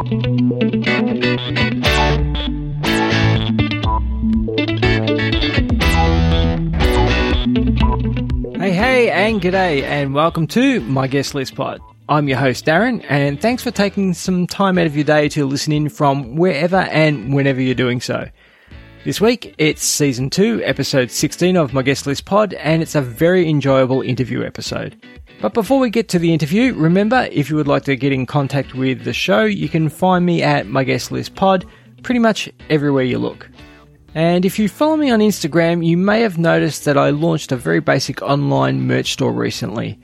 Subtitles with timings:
[0.00, 0.06] Hey,
[8.72, 11.82] hey, and g'day, and welcome to my guest list pod.
[12.08, 15.44] I'm your host, Darren, and thanks for taking some time out of your day to
[15.44, 18.26] listen in from wherever and whenever you're doing so.
[19.04, 23.02] This week, it's season 2, episode 16 of my guest list pod, and it's a
[23.02, 24.96] very enjoyable interview episode.
[25.40, 28.26] But before we get to the interview, remember if you would like to get in
[28.26, 31.64] contact with the show, you can find me at my guest list pod
[32.02, 33.48] pretty much everywhere you look.
[34.14, 37.56] And if you follow me on Instagram, you may have noticed that I launched a
[37.56, 39.98] very basic online merch store recently.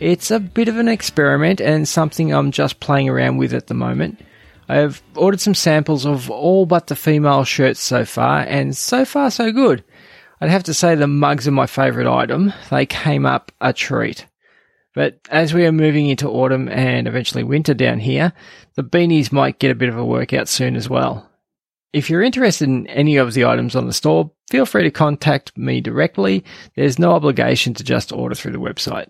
[0.00, 3.74] It's a bit of an experiment and something I'm just playing around with at the
[3.74, 4.20] moment.
[4.68, 9.30] I've ordered some samples of all but the female shirts so far, and so far
[9.30, 9.82] so good.
[10.40, 12.52] I'd have to say the mugs are my favourite item.
[12.70, 14.26] They came up a treat.
[14.94, 18.32] But as we are moving into autumn and eventually winter down here,
[18.76, 21.28] the beanies might get a bit of a workout soon as well.
[21.92, 25.56] If you're interested in any of the items on the store, feel free to contact
[25.56, 26.44] me directly.
[26.76, 29.08] There's no obligation to just order through the website.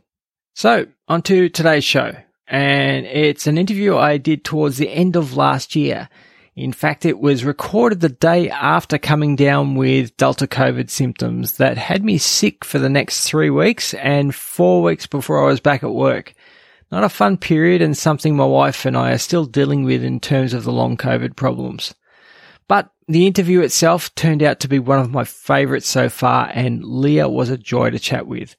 [0.54, 2.14] So, on to today's show.
[2.46, 6.08] And it's an interview I did towards the end of last year.
[6.56, 11.76] In fact, it was recorded the day after coming down with Delta COVID symptoms that
[11.76, 15.82] had me sick for the next three weeks and four weeks before I was back
[15.82, 16.32] at work.
[16.92, 20.20] Not a fun period and something my wife and I are still dealing with in
[20.20, 21.92] terms of the long COVID problems.
[22.68, 26.84] But the interview itself turned out to be one of my favorites so far, and
[26.84, 28.54] Leah was a joy to chat with.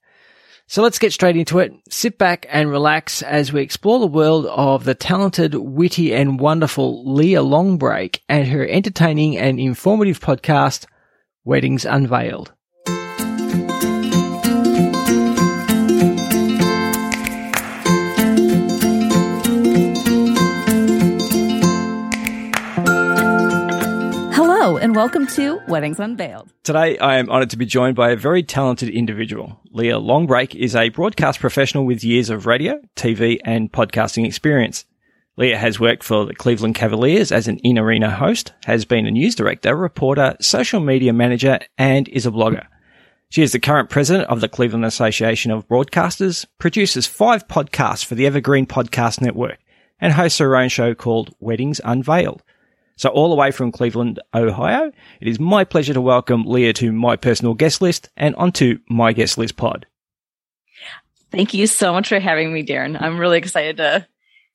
[0.67, 1.73] So let's get straight into it.
[1.89, 7.13] Sit back and relax as we explore the world of the talented, witty, and wonderful
[7.13, 10.87] Leah Longbrake and her entertaining and informative podcast,
[11.43, 12.54] Weddings Unveiled.
[24.65, 26.51] Hello, and welcome to Weddings Unveiled.
[26.63, 29.59] Today, I am honored to be joined by a very talented individual.
[29.69, 34.85] Leah Longbrake is a broadcast professional with years of radio, TV, and podcasting experience.
[35.37, 39.35] Leah has worked for the Cleveland Cavaliers as an in-arena host, has been a news
[39.35, 42.65] director, reporter, social media manager, and is a blogger.
[43.29, 48.15] She is the current president of the Cleveland Association of Broadcasters, produces five podcasts for
[48.15, 49.59] the Evergreen Podcast Network,
[50.01, 52.41] and hosts her own show called Weddings Unveiled.
[52.97, 56.91] So all the way from Cleveland, Ohio, it is my pleasure to welcome Leah to
[56.93, 59.85] my personal guest list and onto my guest list pod.
[61.31, 62.99] Thank you so much for having me, Darren.
[62.99, 64.07] I'm really excited to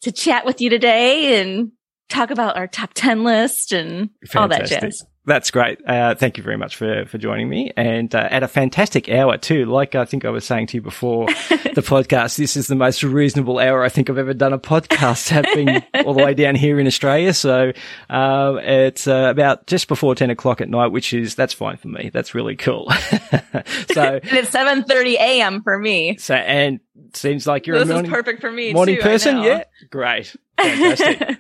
[0.03, 1.73] to chat with you today and
[2.09, 4.41] talk about our top 10 list and Fantastic.
[4.41, 5.05] all that jazz.
[5.27, 5.79] That's great.
[5.87, 9.37] Uh, thank you very much for, for joining me and uh, at a fantastic hour
[9.37, 9.67] too.
[9.67, 13.03] Like I think I was saying to you before the podcast, this is the most
[13.03, 16.81] reasonable hour I think I've ever done a podcast having all the way down here
[16.81, 17.35] in Australia.
[17.35, 17.73] So,
[18.09, 21.89] uh, it's uh, about just before 10 o'clock at night, which is, that's fine for
[21.89, 22.11] me.
[22.13, 22.91] That's really cool.
[22.91, 25.63] so it's 7.30 a.m.
[25.63, 26.17] for me.
[26.17, 26.81] So, and
[27.13, 29.43] seems like you're this a morning, is perfect for me morning too, person.
[29.43, 29.65] Yeah.
[29.91, 30.35] Great.
[30.57, 31.39] Fantastic.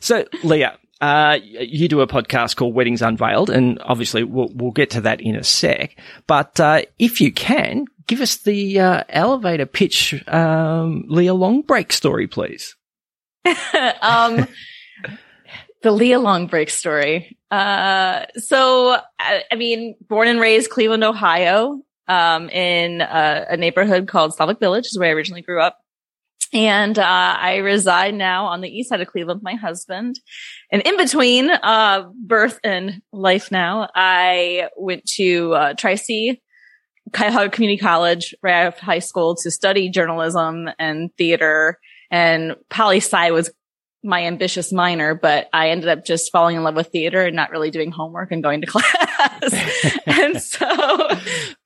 [0.00, 4.90] so Leah, uh, you do a podcast called Weddings Unveiled, and obviously we'll, we'll get
[4.90, 5.96] to that in a sec.
[6.26, 12.26] But uh, if you can, give us the uh, elevator pitch, um, Leah Longbrake story,
[12.26, 12.74] please.
[14.02, 14.48] um,
[15.82, 17.38] the Leah Longbrake story.
[17.50, 24.08] Uh, so, I, I, mean, born and raised Cleveland, Ohio, um, in a, a neighborhood
[24.08, 25.78] called Slavic Village, is where I originally grew up.
[26.52, 30.18] And uh, I reside now on the east side of Cleveland with my husband.
[30.72, 36.40] And in between uh, birth and life now, I went to uh, Tri-C
[37.12, 41.78] Cuyahoga Community College right out of high school to study journalism and theater.
[42.10, 43.50] And poli sci was
[44.02, 47.50] my ambitious minor, but I ended up just falling in love with theater and not
[47.50, 49.98] really doing homework and going to class.
[50.06, 51.08] and so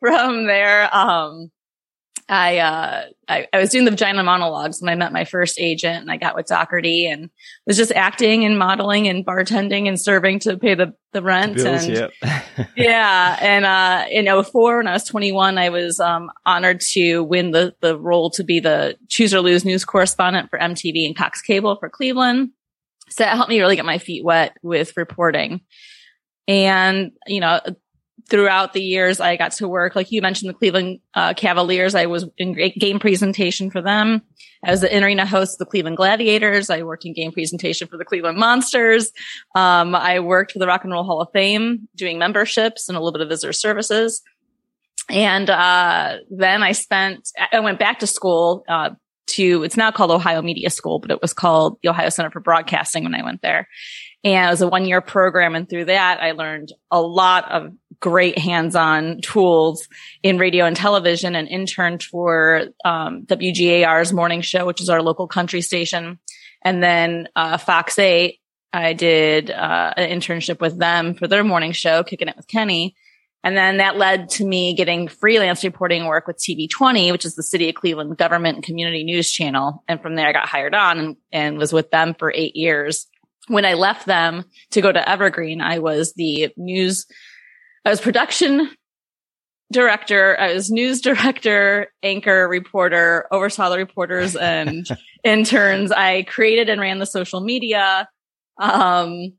[0.00, 1.50] from there, um,
[2.28, 6.02] I, uh, I, I, was doing the vagina monologues when I met my first agent
[6.02, 7.30] and I got with Doherty and
[7.66, 11.56] was just acting and modeling and bartending and serving to pay the, the rent.
[11.56, 12.12] Bills, and yep.
[12.76, 13.38] yeah.
[13.40, 17.74] And, uh, in 04, when I was 21, I was, um, honored to win the,
[17.80, 21.76] the role to be the choose or lose news correspondent for MTV and Cox Cable
[21.76, 22.50] for Cleveland.
[23.10, 25.60] So that helped me really get my feet wet with reporting.
[26.48, 27.60] And, you know,
[28.32, 31.94] throughout the years, I got to work, like you mentioned, the Cleveland uh, Cavaliers.
[31.94, 34.22] I was in game presentation for them.
[34.64, 36.70] I was the in-arena host of the Cleveland Gladiators.
[36.70, 39.12] I worked in game presentation for the Cleveland Monsters.
[39.54, 43.00] Um, I worked for the Rock and Roll Hall of Fame doing memberships and a
[43.00, 44.22] little bit of visitor services.
[45.10, 48.90] And uh, then I spent, I went back to school uh,
[49.26, 52.40] to, it's now called Ohio Media School, but it was called the Ohio Center for
[52.40, 53.68] Broadcasting when I went there.
[54.24, 55.54] And it was a one year program.
[55.54, 57.72] And through that, I learned a lot of
[58.02, 59.88] great hands-on tools
[60.22, 65.26] in radio and television and interned for um, WGAR's morning show, which is our local
[65.26, 66.18] country station.
[66.62, 68.38] And then uh, Fox 8,
[68.72, 72.96] I did uh, an internship with them for their morning show, Kicking It with Kenny.
[73.44, 77.42] And then that led to me getting freelance reporting work with TV20, which is the
[77.42, 79.82] city of Cleveland government and community news channel.
[79.88, 83.06] And from there, I got hired on and, and was with them for eight years.
[83.48, 87.06] When I left them to go to Evergreen, I was the news,
[87.84, 88.70] I was production
[89.72, 90.38] director.
[90.38, 94.86] I was news director, anchor, reporter, oversaw the reporters and
[95.24, 95.90] interns.
[95.90, 98.08] I created and ran the social media.
[98.60, 99.32] Um,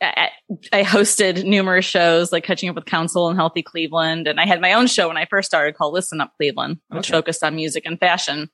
[0.00, 0.30] I,
[0.72, 4.26] I hosted numerous shows like Catching Up with Council and Healthy Cleveland.
[4.26, 7.10] And I had my own show when I first started called Listen Up Cleveland, which
[7.10, 7.16] okay.
[7.16, 8.50] focused on music and fashion.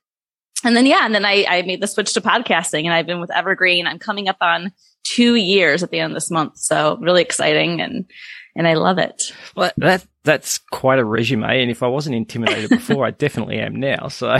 [0.63, 3.19] And then, yeah, and then I, I made the switch to podcasting and I've been
[3.19, 3.87] with Evergreen.
[3.87, 4.71] I'm coming up on
[5.03, 6.57] two years at the end of this month.
[6.57, 8.05] So really exciting and,
[8.55, 9.33] and I love it.
[9.55, 11.61] Well, that, that's quite a resume.
[11.61, 14.07] And if I wasn't intimidated before, I definitely am now.
[14.09, 14.37] So,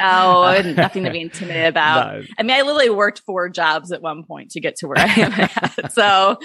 [0.00, 2.14] oh, nothing to be intimidated about.
[2.14, 2.22] No.
[2.38, 5.20] I mean, I literally worked four jobs at one point to get to where I
[5.20, 5.92] am at.
[5.92, 6.38] so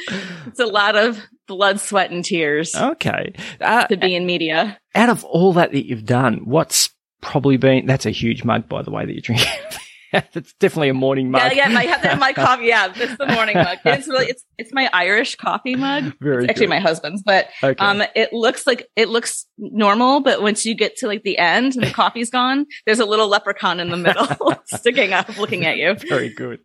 [0.48, 2.76] it's a lot of blood, sweat, and tears.
[2.76, 3.34] Okay.
[3.60, 4.80] Uh, to be in media.
[4.96, 6.92] Out of all that that you've done, what's
[7.22, 9.48] probably been, that's a huge mug, by the way, that you're drinking.
[10.34, 11.56] it's definitely a morning mug.
[11.56, 11.78] Yeah, yeah.
[11.78, 12.66] I have my coffee.
[12.66, 13.78] Yeah, it's the morning mug.
[13.86, 16.14] It's really it's it's my Irish coffee mug.
[16.22, 16.72] Very it's actually good.
[16.72, 17.84] my husband's, but okay.
[17.84, 21.76] um, it looks like it looks normal, but once you get to like the end
[21.76, 24.28] and the coffee's gone, there's a little leprechaun in the middle
[24.66, 25.96] sticking up, looking at you.
[26.08, 26.60] Very good.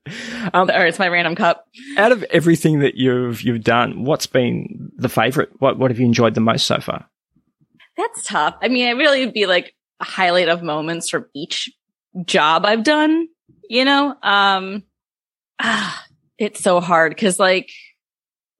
[0.55, 1.67] Um, or it's my random cup.
[1.99, 5.51] Out of everything that you've you've done, what's been the favorite?
[5.59, 7.11] What what have you enjoyed the most so far?
[7.97, 8.57] That's tough.
[8.63, 11.71] I mean, it really would be like a highlight of moments from each
[12.25, 13.29] job I've done
[13.69, 14.83] you know, um,
[15.61, 16.05] ah,
[16.39, 17.71] it's so hard because like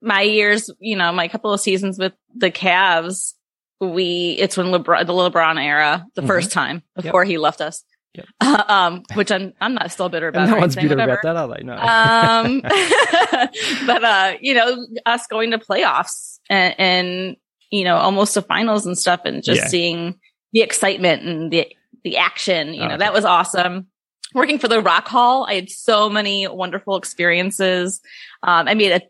[0.01, 3.33] my years, you know, my couple of seasons with the Cavs,
[3.81, 6.27] we, it's when LeBron, the LeBron era, the mm-hmm.
[6.27, 7.29] first time before yep.
[7.29, 7.83] he left us.
[8.13, 8.25] Yep.
[8.39, 10.47] Uh, um, which I'm, I'm not still bitter about.
[10.47, 11.63] no one's bitter about that, are they?
[11.63, 11.73] No.
[11.73, 12.61] um,
[13.85, 17.37] but, uh, you know, us going to playoffs and, and,
[17.71, 19.67] you know, almost to finals and stuff and just yeah.
[19.67, 20.19] seeing
[20.53, 21.67] the excitement and the,
[22.03, 23.87] the action, you know, that was awesome
[24.35, 28.01] working for the Rock Hall, I had so many wonderful experiences.
[28.43, 29.01] Um, I made a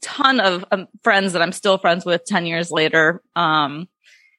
[0.00, 3.22] ton of um, friends that I'm still friends with 10 years later.
[3.34, 3.88] Um,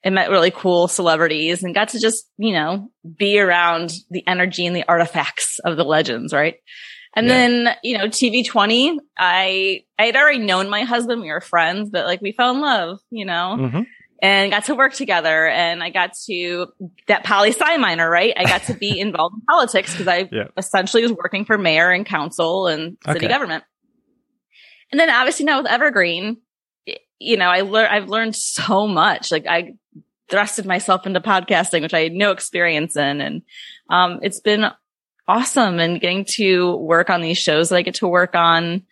[0.04, 4.68] and met really cool celebrities and got to just, you know, be around the energy
[4.68, 6.58] and the artifacts of the legends, right?
[7.16, 7.34] And yeah.
[7.34, 11.22] then, you know, TV 20, I, I had already known my husband.
[11.22, 13.58] We were friends, but like we fell in love, you know?
[13.60, 13.82] Mm-hmm
[14.22, 16.68] and got to work together and I got to
[17.08, 18.34] that poli sci minor, right?
[18.36, 20.48] I got to be involved in politics because I yeah.
[20.58, 23.28] essentially was working for mayor and council and city okay.
[23.28, 23.64] government.
[24.92, 26.38] And then obviously now with Evergreen,
[27.20, 29.32] you know, I learned, I've learned so much.
[29.32, 29.74] Like I
[30.30, 33.22] thrusted myself into podcasting, which I had no experience in.
[33.22, 33.42] And,
[33.90, 34.66] um, it's been
[35.28, 38.84] awesome and getting to work on these shows that I get to work on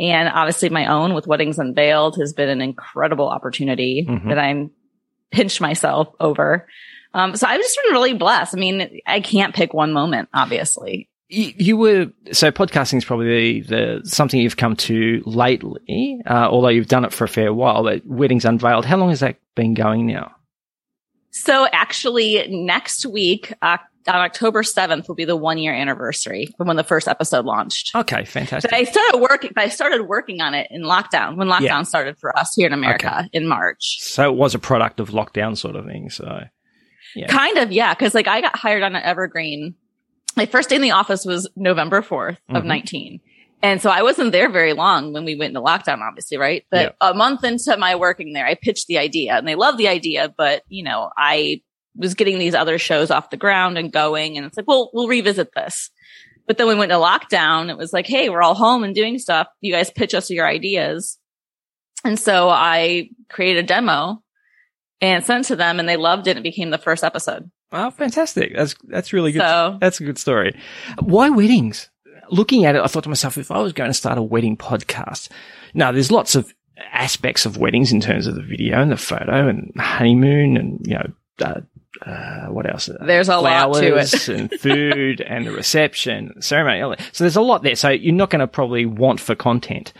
[0.00, 4.28] and obviously my own with Weddings Unveiled has been an incredible opportunity mm-hmm.
[4.28, 4.70] that I'm
[5.30, 6.66] pinched myself over.
[7.12, 8.54] Um, so I've just been really blessed.
[8.56, 11.08] I mean, I can't pick one moment, obviously.
[11.28, 16.48] You, you were so podcasting is probably the, the, something you've come to lately, uh,
[16.50, 17.84] although you've done it for a fair while.
[17.84, 20.34] But Weddings Unveiled, how long has that been going now?
[21.30, 26.66] So actually, next week, uh, on October 7th will be the one year anniversary from
[26.66, 27.94] when the first episode launched.
[27.94, 28.70] Okay, fantastic.
[28.70, 31.82] But I started working, I started working on it in lockdown when lockdown yeah.
[31.82, 33.28] started for us here in America okay.
[33.32, 33.98] in March.
[34.00, 36.10] So it was a product of lockdown sort of thing.
[36.10, 36.44] So
[37.14, 37.26] yeah.
[37.26, 37.94] Kind of, yeah.
[37.94, 39.74] Cause like I got hired on at Evergreen.
[40.36, 42.68] My first day in the office was November 4th of mm-hmm.
[42.68, 43.20] 19.
[43.62, 46.64] And so I wasn't there very long when we went into lockdown, obviously, right?
[46.70, 47.10] But yeah.
[47.10, 50.32] a month into my working there, I pitched the idea and they loved the idea,
[50.34, 51.60] but you know, I
[51.96, 54.36] was getting these other shows off the ground and going.
[54.36, 55.90] And it's like, well, we'll revisit this.
[56.46, 57.70] But then we went to lockdown.
[57.70, 59.46] It was like, Hey, we're all home and doing stuff.
[59.60, 61.18] You guys pitch us your ideas.
[62.04, 64.22] And so I created a demo
[65.00, 66.36] and sent to them and they loved it.
[66.36, 67.50] It became the first episode.
[67.70, 68.54] Wow, fantastic.
[68.56, 69.42] That's, that's really good.
[69.42, 70.58] So, that's a good story.
[71.00, 71.88] Why weddings?
[72.30, 74.56] Looking at it, I thought to myself, if I was going to start a wedding
[74.56, 75.28] podcast,
[75.74, 76.52] now there's lots of
[76.92, 80.94] aspects of weddings in terms of the video and the photo and honeymoon and, you
[80.94, 81.60] know, uh,
[82.06, 82.88] uh, what else?
[83.00, 84.28] There's a Flowers lot to it.
[84.28, 86.96] and food and the reception, ceremony.
[87.12, 87.76] So there's a lot there.
[87.76, 89.92] So you're not going to probably want for content,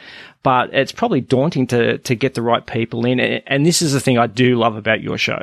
[0.43, 3.21] but it's probably daunting to, to get the right people in.
[3.21, 5.43] And this is the thing I do love about your show.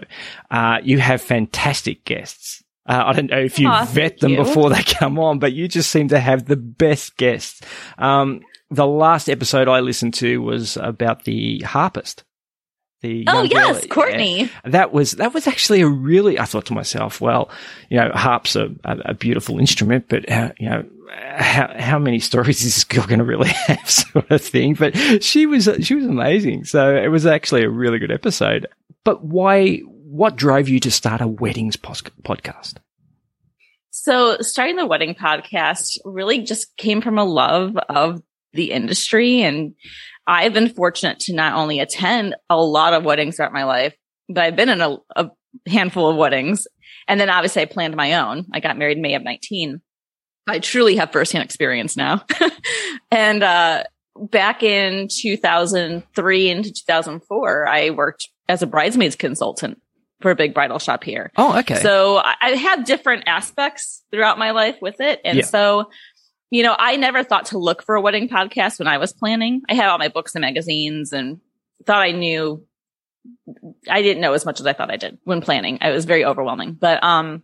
[0.50, 2.64] Uh, you have fantastic guests.
[2.88, 4.38] Uh, I don't know if you Aw, vet them you.
[4.38, 7.62] before they come on, but you just seem to have the best guests.
[7.98, 12.24] Um, the last episode I listened to was about the harpist.
[13.01, 13.94] The Oh young girl- yes, yeah.
[13.94, 14.51] Courtney.
[14.66, 16.39] That was that was actually a really.
[16.39, 17.50] I thought to myself, well,
[17.89, 22.62] you know, harp's a, a, beautiful instrument, but uh, you know, how how many stories
[22.63, 24.74] is this girl going to really have, sort of thing.
[24.74, 26.66] But she was she was amazing.
[26.66, 28.68] So it was actually a really good episode.
[29.04, 29.80] But why?
[30.10, 32.75] What drove you to start a weddings pos- podcast?
[33.92, 38.22] So starting the wedding podcast really just came from a love of
[38.54, 39.42] the industry.
[39.42, 39.75] And
[40.27, 43.96] I've been fortunate to not only attend a lot of weddings throughout my life,
[44.27, 45.29] but I've been in a, a
[45.67, 46.67] handful of weddings.
[47.07, 48.46] And then obviously I planned my own.
[48.53, 49.81] I got married May of 19.
[50.48, 52.24] I truly have firsthand experience now.
[53.12, 53.84] and, uh,
[54.19, 59.79] back in 2003 into 2004, I worked as a bridesmaids consultant
[60.22, 61.31] for a big bridal shop here.
[61.38, 61.75] Oh, okay.
[61.75, 65.22] So I, I have different aspects throughout my life with it.
[65.24, 65.46] And Yeah.
[65.46, 65.89] so,
[66.50, 69.62] you know, I never thought to look for a wedding podcast when I was planning.
[69.70, 71.39] I had all my books and magazines and
[71.86, 72.66] thought I knew.
[73.89, 75.80] I didn't know as much as I thought I did when planning.
[75.82, 77.44] I was very overwhelming, but, um,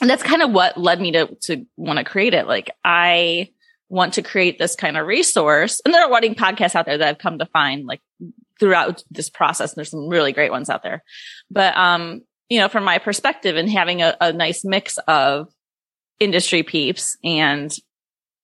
[0.00, 2.46] and that's kind of what led me to, to want to create it.
[2.46, 3.50] Like I
[3.90, 5.80] want to create this kind of resource.
[5.84, 8.00] And there are wedding podcasts out there that I've come to find like
[8.58, 9.74] throughout this process.
[9.74, 11.02] There's some really great ones out there.
[11.50, 15.48] But, um, you know, from my perspective and having a, a nice mix of
[16.18, 17.74] industry peeps and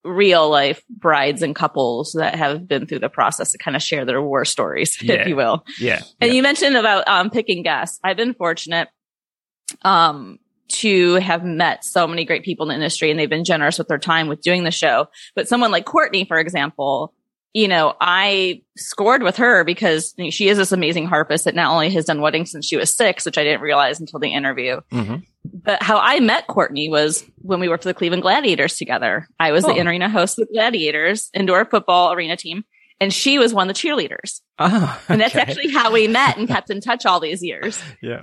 [0.06, 4.04] real life brides and couples that have been through the process to kind of share
[4.04, 5.14] their war stories, Yeah.
[5.14, 5.64] if you will.
[5.80, 6.00] yeah.
[6.20, 6.36] And yeah.
[6.36, 7.98] you mentioned about um, picking guests.
[8.04, 8.88] I've been fortunate
[9.82, 13.78] um, to have met so many great people in the industry, and they've been generous
[13.78, 15.06] with their time with doing the show.
[15.34, 17.12] But someone like Courtney, for example,
[17.56, 21.54] you know, I scored with her because you know, she is this amazing harpist that
[21.54, 24.34] not only has done weddings since she was six, which I didn't realize until the
[24.34, 25.22] interview, Mhm.
[25.44, 29.26] but how I met Courtney was when we worked for the Cleveland Gladiators together.
[29.40, 29.68] I was Oh.
[29.68, 32.64] the in arena host of the Gladiators indoor football arena team,
[33.00, 34.40] and she was one of the cheerleaders.
[34.58, 37.80] Ah, And that's actually how we met and kept in touch all these years.
[38.02, 38.20] yeah.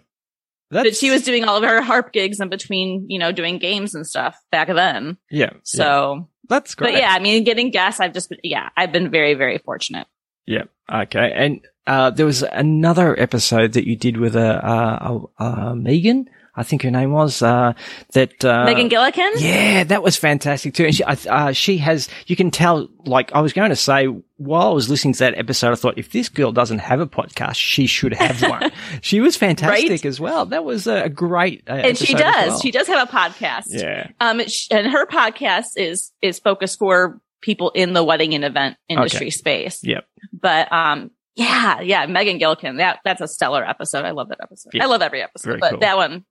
[0.81, 3.93] But she was doing all of her harp gigs in between, you know, doing games
[3.93, 5.17] and stuff back then.
[5.29, 5.51] yeah.
[5.53, 5.59] yeah.
[5.63, 6.93] So, that's great.
[6.93, 10.07] but yeah, I mean, getting guests, I've just been, yeah, I've been very, very fortunate.
[10.45, 10.63] Yeah.
[10.91, 11.31] Okay.
[11.33, 16.29] And uh, there was another episode that you did with a, uh, a, a Megan,
[16.55, 17.73] I think her name was, uh,
[18.13, 19.31] that, uh, Megan Gillikin?
[19.37, 20.85] Yeah, that was fantastic too.
[20.85, 24.05] And she, uh, she has, you can tell, like, I was going to say,
[24.37, 27.07] while I was listening to that episode, I thought, if this girl doesn't have a
[27.07, 28.71] podcast, she should have one.
[29.01, 30.05] she was fantastic Right?
[30.05, 30.45] as well.
[30.45, 32.47] That was a, great, uh, and she does.
[32.49, 32.59] well.
[32.59, 33.63] She does have a podcast.
[33.69, 34.09] Yeah.
[34.19, 39.31] Um, and her podcast is, is focused for people in the wedding and event industry
[39.31, 39.79] space.
[39.83, 40.05] Yep.
[40.39, 44.05] But, um, yeah, yeah, Megan Gillikin, that, that's a stellar episode.
[44.05, 44.69] I love that episode.
[44.75, 44.83] Yeah.
[44.83, 45.79] I love every episode, Very but cool.
[45.79, 46.25] that one,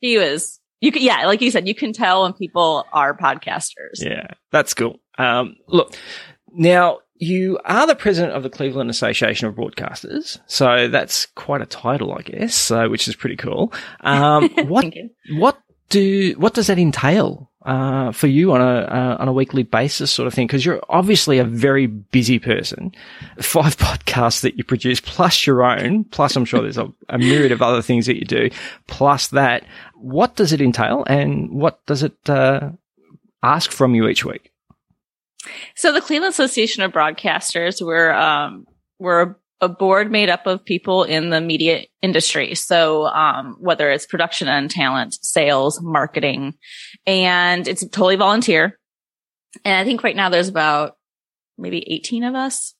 [0.00, 3.98] he was, you can, yeah, like you said, you can tell when people are podcasters.
[3.98, 5.00] Yeah, that's cool.
[5.18, 5.94] Um, look,
[6.52, 11.66] now you are the president of the Cleveland Association of Broadcasters, so that's quite a
[11.66, 12.54] title, I guess.
[12.54, 13.72] So, which is pretty cool.
[14.00, 14.92] Um, what
[15.30, 19.62] what do what does that entail uh, for you on a uh, on a weekly
[19.62, 20.46] basis, sort of thing?
[20.46, 22.92] Because you're obviously a very busy person.
[23.40, 27.52] Five podcasts that you produce, plus your own, plus I'm sure there's a, a myriad
[27.52, 28.50] of other things that you do,
[28.86, 29.64] plus that.
[29.94, 32.70] What does it entail, and what does it uh,
[33.42, 34.52] ask from you each week?
[35.74, 38.66] So the Cleveland Association of Broadcasters, we're um,
[38.98, 42.54] we're a, a board made up of people in the media industry.
[42.54, 46.54] So um, whether it's production and talent, sales, marketing,
[47.06, 48.78] and it's totally volunteer.
[49.64, 50.96] And I think right now there's about
[51.56, 52.74] maybe 18 of us.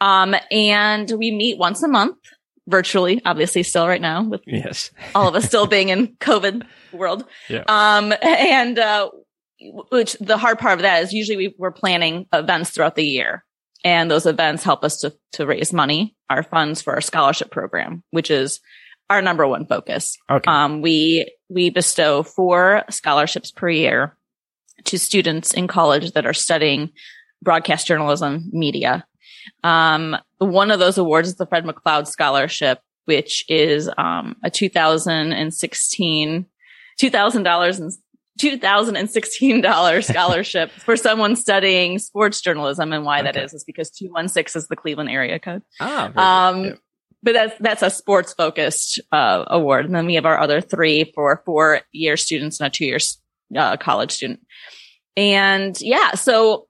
[0.00, 2.18] Um, and we meet once a month
[2.68, 4.90] virtually, obviously still right now with Yes.
[5.14, 7.24] all of us still being in COVID world.
[7.48, 7.64] Yeah.
[7.66, 9.10] Um, and, uh,
[9.90, 13.44] which the hard part of that is usually we, we're planning events throughout the year
[13.84, 18.02] and those events help us to, to raise money, our funds for our scholarship program,
[18.10, 18.60] which is
[19.08, 20.18] our number one focus.
[20.30, 20.50] Okay.
[20.50, 24.16] Um, we, we bestow four scholarships per year
[24.84, 26.90] to students in college that are studying
[27.42, 29.06] broadcast journalism media.
[29.64, 36.46] Um, one of those awards is the Fred McLeod Scholarship, which is, um, a 2016,
[37.00, 37.92] $2,000 and
[38.40, 42.92] $2,016 scholarship for someone studying sports journalism.
[42.92, 43.44] And why that Okay.
[43.44, 45.62] is, is because 216 is the Cleveland area code.
[45.80, 46.48] ah.
[46.50, 46.72] Um, Yeah.
[47.22, 49.86] but that's, that's a sports focused, uh, award.
[49.86, 52.98] And then we have our other three for four year students and a two year,
[53.56, 54.40] uh, college student.
[55.16, 56.66] And yeah, so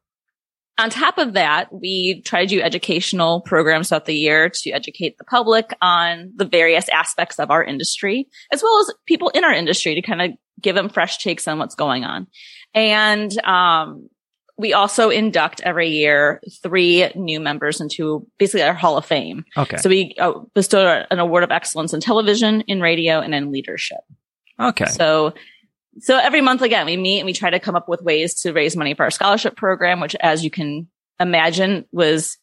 [0.78, 5.18] on top of that, we try to do educational programs throughout the year to educate
[5.18, 9.52] the public on the various aspects of our industry, as well as people in our
[9.52, 10.30] industry to kind of
[10.60, 12.26] give them fresh takes on what's going on.
[12.74, 14.08] And, um,
[14.60, 19.46] we also induct every year three new members into basically our Hall of Fame.
[19.56, 19.78] Okay.
[19.78, 24.00] So we uh, bestow an award of excellence in television, in radio, and in leadership.
[24.60, 24.84] Okay.
[24.84, 25.32] So,
[26.00, 28.52] so every month again, we meet and we try to come up with ways to
[28.52, 30.88] raise money for our scholarship program, which, as you can
[31.18, 32.36] imagine, was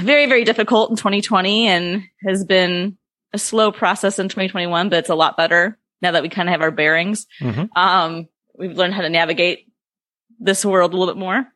[0.00, 2.96] very, very difficult in 2020 and has been
[3.34, 6.52] a slow process in 2021, but it's a lot better now that we kind of
[6.52, 7.26] have our bearings.
[7.40, 7.68] Mhm.
[7.76, 9.66] Um, we've learned how to navigate
[10.38, 11.46] this world a little bit more.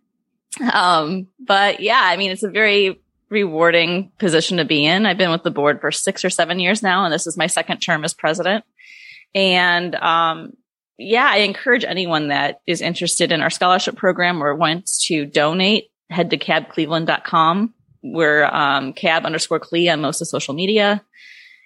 [0.72, 5.06] Um, but yeah, I mean, it's a very rewarding position to be in.
[5.06, 7.46] I've been with the board for six or seven years now, and this is my
[7.46, 8.64] second term as president.
[9.34, 10.54] And, um,
[10.98, 15.90] yeah, I encourage anyone that is interested in our scholarship program or wants to donate,
[16.10, 17.72] head to cabcleveland.com.
[18.02, 21.02] We're, um, cab underscore Cle on most of social media.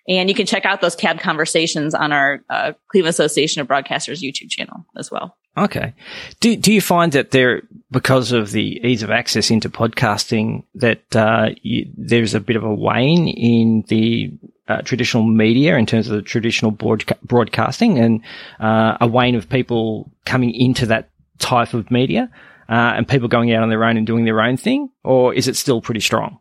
[0.06, 4.22] And you can check out those cab conversations on our uh, Cleveland Association of Broadcasters
[4.22, 5.36] YouTube channel as well.
[5.56, 5.94] Okay.
[6.40, 11.14] Do do you find that there, because of the ease of access into podcasting, that
[11.14, 14.32] uh, you, there's a bit of a wane in the
[14.66, 18.22] uh, traditional media in terms of the traditional broadca- broadcasting, and
[18.58, 22.30] uh, a wane of people coming into that type of media,
[22.68, 25.46] uh, and people going out on their own and doing their own thing, or is
[25.46, 26.40] it still pretty strong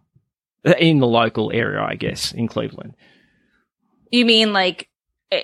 [0.79, 1.81] in the local area?
[1.81, 2.95] I guess in Cleveland.
[4.13, 4.89] You mean like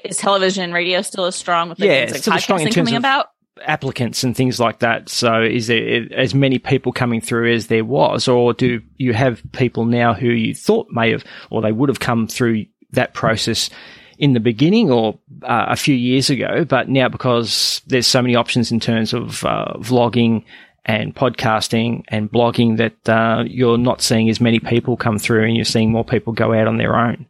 [0.06, 2.68] is television and radio still as strong with like, Yeah, things like still strong in
[2.68, 3.26] podcasting coming of- about?
[3.66, 5.10] applicants and things like that.
[5.10, 9.42] So is there as many people coming through as there was, or do you have
[9.52, 13.70] people now who you thought may have, or they would have come through that process
[14.18, 18.36] in the beginning or uh, a few years ago, but now because there's so many
[18.36, 20.46] options in terms of uh, vlogging
[20.86, 25.56] and podcasting and blogging that uh, you're not seeing as many people come through and
[25.56, 27.26] you're seeing more people go out on their own.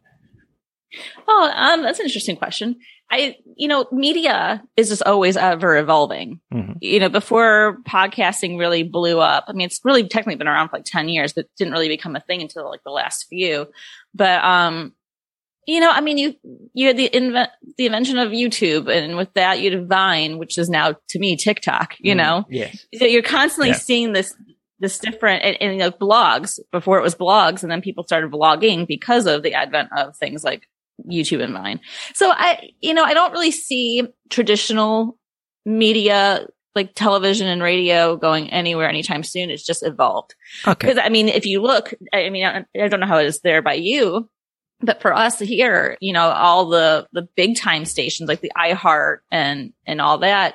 [1.28, 2.76] Oh, um, that's an interesting question.
[3.12, 6.40] I, you know, media is just always ever evolving.
[6.52, 6.76] Mhm.
[6.80, 10.76] You know, before podcasting really blew up, I mean, it's really technically been around for
[10.76, 13.66] like 10 years, but didn't really become a thing until like the last few.
[14.14, 14.94] But, um,
[15.66, 16.34] you know, I mean, you,
[16.72, 20.56] you had the invent, the invention of YouTube and with that you had Vine, which
[20.56, 22.44] is now to me TikTok, you know?
[22.48, 22.86] Yes.
[22.96, 23.74] So you're constantly Yeah.
[23.76, 24.34] seeing this
[24.82, 28.86] this different and, and like blogs before it was blogs and then people started vlogging
[28.86, 30.66] because of the advent of things like
[31.08, 31.80] YouTube and Vine.
[32.14, 35.18] So I you know I don't really see traditional
[35.64, 39.50] media like television and radio going anywhere anytime soon.
[39.50, 40.34] It's just evolved.
[40.66, 40.86] Okay.
[40.86, 43.40] Because I mean, if you look, I mean, I, I don't know how it is
[43.40, 44.28] there by you,
[44.80, 49.18] but for us here, you know, all the the big time stations like the iHeart
[49.30, 50.54] and and all that,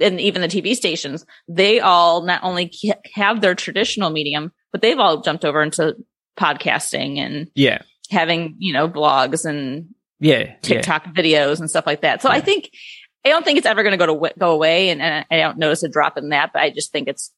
[0.00, 2.72] and even the TV stations, they all not only
[3.14, 5.96] have their traditional medium, but they've all jumped over into
[6.38, 7.82] podcasting and Yeah.
[8.14, 9.88] Having you know blogs and
[10.20, 10.38] Yeah.
[10.38, 10.54] yeah.
[10.62, 12.22] TikTok videos and stuff like that.
[12.22, 12.70] So I think
[13.24, 15.58] I don't think it's ever going to go to go away, and, and I don't
[15.58, 17.32] notice a drop in that, but I just think it's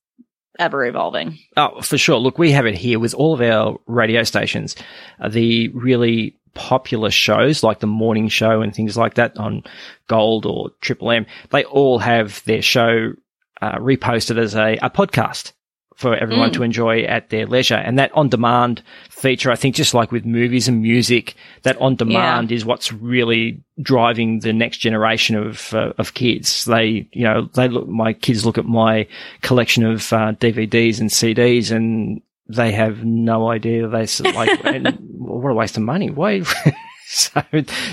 [0.59, 1.39] ever evolving.
[1.57, 2.19] Oh, for sure.
[2.19, 4.75] Look, we have it here with all of our radio stations.
[5.21, 9.63] Uh, the really popular shows like the morning show and things like that on
[10.09, 13.13] Gold or Triple M, they all have their show
[13.61, 15.53] uh, reposted as a, a podcast
[15.97, 16.55] for everyone Mm.
[16.55, 17.75] to enjoy at their leisure.
[17.75, 21.97] And that on demand feature, I think just like with movies and music, that on
[21.97, 26.67] demand is what's really driving the next generation of, uh, of kids.
[26.67, 29.07] They, you know, they look, my kids look at my
[29.41, 33.89] collection of, uh, DVDs and CDs and they have no idea.
[33.89, 36.11] They like, and what a waste of money.
[36.11, 36.43] Why?
[37.09, 37.41] so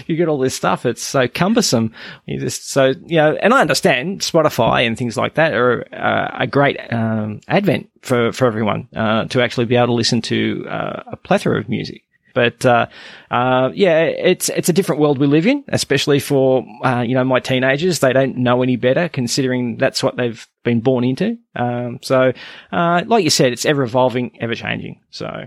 [0.07, 0.87] you get all this stuff.
[0.87, 1.93] It's so cumbersome.
[2.25, 6.37] You just, so, you know, and I understand Spotify and things like that are uh,
[6.39, 10.65] a great, um, advent for, for everyone, uh, to actually be able to listen to,
[10.67, 12.01] uh, a plethora of music.
[12.33, 12.87] But, uh,
[13.29, 17.23] uh, yeah, it's, it's a different world we live in, especially for, uh, you know,
[17.23, 17.99] my teenagers.
[17.99, 21.37] They don't know any better considering that's what they've been born into.
[21.55, 22.33] Um, so,
[22.71, 25.01] uh, like you said, it's ever evolving, ever changing.
[25.11, 25.45] So,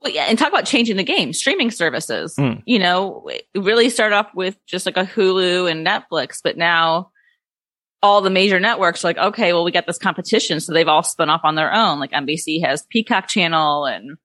[0.00, 1.32] Well, yeah, and talk about changing the game.
[1.32, 2.34] Streaming services.
[2.38, 2.62] Mm.
[2.66, 7.10] You know, really start off with just like a Hulu and Netflix, but now
[8.00, 11.02] all the major networks are like, okay, well, we got this competition, so they've all
[11.02, 11.98] spun off on their own.
[11.98, 14.16] Like NBC has Peacock Channel, and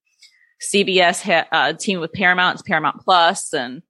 [0.62, 3.82] CBS ha- uh, teamed with Paramount, it's Paramount Plus, and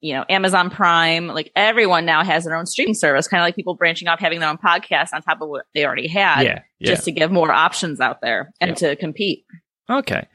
[0.00, 1.26] you know, Amazon Prime.
[1.26, 4.38] Like everyone now has their own streaming service, kind of like people branching off having
[4.38, 6.86] their own podcast on top of what they already had, yeah, yeah.
[6.92, 8.90] just to give more options out there and Yeah.
[8.90, 9.44] to compete.
[9.90, 10.28] Okay.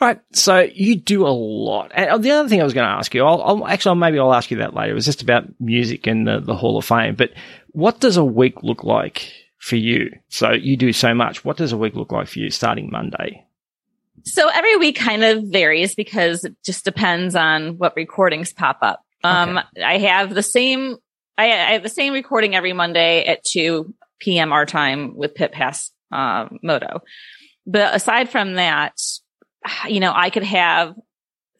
[0.00, 0.20] All right.
[0.32, 1.90] So you do a lot.
[1.94, 4.34] And the other thing I was going to ask you, I'll, I'll actually maybe I'll
[4.34, 4.92] ask you that later.
[4.92, 7.16] It was just about music and the, the Hall of Fame.
[7.16, 7.32] But
[7.72, 10.10] what does a week look like for you?
[10.28, 11.44] So you do so much.
[11.44, 13.44] What does a week look like for you starting Monday?
[14.24, 19.04] So every week kind of varies because it just depends on what recordings pop up.
[19.24, 20.96] Um, I have the same
[21.38, 24.52] I, I have the same recording every Monday at 2 p.m.
[24.52, 27.02] our time with Pit Pass uh, Moto.
[27.64, 28.94] But aside from that,
[29.88, 30.94] you know, I could have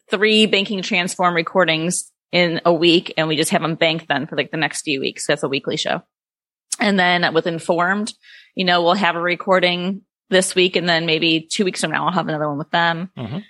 [0.09, 4.35] three banking transform recordings in a week and we just have them banked then for
[4.35, 5.25] like the next few weeks.
[5.27, 6.01] That's a weekly show.
[6.79, 8.13] And then with informed,
[8.55, 12.05] you know, we'll have a recording this week and then maybe two weeks from now
[12.05, 13.09] I'll have another one with them.
[13.17, 13.43] Mhm.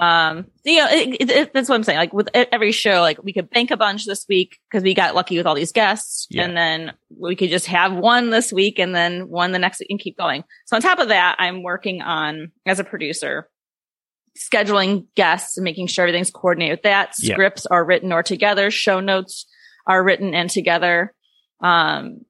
[0.00, 1.98] Um, you know, it, it, it- that's what I'm saying.
[1.98, 5.14] Like with every show, like we could bank a bunch this week because we got
[5.14, 6.42] lucky with all these guests Yeah.
[6.44, 9.90] and then we could just have one this week and then one the next week
[9.90, 10.42] and keep going.
[10.66, 13.48] So on top of that, I'm working on as a producer,
[14.38, 17.14] scheduling guests and making sure everything's coordinated with that.
[17.18, 17.34] Yeah.
[17.34, 18.70] Scripts are written or together.
[18.70, 19.46] Show notes
[19.86, 21.14] are written and together.
[21.60, 22.24] Um,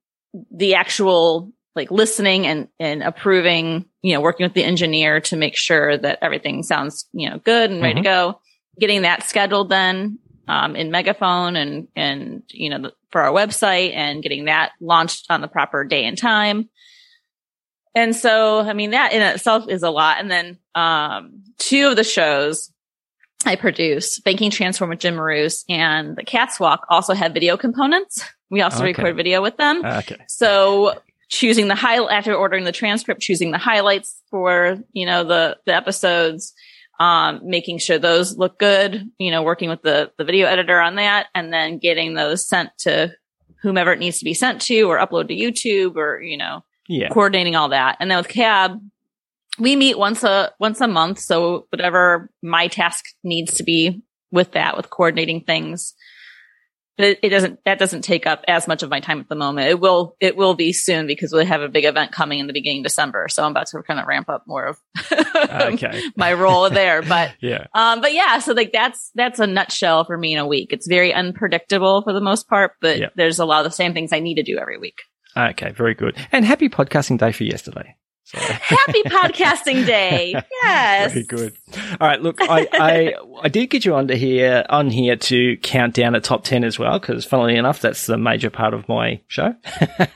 [0.50, 5.56] the actual like listening and, and approving, you know, working with the engineer to make
[5.56, 8.40] sure that everything sounds, you know, good and ready to go.
[8.78, 13.94] Getting that scheduled then, um, in Megaphone and, and, you know, the, for our website
[13.94, 16.68] and getting that launched on the proper day and time.
[17.94, 20.18] And so, I mean, that in itself is a lot.
[20.18, 22.70] And then, um, two of the shows
[23.46, 28.24] I produce, Banking Transform with Jim Marous and The Cats Walk also have video components.
[28.50, 28.92] We also Okay.
[28.92, 29.84] record video with them.
[29.84, 30.16] Okay.
[30.28, 30.94] So
[31.28, 35.74] choosing the high after ordering the transcript, choosing the highlights for, you know, the, the
[35.74, 36.54] episodes,
[37.00, 40.94] um, making sure those look good, you know, working with the, the video editor on
[40.94, 43.12] that and then getting those sent to
[43.62, 47.08] whomever it needs to be sent to or upload to YouTube or, you know, Yeah.
[47.08, 47.96] coordinating all that.
[48.00, 48.78] And then with cab,
[49.58, 51.18] we meet once a once a month.
[51.20, 55.94] So whatever my task needs to be with that, with coordinating things,
[56.96, 59.34] but it, it doesn't that doesn't take up as much of my time at the
[59.36, 59.68] moment.
[59.68, 62.52] It will it will be soon because we have a big event coming in the
[62.52, 63.26] beginning of December.
[63.28, 64.78] So I'm about to kind of ramp up more of
[65.50, 66.02] Okay.
[66.16, 67.02] my role there.
[67.02, 67.66] But Yeah.
[67.74, 70.72] um, but yeah, so like that's that's a nutshell for me in a week.
[70.72, 73.08] It's very unpredictable for the most part, but Yeah.
[73.16, 74.98] there's a lot of the same things I need to do every week.
[75.36, 75.70] Okay.
[75.72, 76.16] Very good.
[76.32, 77.96] And happy podcasting day for yesterday.
[78.32, 80.34] Happy podcasting day.
[80.64, 81.12] Yes.
[81.12, 81.56] Very good.
[82.00, 82.20] All right.
[82.20, 86.20] Look, I, I, I did get you onto here, on here to count down a
[86.20, 89.54] top 10 as well, because funnily enough, that's the major part of my show.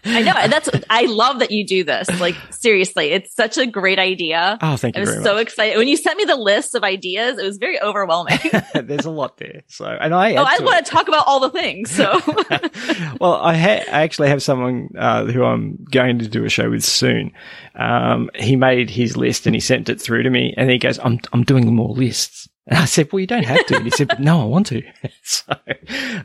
[0.04, 0.34] I know.
[0.36, 2.08] and That's, I love that you do this.
[2.20, 4.58] Like, seriously, it's such a great idea.
[4.60, 5.02] oh, thank you.
[5.02, 5.42] I was so much.
[5.42, 5.78] excited.
[5.78, 8.38] When you sent me the list of ideas, it was very overwhelming.
[8.74, 9.62] There's a lot there.
[9.68, 11.90] So, and I, oh, I want to talk about all the things.
[11.90, 12.20] So,
[13.20, 16.70] well, I, ha- I actually have someone uh, who I'm going to do a show
[16.70, 17.32] with soon.
[17.74, 20.98] Um, he made his list and he sent it through to me, and he goes,
[20.98, 23.90] "I'm I'm doing more lists." And I said, "Well, you don't have to." And he
[23.90, 24.82] said, no, I want to."
[25.22, 25.52] so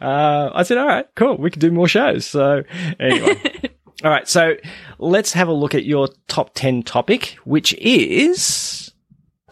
[0.02, 1.38] uh, I said, "All right, cool.
[1.38, 2.64] We can do more shows." So
[3.00, 3.42] anyway.
[4.04, 4.56] All right, so
[5.00, 8.83] let's have a look at your top 10 topic, which is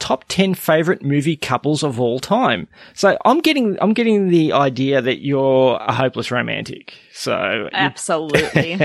[0.01, 2.67] top 10 favorite movie couples of all time.
[2.93, 6.93] So I'm getting, I'm getting the idea that you're a hopeless romantic.
[7.13, 8.79] So absolutely.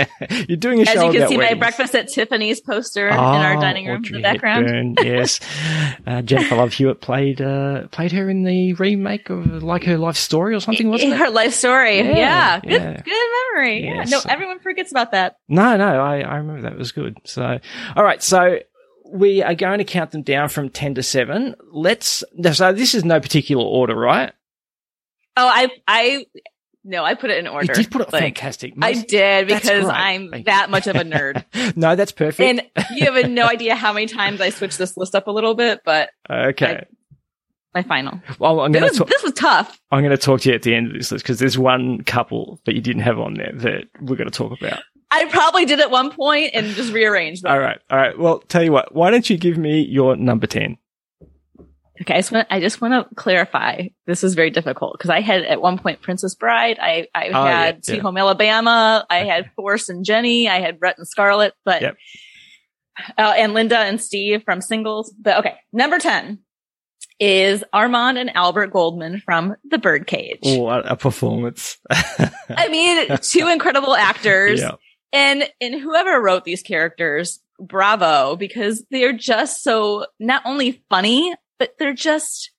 [0.46, 3.14] you're, doing a As show As you can see, my breakfast at Tiffany's poster in
[3.16, 4.66] our Oh, dining room in the background.
[4.66, 5.40] Hepburn, yes,
[6.06, 10.16] uh, Jennifer Love Hewitt played uh, played her in the remake of like her life
[10.16, 11.18] story or something, wasn't it?
[11.18, 11.98] Her life story.
[11.98, 12.60] Yeah, Yeah.
[12.60, 13.00] Good, yeah.
[13.00, 13.84] good memory.
[13.84, 14.04] Yeah.
[14.06, 15.38] No, everyone forgets about that.
[15.48, 17.16] No, no, I, I remember that was good.
[17.24, 17.58] So,
[17.96, 18.58] all right, so
[19.12, 21.54] we are going to count them down from ten to seven.
[21.70, 22.24] Let's.
[22.52, 24.32] So this is no particular order, right?
[25.38, 26.26] Oh, I, I,
[26.82, 27.66] no, I put it in order.
[27.66, 28.74] You did put it Like, fantastic.
[28.80, 29.86] I did because.
[29.86, 31.44] I'm that much of a nerd.
[31.76, 32.40] no, that's perfect.
[32.40, 32.62] and
[32.96, 35.80] you have no idea how many times I switched this list up a little bit,
[35.84, 36.86] but okay.
[37.74, 38.20] my final.
[38.38, 39.78] well, I'm This going was, to this was tough.
[39.90, 42.02] I'm going to talk to you at the end of this list because there's one
[42.04, 44.80] couple that you didn't have on there that we're going to talk about.
[45.10, 47.52] I probably did at one point and just rearranged them.
[47.52, 48.18] All right, all right.
[48.18, 48.94] Well, tell you what.
[48.94, 50.78] Why don't you give me your number ten?
[52.02, 53.88] Okay, I just want I just want to clarify.
[54.06, 56.78] This is very difficult because I had at one point Princess Bride.
[56.80, 58.02] I I Oh, yeah, had Sweet yeah.
[58.02, 59.06] Home Alabama.
[59.08, 60.48] I had Forrest and Jenny.
[60.48, 61.54] I had Rhett and Scarlett.
[61.64, 61.96] But Yep.
[63.16, 65.14] uh, and Linda and Steve from Singles.
[65.18, 66.40] But okay, number ten
[67.18, 70.40] is Armand and Albert Goldman from The Birdcage.
[70.42, 71.78] What a performance!
[71.90, 74.60] I mean, two incredible actors.
[74.60, 74.72] yeah,
[75.16, 81.72] And and whoever wrote these characters, bravo, because they're just so not only funny, but
[81.78, 82.50] they're just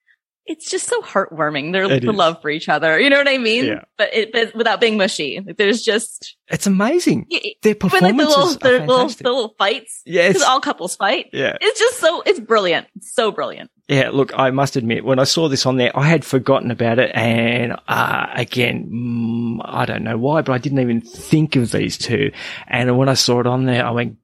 [0.50, 1.74] it's just so heartwarming.
[1.74, 2.98] Their It the love for each other.
[3.00, 3.66] You know what I mean?
[3.66, 3.84] Yeah.
[3.98, 5.42] But it but without being mushy.
[5.46, 7.28] Like there's just it's amazing.
[7.30, 10.02] Their even like the performances little the little, the little fights.
[10.06, 11.28] yes, Because all couples fight.
[11.34, 12.88] yeah, It's just so it's brilliant.
[12.96, 13.70] It's so brilliant.
[13.88, 14.10] Yeah.
[14.10, 17.12] Look, I must admit, when I saw this on there, I had forgotten about it,
[17.14, 21.98] and uh, again, mm, I don't know why, but I didn't even think of these
[21.98, 22.32] two.
[22.68, 24.18] And when I saw it on there, I went.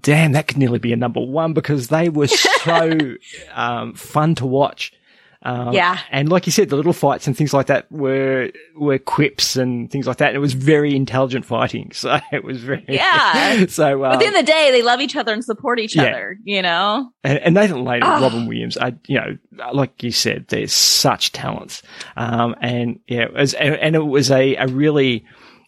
[0.00, 2.98] Damn, that could nearly be a number one because they were so
[3.54, 4.92] um, fun to watch.
[5.42, 5.98] Um, Yeah.
[6.10, 9.88] and like you said, the little fights and things like that were were quips and
[9.90, 10.28] things like that.
[10.28, 13.66] And it was very intelligent fighting, so it was very Yeah.
[13.68, 15.78] so But um, at the end of the day, they love each other and support
[15.78, 16.02] each Yeah.
[16.04, 17.10] other, you know?
[17.22, 18.20] and, and Nathan Lane and Ah.
[18.20, 19.38] Robin Williams, I, you know,
[19.72, 21.82] like you said, they're such talents.
[22.16, 25.24] Um, and yeah, it was, and, and it was a, a really,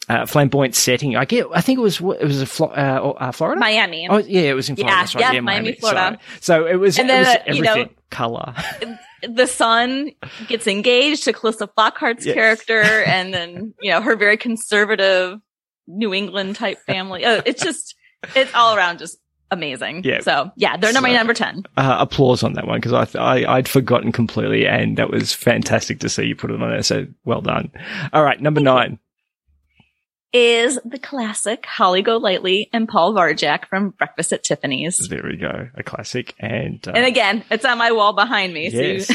[0.08, 1.14] uh, flamboyant setting.
[1.14, 3.60] I get, I think it was, it was a Flo- uh, uh, Florida.
[3.60, 4.08] Miami.
[4.10, 4.96] Oh yeah, it was in Florida.
[4.96, 5.14] Yeah, right.
[5.20, 6.18] yeah, yeah, Miami, Florida.
[6.40, 7.94] So, so it was, And it then, was uh, you know- everything.
[8.10, 8.54] Color.
[9.22, 10.10] the son
[10.48, 12.34] gets engaged to Calista Flockhart's Yes.
[12.34, 15.38] character, and then you know her very conservative
[15.86, 17.24] New England type family.
[17.24, 17.94] Uh, it's just
[18.34, 19.18] it's all around just
[19.50, 20.02] amazing.
[20.04, 20.20] Yeah.
[20.20, 21.64] So yeah, they're number So- number ten.
[21.76, 25.32] uh, applause on that one because I, th- I I'd forgotten completely, and that was
[25.34, 26.82] fantastic to see you put it on there.
[26.82, 27.70] So well done.
[28.12, 28.98] All right, number nine.
[30.32, 35.08] Is the classic Holly Golightly and Paul Varjak from Breakfast at Tiffany's.
[35.08, 38.68] There we go, a classic, and uh, And again, it's on my wall behind me.
[38.68, 39.06] yes.
[39.08, 39.12] So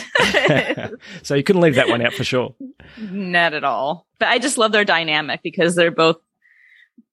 [0.90, 2.54] you- so you couldn't leave that one out for sure.
[3.00, 4.06] Not at all.
[4.20, 6.18] But I just love their dynamic because they're both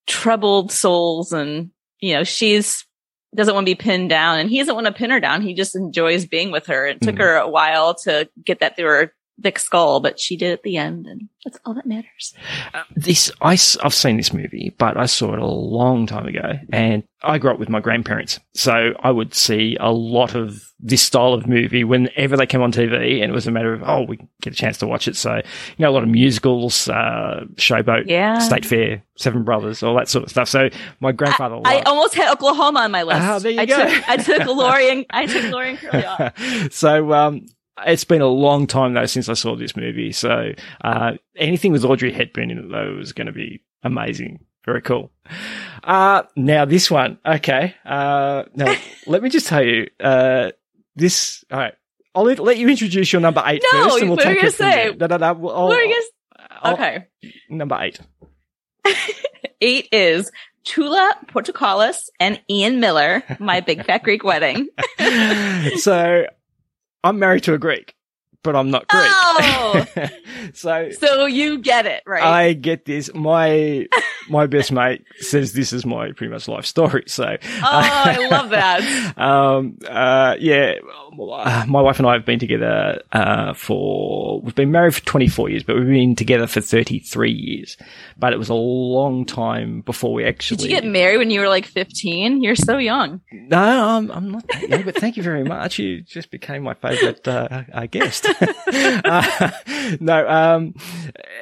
[0.06, 2.84] troubled souls and, you know, she's
[3.34, 5.40] doesn't want to be pinned down and he doesn't want to pin her down.
[5.40, 6.86] He just enjoys being with her.
[6.86, 7.20] It took Mhm.
[7.20, 10.76] her a while to get that through her thick skull, but she did at the
[10.76, 12.34] end and that's all that matters.
[12.72, 16.52] Uh, this I, have seen this movie, but I saw it a long time ago,
[16.72, 21.02] and I grew up with my grandparents, so I would see a lot of this
[21.02, 24.02] style of movie whenever they came on TV, and it was a matter of oh,
[24.02, 25.16] we get a chance to watch it.
[25.16, 25.42] So you
[25.80, 28.38] know, a lot of musicals, uh, Showboat, Yeah.
[28.38, 30.48] State Fair, Seven Brothers, all that sort of stuff.
[30.48, 30.68] So
[31.00, 31.86] my grandfather I loved.
[31.88, 33.20] almost had Oklahoma on my list.
[33.20, 33.84] Ah, there you I go.
[33.84, 36.72] Took, I took Laurey and I took Laurey and Curly off.
[36.72, 37.46] so um,
[37.86, 40.12] it's been a long time though since I saw this movie.
[40.12, 44.44] So uh, anything with Audrey Hepburn in it though was going to be amazing.
[44.64, 45.10] Very cool.
[45.82, 47.74] Uh, now this one, okay.
[47.84, 48.74] Uh, now
[49.06, 50.52] let me just tell you, uh,
[50.94, 51.44] this.
[51.50, 51.74] All right,
[52.14, 54.76] I'll let, you introduce your number eight No, first, and we'll take it from gonna
[54.76, 54.94] there.
[54.94, 55.32] No, no, no.
[55.34, 56.02] we'll- I'll- What are you
[56.62, 57.06] I'll- guys- okay.
[57.50, 57.98] number eight.
[59.60, 60.30] Eight is
[60.64, 64.68] Toula Portokalos and Ian Miller, My Big Fat Greek Wedding.
[65.78, 66.24] so
[67.04, 67.94] I'm married to a Greek,
[68.42, 69.04] but I'm not Greek.
[69.06, 69.86] Oh!
[70.54, 72.22] so So you get it, right?
[72.22, 73.12] I get this.
[73.14, 73.86] My
[74.28, 77.04] my best mate says this is my pretty much life story.
[77.06, 79.16] So oh, I love that.
[79.18, 80.74] um, uh, yeah,
[81.16, 85.62] my wife and I have been together uh, for we've been married for 24 years,
[85.62, 87.76] but we've been together for 33 years.
[88.16, 90.58] But it was a long time before we actually.
[90.58, 92.42] Did you get married when you were like 15?
[92.42, 93.20] You're so young.
[93.32, 95.78] No, I'm, I'm not that young, but thank you very much.
[95.78, 98.26] You just became my favourite uh, uh, guest.
[98.40, 99.50] Uh,
[100.00, 100.74] no, um,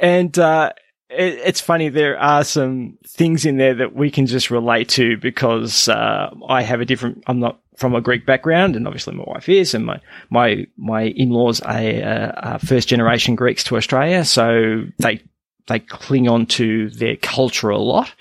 [0.01, 0.73] and uh,
[1.11, 1.89] it, it's funny.
[1.89, 6.63] There are some things in there that we can just relate to because uh, I
[6.63, 7.25] have a different.
[7.27, 10.01] I'm not from a Greek background, and obviously my wife is, and my
[10.31, 15.23] my my in-laws are, uh, are first generation Greeks to Australia, so they
[15.69, 18.13] they cling on to their culture a lot.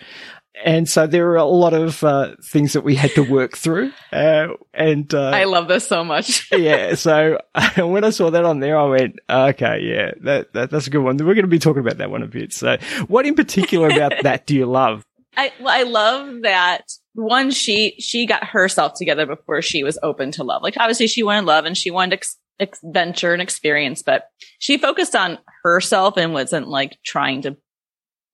[0.64, 3.92] And so there are a lot of uh, things that we had to work through.
[4.12, 6.52] Uh, and uh, I love this so much.
[6.58, 7.40] yeah, so
[7.78, 11.00] when I saw that on there, I went, okay, yeah, that, that that's a good
[11.00, 11.18] one.
[11.18, 12.54] We're going to be talking about that one a bit.
[12.54, 15.04] So, what in particular about that do you love?
[15.38, 17.52] I well, I love that one.
[17.52, 20.64] She she got herself together before she was open to love.
[20.64, 24.26] Like obviously she wanted love and she wanted ex- ex- venture and experience, but
[24.58, 27.58] she focused on herself and wasn't like trying to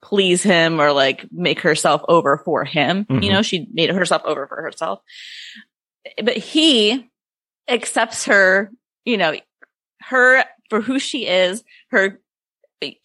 [0.01, 3.05] please him or like make herself over for him.
[3.05, 3.23] Mhm.
[3.23, 4.99] You know, she made herself over for herself.
[6.23, 7.10] But he
[7.67, 8.71] accepts her,
[9.05, 9.36] you know,
[10.01, 12.19] her for who she is, her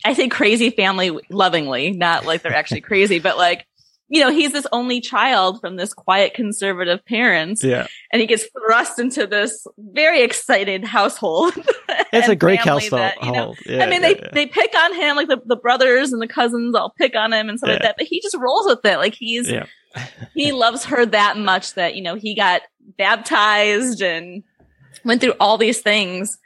[0.05, 3.67] I say crazy family lovingly, not like they're actually crazy, but like,
[4.11, 8.45] you know, he's this only child from this quiet conservative parents Yeah, and he gets
[8.67, 11.55] thrust into this very excited household.
[12.13, 13.55] it's a great Greek family house that, you know.
[13.65, 14.29] Yeah, I mean, yeah, they, yeah.
[14.33, 17.49] they pick on him, like the, the brothers and the cousins all pick on him
[17.49, 18.97] and stuff like that, but he just rolls with it.
[18.97, 19.49] Like he's,
[20.35, 22.63] he loves her that much that, you know, he got
[22.99, 24.43] baptized and
[25.05, 26.37] went through all these things,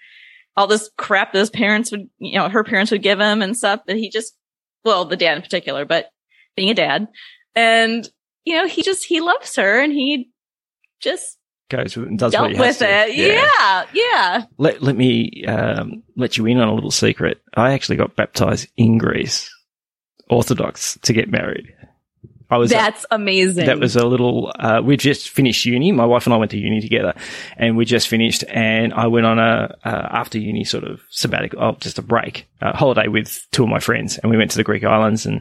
[0.55, 3.57] all this crap that his parents would, you know, her parents would give him and
[3.57, 4.37] stuff that he just,
[4.85, 6.11] well, the dad in particular, but
[6.57, 7.09] being a dad
[7.55, 8.09] and,
[8.45, 10.31] you know, he just, he loves her and he
[11.01, 11.39] just
[11.71, 13.11] goes with it and does dealt what he has with to.
[13.11, 13.15] it.
[13.17, 13.85] Yeah.
[13.93, 14.45] Yeah.
[14.59, 17.41] Let let me um, let you in on a little secret.
[17.55, 19.51] I actually got baptized in Greece,
[20.29, 21.75] Orthodox, to get married.
[22.51, 23.67] I was That's amazing.
[23.67, 24.53] That was a little.
[24.59, 25.93] Uh, we just finished uni.
[25.93, 27.15] My wife and I went to uni together,
[27.57, 28.45] and we just finished.
[28.49, 32.47] And I went on a uh, after uni sort of sabbatical, oh, just a break,
[32.61, 35.41] uh, holiday with two of my friends, and we went to the Greek islands, and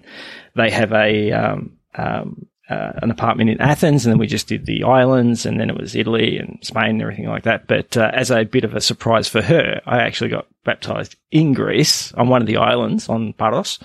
[0.56, 4.66] they have a um, um, uh, an apartment in Athens, and then we just did
[4.66, 7.68] the islands, and then it was Italy and Spain and everything like that.
[7.68, 11.54] But uh, as a bit of a surprise for her, I actually got baptized in
[11.54, 13.80] Greece on one of the islands on Paros,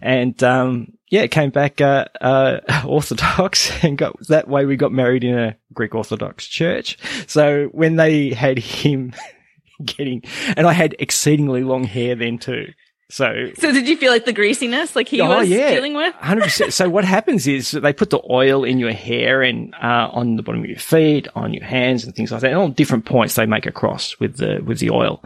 [0.00, 5.24] and um, yeah, came back uh, uh, Orthodox, and got that way we got married
[5.24, 6.98] in a Greek Orthodox church.
[7.26, 9.12] So when they had him
[9.84, 10.22] getting,
[10.56, 12.68] and I had exceedingly long hair then too.
[13.10, 15.74] So, so did you feel like the greasiness like he Oh, was yeah.
[15.74, 16.14] dealing with?
[16.14, 16.72] Hundred percent.
[16.72, 20.42] So what happens is they put the oil in your hair and uh, on the
[20.42, 22.52] bottom of your feet, on your hands, and things like that.
[22.52, 25.22] And on different points, they make a cross with the with the oil,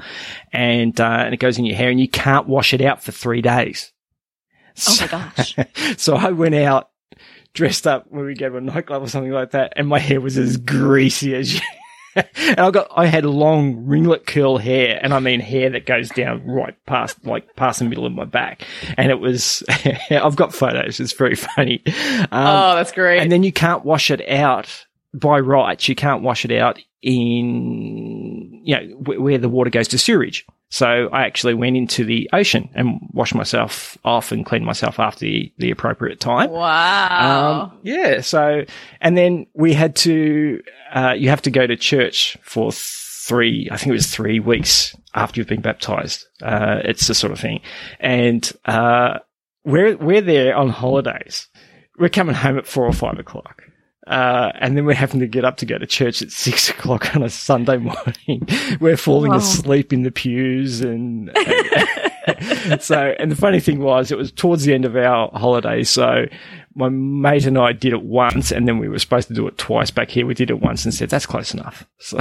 [0.53, 3.13] and uh, and it goes in your hair, and you can't wash it out for
[3.13, 3.93] three days.
[4.89, 5.57] Oh my gosh.
[5.99, 6.91] So I went out
[7.53, 10.21] dressed up when we go to a nightclub or something like that, and my hair
[10.21, 11.61] was as greasy as you.
[12.37, 16.09] and I got, I had long ringlet curl hair, and I mean hair that goes
[16.11, 18.63] down right past, like past the middle of my back,
[18.97, 19.63] and it was.
[20.11, 21.01] I've got photos.
[21.01, 21.83] It's very funny.
[21.87, 23.21] Um, oh, that's great.
[23.21, 25.89] and then you can't wash it out by rights.
[25.89, 30.47] You can't wash it out in, you know, wh- where the water goes to sewage.
[30.75, 35.21] So I actually went into the ocean and washed myself off and cleaned myself after
[35.21, 36.51] the, the appropriate time.
[36.51, 37.71] wow.
[37.71, 38.23] Um, yeah.
[38.23, 38.65] So,
[39.01, 40.61] and then we had to,
[40.93, 44.97] uh, you have to go to church for three, I think it was three weeks
[45.15, 46.27] after you've been baptized.
[46.43, 47.61] Uh, it's the sort of thing.
[48.01, 49.21] And, uh,
[49.65, 51.47] we're, we're there on holidays.
[52.01, 53.63] We're coming home at four or five o'clock.
[54.07, 57.15] Uh, and then we're having to get up to go to church at six o'clock
[57.17, 58.47] on a Sunday morning.
[58.81, 59.39] we're falling Wow.
[59.39, 61.31] asleep in the pews and,
[62.81, 65.83] so, and the funny thing was, it was towards the end of our holiday.
[65.85, 66.27] So
[66.75, 69.57] my mate and I did it once, and then we were supposed to do it
[69.59, 70.27] twice back here.
[70.27, 71.87] We did it once and said, that's close enough.
[71.99, 72.19] So,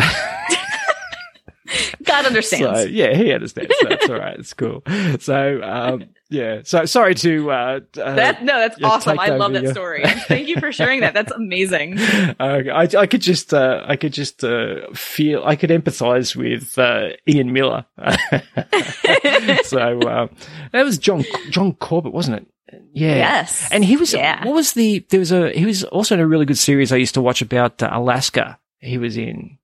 [2.03, 2.81] God understands.
[2.81, 3.73] so yeah, he understands.
[3.81, 4.37] So that's all right.
[4.37, 4.83] It's cool.
[5.19, 6.61] So, um, yeah.
[6.63, 9.19] So sorry to, uh, uh, that no, that's awesome.
[9.19, 10.03] I love that your- story.
[10.27, 11.13] Thank you for sharing that.
[11.13, 11.99] That's amazing.
[12.39, 16.77] uh, I, I could just, uh, I could just, uh, feel, I could empathize with,
[16.79, 17.85] uh, Ian Miller.
[19.63, 20.29] so, um,
[20.71, 22.47] that was John, John Corbett, wasn't it?
[22.93, 23.15] Yeah.
[23.15, 23.69] Yes.
[23.71, 24.43] And he was, Yeah.
[24.45, 26.95] what was the, there was a, he was also in a really good series I
[26.97, 28.57] used to watch about uh, Alaska.
[28.79, 29.59] He was in,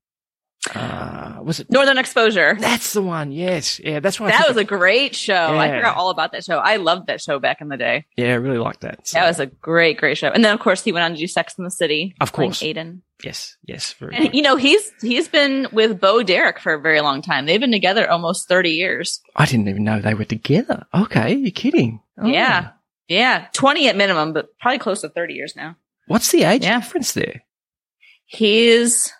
[0.75, 1.71] uh, was it?
[1.71, 2.55] Northern Exposure.
[2.59, 3.31] That's the one.
[3.31, 3.79] Yes.
[3.79, 3.99] Yeah.
[4.01, 5.57] That's I That was a great show.
[5.57, 6.57] I forgot all about that show.
[6.57, 8.05] I loved that show back in the day.
[8.17, 9.07] Yeah, I really liked that.
[9.07, 10.27] So, That was a great, great show.
[10.29, 12.13] And then of course he went on to do Sex in the City.
[12.19, 12.61] Of course.
[12.61, 13.03] Aidan.
[13.23, 16.99] yes, yes, very And you know, he's he's been with Bo Derek for a very
[17.01, 17.45] long time.
[17.45, 19.21] They've been together almost 30 years.
[19.35, 20.85] I didn't even know they were together.
[20.93, 22.01] Okay, you're kidding.
[22.17, 22.27] Oh.
[22.27, 22.71] Yeah.
[23.07, 23.47] Yeah.
[23.53, 25.77] 20 at minimum, but probably close to 30 years now.
[26.07, 26.79] What's the age Yeah.
[26.79, 27.43] difference there?
[28.25, 29.11] He's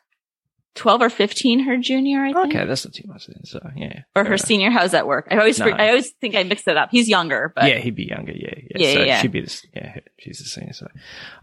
[0.76, 2.56] 12 or 15 her junior, I think.
[2.56, 3.44] Okay, that's not too much then.
[3.44, 4.70] So yeah, Or her Uh, senior.
[4.70, 5.28] How's that work?
[5.32, 5.68] I always No.
[5.68, 6.90] I always think I mix it up.
[6.92, 8.32] He's younger, but yeah, he'd be younger.
[8.34, 8.78] Yeah, yeah.
[8.78, 9.22] Yeah, so yeah.
[9.22, 10.74] she'd be the yeah, she's the senior.
[10.74, 10.88] So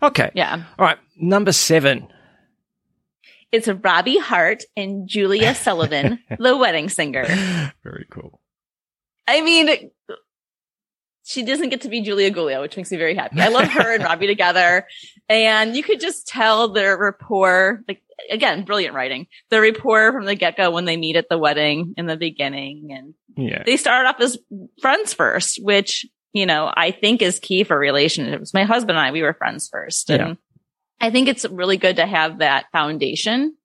[0.03, 0.63] okay, yeah.
[0.79, 0.99] all right.
[1.17, 2.09] Number seven.
[3.53, 7.25] It's Robbie Hart and Julia Sullivan, the wedding singer.
[7.83, 8.41] Very cool.
[9.29, 9.91] I mean,
[11.25, 13.41] she doesn't get to be Julia Guglia, which makes me very happy.
[13.41, 14.87] I love her and Robbie together.
[15.29, 19.27] And you could just tell their rapport, like, again, brilliant writing.
[19.51, 22.89] The rapport from the get go when they meet at the wedding in the beginning.
[22.91, 24.39] And Yeah, they started off as
[24.81, 28.55] friends first, which, you know, I think is key for relationships.
[28.55, 30.11] My husband and I, we were friends first.
[30.11, 30.35] And Yeah.
[31.01, 33.57] I think it's really good to have that foundation.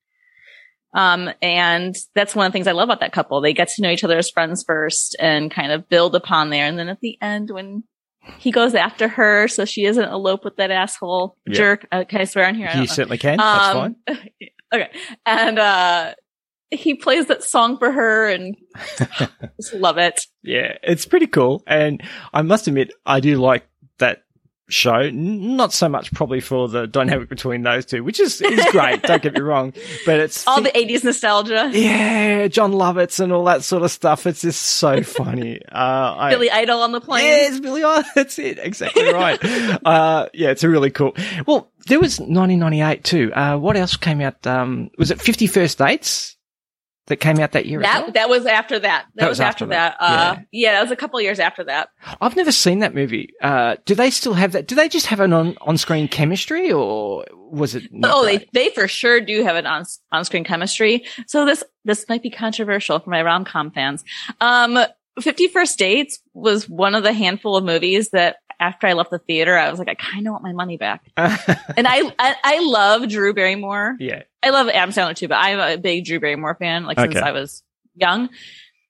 [0.93, 3.39] Um, and that's one of the things I love about that couple.
[3.39, 6.65] They get to know each other as friends first and kind of build upon there.
[6.65, 7.83] And then at the end, when
[8.37, 11.53] he goes after her, so she doesn't elope with that asshole Yeah.
[11.55, 11.87] jerk.
[11.91, 12.69] Uh, can I swear on here?
[12.75, 13.37] You certainly can.
[13.37, 14.27] That's Um, fine.
[14.73, 14.89] okay.
[15.25, 16.13] And, uh,
[16.73, 18.55] he plays that song for her and
[19.59, 20.21] just love it.
[20.41, 21.63] Yeah, it's pretty cool.
[21.67, 22.01] And
[22.33, 23.67] I must admit, I do like
[24.73, 25.09] show.
[25.11, 29.01] Not so much probably for the dynamic between those two, which is, is great.
[29.03, 29.73] don't get me wrong,
[30.05, 31.69] but it's All the 80s nostalgia.
[31.73, 34.25] yeah, Jon Lovitz and all that sort of stuff.
[34.25, 35.61] It's just so funny.
[35.71, 37.25] Uh, I, Billy Idol on the plane.
[37.25, 38.03] Yes, Billy Idol.
[38.15, 38.59] That's it.
[38.59, 39.39] Exactly right.
[39.85, 41.15] uh, yeah, it's a really cool.
[41.45, 43.33] Well, there was 1998 too.
[43.33, 44.45] Uh, what else came out?
[44.45, 46.37] Um, was it 50 First Dates
[47.07, 47.81] that came out that year?
[47.81, 48.05] as well?
[48.05, 49.05] That that was after that.
[49.15, 49.97] That, was, after that.
[49.99, 50.73] Uh, yeah.
[50.73, 51.89] that was a couple of years after that.
[52.21, 53.29] I've never seen that movie.
[53.41, 54.67] Uh, do they still have that?
[54.67, 57.83] Do they just have an on, on-screen chemistry or was it?
[58.03, 58.51] oh, that?
[58.53, 61.05] they they for sure do have an on on screen chemistry.
[61.27, 64.03] So this this might be controversial for my rom com fans.
[64.39, 64.77] Um,
[65.19, 69.19] Fifty First Dates was one of the handful of movies that after I left the
[69.19, 71.01] theater, I was like, I kind of want my money back.
[71.17, 73.95] And I, I I love Drew Barrymore.
[73.99, 74.23] yeah.
[74.43, 77.25] I love Adam Sandler too, but I'm a big Drew Barrymore fan, like since Okay.
[77.27, 77.63] I was
[77.95, 78.29] young.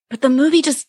[0.09, 0.88] But the movie just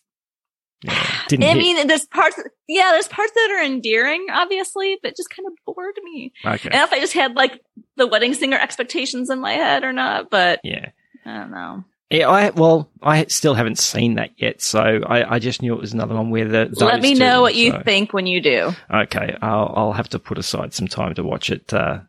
[0.83, 1.43] yeah, didn't.
[1.45, 1.57] I hit.
[1.57, 5.95] mean, there's parts, yeah, there's parts that are endearing, obviously, but just kind of bored
[6.03, 6.33] me.
[6.45, 6.69] okay.
[6.71, 7.61] And if I just had like
[7.95, 10.89] the wedding singer expectations in my head or not, but Yeah.
[11.25, 11.85] I don't know.
[12.13, 15.81] Yeah, I well, I still haven't seen that yet, so I, I just knew it
[15.81, 18.71] was another one where the Let me know what you think when you do.
[18.93, 22.01] Okay, I'll I'll have to put aside some time to watch it uh,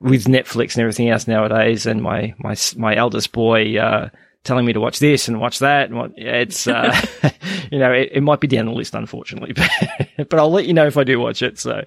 [0.00, 4.08] with Netflix and everything else nowadays, and my my my eldest boy uh,
[4.42, 6.98] telling me to watch this and watch that, and what it's uh,
[7.70, 9.70] you know it, it might be down the list unfortunately, but
[10.30, 11.58] but I'll let you know if I do watch it.
[11.58, 11.84] So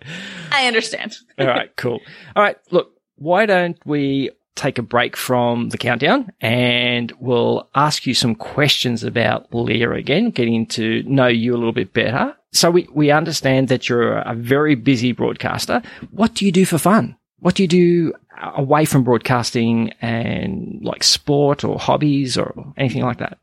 [0.51, 1.15] I understand.
[1.39, 1.99] all right, cool.
[2.35, 8.05] All right, look, why don't we take a break from the countdown and we'll ask
[8.05, 12.35] you some questions about Leah again, getting to know you a little bit better.
[12.53, 15.81] So we, we understand that you're a very busy broadcaster.
[16.11, 17.17] What do you do for fun?
[17.39, 23.17] What do you do away from broadcasting and like sport or hobbies or anything like
[23.17, 23.37] that?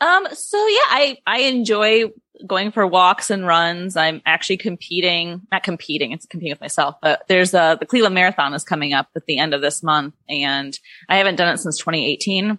[0.00, 2.04] Um, so yeah, I, I enjoy
[2.46, 3.96] going for walks and runs.
[3.96, 8.54] I'm actually competing, not competing, it's competing with myself, but there's uh the Cleveland Marathon
[8.54, 10.78] is coming up at the end of this month and
[11.08, 12.58] I haven't done it since 2018.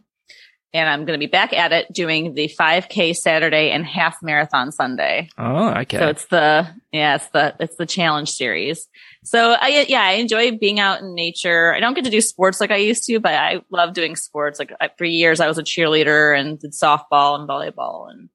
[0.73, 4.71] And I'm going to be back at it doing the 5K Saturday and half marathon
[4.71, 5.29] Sunday.
[5.37, 5.97] Oh, okay.
[5.97, 8.87] So it's the yeah, it's the it's the challenge series.
[9.23, 11.73] So I yeah, I enjoy being out in nature.
[11.73, 14.59] I don't get to do sports like I used to, but I love doing sports.
[14.59, 18.29] Like I, for years, I was a cheerleader and did softball and volleyball and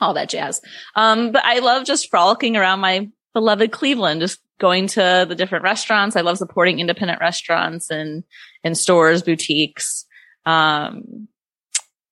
[0.00, 0.60] all that jazz.
[0.96, 5.64] Um, but I love just frolicking around my beloved Cleveland, just going to the different
[5.64, 6.16] restaurants.
[6.16, 8.24] I love supporting independent restaurants and
[8.62, 10.06] and stores, boutiques.
[10.46, 11.28] Um,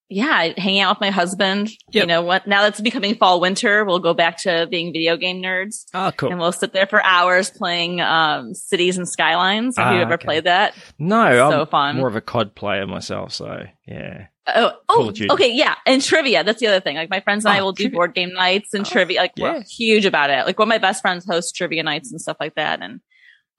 [0.09, 1.71] yeah, hanging out with my husband.
[1.93, 2.03] Yep.
[2.03, 2.47] You know what?
[2.47, 3.83] Now that's becoming fall winter.
[3.85, 6.29] We'll go back to being video game nerds oh, cool.
[6.31, 9.79] and we'll sit there for hours playing um, cities and skylines.
[9.79, 10.25] Have you Ah, ever okay.
[10.27, 10.75] played that?
[10.99, 11.97] no, so I'm fun.
[11.97, 14.27] more of a COD player myself, so yeah.
[14.47, 16.43] Oh, oh, okay, yeah, and trivia.
[16.43, 16.97] That's the other thing.
[16.97, 19.21] Like my friends and I Oh, will do board game nights and Oh, trivia.
[19.21, 20.47] Like we're huge about it.
[20.47, 23.01] Like one of my best friends hosts trivia nights and stuff like that, and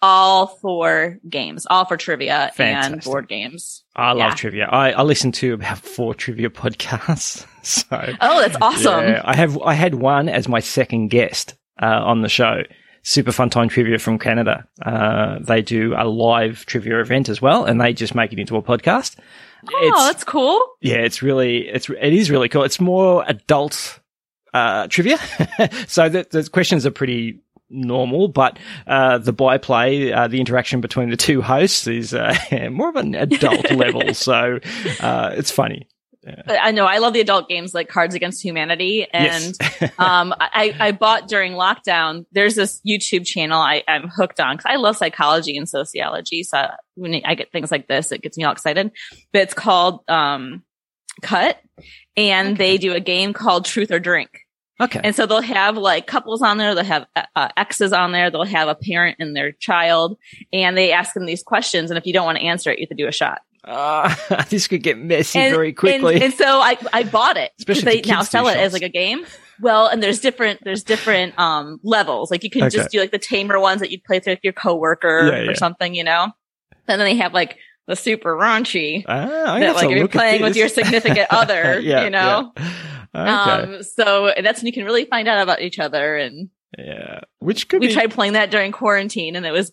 [0.01, 3.85] all for games, all for trivia and board games.
[3.95, 4.35] I love Yeah.
[4.35, 4.65] trivia.
[4.65, 7.45] I, I listen to about four trivia podcasts.
[7.65, 7.85] So
[8.19, 9.05] Oh, that's awesome.
[9.07, 12.63] Yeah, I have I had one as my second guest uh, on the show.
[13.03, 14.67] Super Fun Time Trivia from Canada.
[14.85, 18.57] Uh, they do a live trivia event as well, and they just make it into
[18.57, 19.17] a podcast.
[19.71, 20.59] Oh, It's- that's cool.
[20.81, 22.63] yeah, it's really it's it is really cool.
[22.63, 23.99] It's more adult
[24.53, 25.17] uh, trivia,
[25.87, 27.39] so the, the questions are pretty
[27.69, 32.35] normal, but uh, the byplay, uh, the interaction between the two hosts is uh,
[32.71, 34.13] more of an adult level.
[34.13, 34.59] So
[34.99, 35.87] uh, it's funny.
[36.47, 39.91] I know I love the adult games like Cards Against Humanity and yes.
[39.99, 42.25] um, I, I bought during lockdown.
[42.31, 46.43] There's this YouTube channel I, I'm hooked on because I love psychology and sociology.
[46.43, 48.91] So when I get things like this, it gets me all excited.
[49.31, 50.63] But it's called um,
[51.21, 51.59] Cut,
[52.15, 54.29] and they do a game called Truth or Drink.
[54.81, 55.01] okay.
[55.03, 58.43] And so they'll have like couples on there, they'll have uh, exes on there, they'll
[58.43, 60.17] have a parent and their child,
[60.51, 61.91] and they ask them these questions.
[61.91, 63.41] And if you don't want to answer it, you have to do a shot.
[63.63, 64.13] Uh,
[64.49, 66.15] this could get messy and, very quickly.
[66.15, 68.89] And, and so I, I bought it Especially they now sell it as like a
[68.89, 69.25] game.
[69.61, 72.29] Well, and there's different, there's different, um, levels.
[72.31, 72.75] Like you can Okay.
[72.77, 75.53] just do like the tamer ones that you'd play with your coworker Yeah, or yeah.
[75.53, 76.31] something, you know?
[76.87, 77.57] And then they have like
[77.87, 82.09] the super raunchy Ah, that like if you're playing with your significant other, Yeah, you
[82.09, 82.51] know?
[83.15, 83.15] Okay.
[83.15, 86.17] Um, so that's when you can really find out about each other.
[86.17, 87.21] And yeah.
[87.39, 89.71] Which could we be tried playing that during quarantine and it was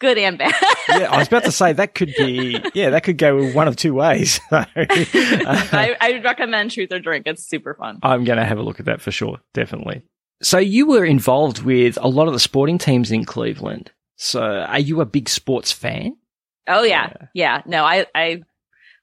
[0.00, 0.54] good and bad.
[0.88, 3.76] yeah, I was about to say that could be yeah, that could go one of
[3.76, 4.40] two ways.
[4.50, 7.26] I, I would recommend Truth or Drink.
[7.26, 7.98] It's super fun.
[8.02, 10.02] I'm going to have a look at that for sure, definitely.
[10.42, 13.90] So you were involved with a lot of the sporting teams in Cleveland.
[14.16, 16.16] So are you a big sports fan?
[16.68, 17.62] Oh yeah, yeah.
[17.66, 18.42] No, I I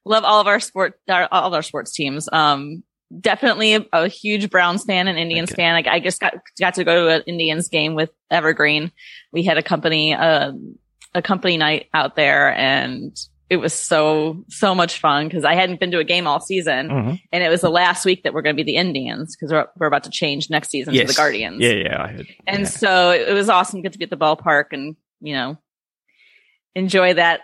[0.05, 2.29] love all of our sport, our, all of our sports teams.
[2.31, 2.83] Um,
[3.19, 5.61] definitely a, a huge Browns fan and Indians Okay.
[5.63, 5.73] fan.
[5.73, 8.91] Like I just got got to go to an Indians game with Evergreen.
[9.31, 10.77] We had a company um
[11.13, 13.15] a company night out there, and
[13.49, 16.89] it was so so much fun because I hadn't been to a game all season,
[16.89, 17.21] Mhm.
[17.31, 19.67] and it was the last week that we're going to be the Indians because we're
[19.77, 21.61] we're about to change next season to the Guardians.
[21.61, 22.27] Yeah, yeah, I heard.
[22.47, 22.65] And yeah.
[22.65, 25.57] so it was awesome to get to be at the ballpark and, you know,
[26.75, 27.41] enjoy that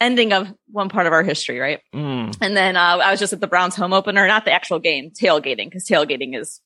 [0.00, 1.80] ending of one part of our history, right?
[1.94, 2.36] Mm.
[2.40, 5.10] And then uh, I was just at the Browns home opener, not the actual game,
[5.10, 6.60] tailgating, because tailgating is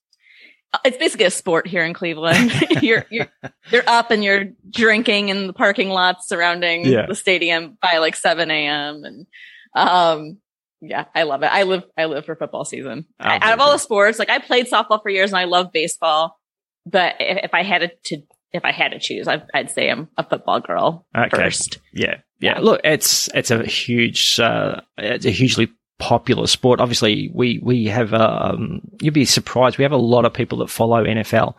[0.85, 2.53] it's basically a sport here in Cleveland.
[2.83, 3.29] you're you're
[3.71, 7.07] you're up and you're drinking in the parking lots surrounding Yeah.
[7.07, 9.03] the stadium by like seven a.m.
[9.05, 9.27] and
[9.75, 10.39] um
[10.81, 11.47] yeah, I love it.
[11.47, 13.07] I live I live for football season.
[13.19, 15.73] I- out of all the sports, like I played softball for years and I love
[15.73, 16.39] baseball,
[16.85, 18.23] but if, if I had to
[18.55, 21.37] if I had to choose, I, I'd say I'm a football girl Okay.
[21.37, 21.79] first.
[21.93, 22.59] Yeah, yeah.
[22.61, 26.81] Look, it's it's a huge, uh, it's a hugely popular sport.
[26.81, 28.15] Obviously, we we have.
[28.15, 29.77] Um, you'd be surprised.
[29.77, 31.55] We have a lot of people that follow NFL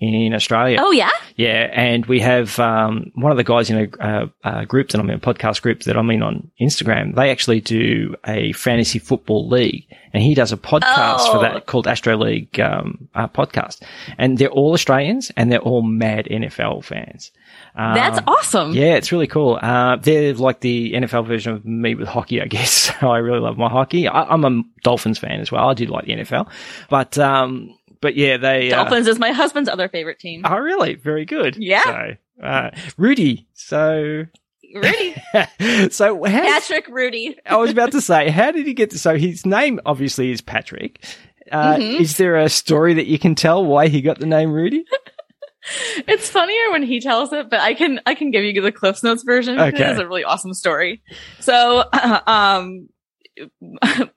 [0.00, 0.78] in Australia.
[0.80, 4.64] Oh yeah, yeah, and we have um, one of the guys in a, uh, uh,
[4.64, 7.14] group that I'm in, a podcast group that I'm in on Instagram.
[7.14, 11.32] They actually do a fantasy football league, and he does a podcast oh.
[11.32, 11.60] for that oh.
[11.60, 13.82] called Astro League um, uh, podcast.
[14.16, 17.30] And they're all Australians, and they're all mad NFL fans.
[17.74, 18.72] Um, That's awesome.
[18.72, 19.58] Yeah, it's really cool.
[19.60, 22.90] Uh, they're like the NFL version of me with hockey, I guess.
[23.02, 24.08] I really love my hockey.
[24.08, 25.68] I, am a Dolphins fan as well.
[25.68, 26.48] I do like the NFL,
[26.88, 30.42] but um, but yeah, they uh, Dolphins uh, is my husband's other favorite team.
[30.44, 30.94] Oh, really?
[30.94, 31.56] Very good.
[31.56, 31.84] Yeah.
[31.84, 33.48] So, uh, Rudy.
[33.54, 34.26] So.
[34.74, 35.14] Rudy.
[35.90, 37.36] so how, Patrick Rudy.
[37.44, 38.98] I was about to say, how did he get to?
[38.98, 41.04] So his name obviously is Patrick.
[41.50, 42.02] Uh, mm-hmm.
[42.02, 44.84] Is there a story that you can tell why he got the name Rudy?
[46.06, 49.02] it's funnier when he tells it, but I can I can give you the Cliffs
[49.02, 49.58] Notes version.
[49.58, 49.90] Okay.
[49.90, 51.02] It's a really awesome story.
[51.40, 51.84] So,
[52.26, 52.88] um,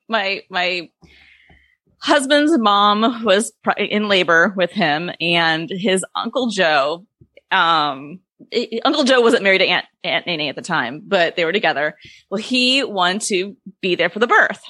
[0.08, 0.90] my my
[2.04, 7.06] husband's mom was in labor with him and his uncle Joe,
[7.49, 8.20] um,
[8.84, 11.95] Uncle Joe wasn't married to Aunt, Aunt Nene at the time, but they were together.
[12.30, 14.62] Well, he wanted to be there for the birth.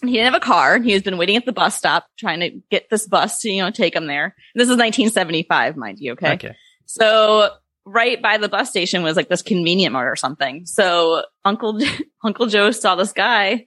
[0.00, 0.80] He didn't have a car.
[0.80, 3.62] He has been waiting at the bus stop trying to get this bus to, you
[3.62, 4.34] know, take him there.
[4.54, 6.12] This is 1975, mind you.
[6.12, 6.32] Okay.
[6.32, 6.56] Okay.
[6.86, 7.50] So
[7.84, 10.64] right by the bus station was like this convenient mart or something.
[10.64, 11.78] So Uncle,
[12.24, 13.66] Uncle Joe saw this guy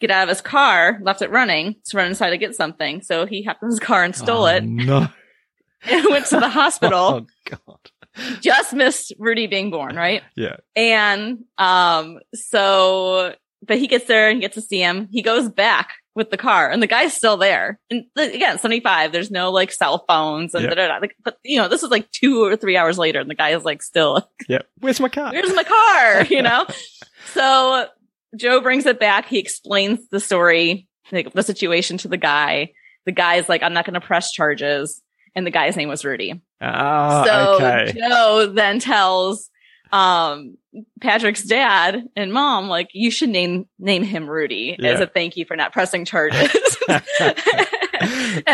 [0.00, 3.02] get out of his car, left it running to run inside to get something.
[3.02, 4.64] So he hopped in his car and stole oh, it.
[4.64, 5.08] No.
[5.86, 6.98] And went to the hospital.
[6.98, 8.40] oh God.
[8.40, 10.22] Just missed Rudy being born, right?
[10.36, 10.56] Yeah.
[10.76, 13.34] And um, so
[13.66, 15.08] but he gets there and gets to see him.
[15.10, 17.80] He goes back with the car and the guy's still there.
[17.90, 20.98] And again, 75, there's no like cell phones and yeah.
[21.00, 23.50] like, but you know, this is like two or three hours later and the guy
[23.50, 24.28] is like still.
[24.48, 24.62] Yeah.
[24.80, 25.32] Where's my car?
[25.32, 26.24] Where's my car?
[26.34, 26.66] You know?
[27.32, 27.86] so
[28.36, 29.26] Joe brings it back.
[29.26, 32.72] He explains the story, like, the situation to the guy.
[33.06, 35.02] The guy's like, I'm not going to press charges.
[35.34, 36.40] And the guy's name was Rudy.
[36.60, 37.92] Oh, so okay.
[37.92, 39.50] Joe then tells
[39.92, 40.56] um,
[41.00, 44.92] Patrick's dad and mom, like, you should name name him Rudy yeah.
[44.92, 46.76] as a thank you for not pressing charges.
[46.88, 47.02] and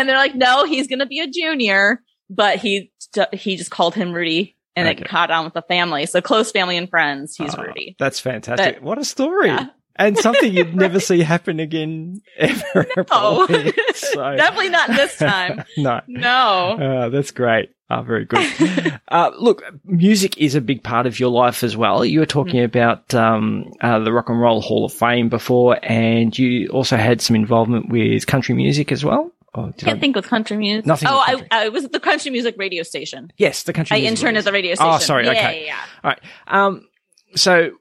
[0.07, 2.91] they're like, no, he's going to be a junior, but he
[3.33, 5.01] he just called him Rudy and okay.
[5.01, 6.05] it caught on with the family.
[6.05, 7.35] So close family and friends.
[7.35, 7.95] He's oh, Rudy.
[7.99, 8.75] That's fantastic.
[8.75, 9.47] But, what a story.
[9.47, 9.67] Yeah.
[9.97, 12.87] And something you'd never see happen again ever.
[13.11, 13.47] No.
[13.93, 14.35] So.
[14.35, 15.63] Definitely not this time.
[15.77, 16.01] no.
[16.07, 16.77] No.
[16.77, 17.69] Uh, that's great.
[17.89, 18.99] Oh, very good.
[19.09, 22.03] uh, look, music is a big part of your life as well.
[22.03, 22.65] You were talking mm-hmm.
[22.65, 27.21] about um, uh, the Rock and Roll Hall of Fame before, and you also had
[27.21, 29.31] some involvement with country music as well.
[29.53, 29.99] Oh, I can't I...
[29.99, 30.85] think with country music.
[30.85, 31.09] Nothing.
[31.09, 33.31] Oh, I, I, was at the country music radio station.
[33.37, 33.97] Yes, the country.
[33.97, 34.93] I interned at the radio station.
[34.93, 35.25] Oh, sorry.
[35.25, 35.65] Yeah, okay.
[35.65, 35.79] Yeah, yeah.
[36.03, 36.19] All right.
[36.47, 36.87] Um,
[37.35, 37.71] so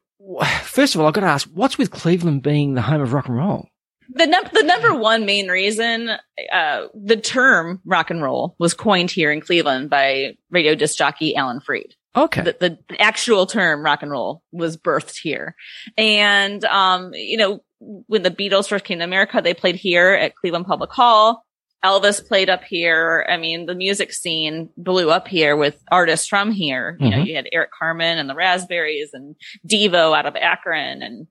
[0.63, 3.29] first of all, I've got to ask, what's with Cleveland being the home of rock
[3.29, 3.69] and roll?
[4.13, 6.11] The num- the number one main reason,
[6.53, 11.37] uh, the term rock and roll was coined here in Cleveland by radio disc jockey
[11.37, 11.95] Alan Freed.
[12.17, 12.43] Okay.
[12.43, 12.57] The,
[12.89, 15.55] the, actual term rock and roll was birthed here.
[15.97, 20.35] And, um, you know, when the Beatles first came to America, they played here at
[20.35, 21.47] Cleveland Public Hall.
[21.85, 23.27] Elvis played up here.
[23.29, 26.97] I mean, the music scene blew up here with artists from here.
[27.01, 27.19] You mm-hmm.
[27.19, 29.35] know, you had Eric Carmen and the Raspberries and
[29.67, 31.27] Devo out of Akron and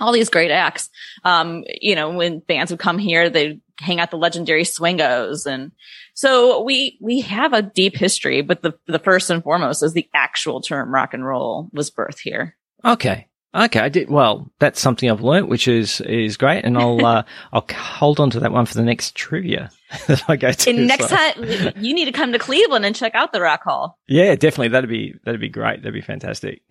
[0.00, 0.90] all these great acts.
[1.24, 5.46] Um, you know, when bands would come here, they'd hang out the legendary Swingos.
[5.46, 5.72] And
[6.14, 10.08] so we, we have a deep history, but the, the first and foremost is the
[10.14, 12.56] actual term rock and roll was birthed here.
[12.84, 13.28] Okay.
[13.56, 14.50] Okay, I did well.
[14.58, 18.40] That's something I've learnt, which is is great, and I'll uh, I'll hold on to
[18.40, 19.70] that one for the next trivia
[20.06, 20.70] that I go to.
[20.70, 21.16] And next so.
[21.16, 23.98] time, you need to come to Cleveland and check out the Rock Hall.
[24.06, 24.68] Yeah, definitely.
[24.68, 25.82] That'd be that'd be great.
[25.82, 26.62] That'd be fantastic.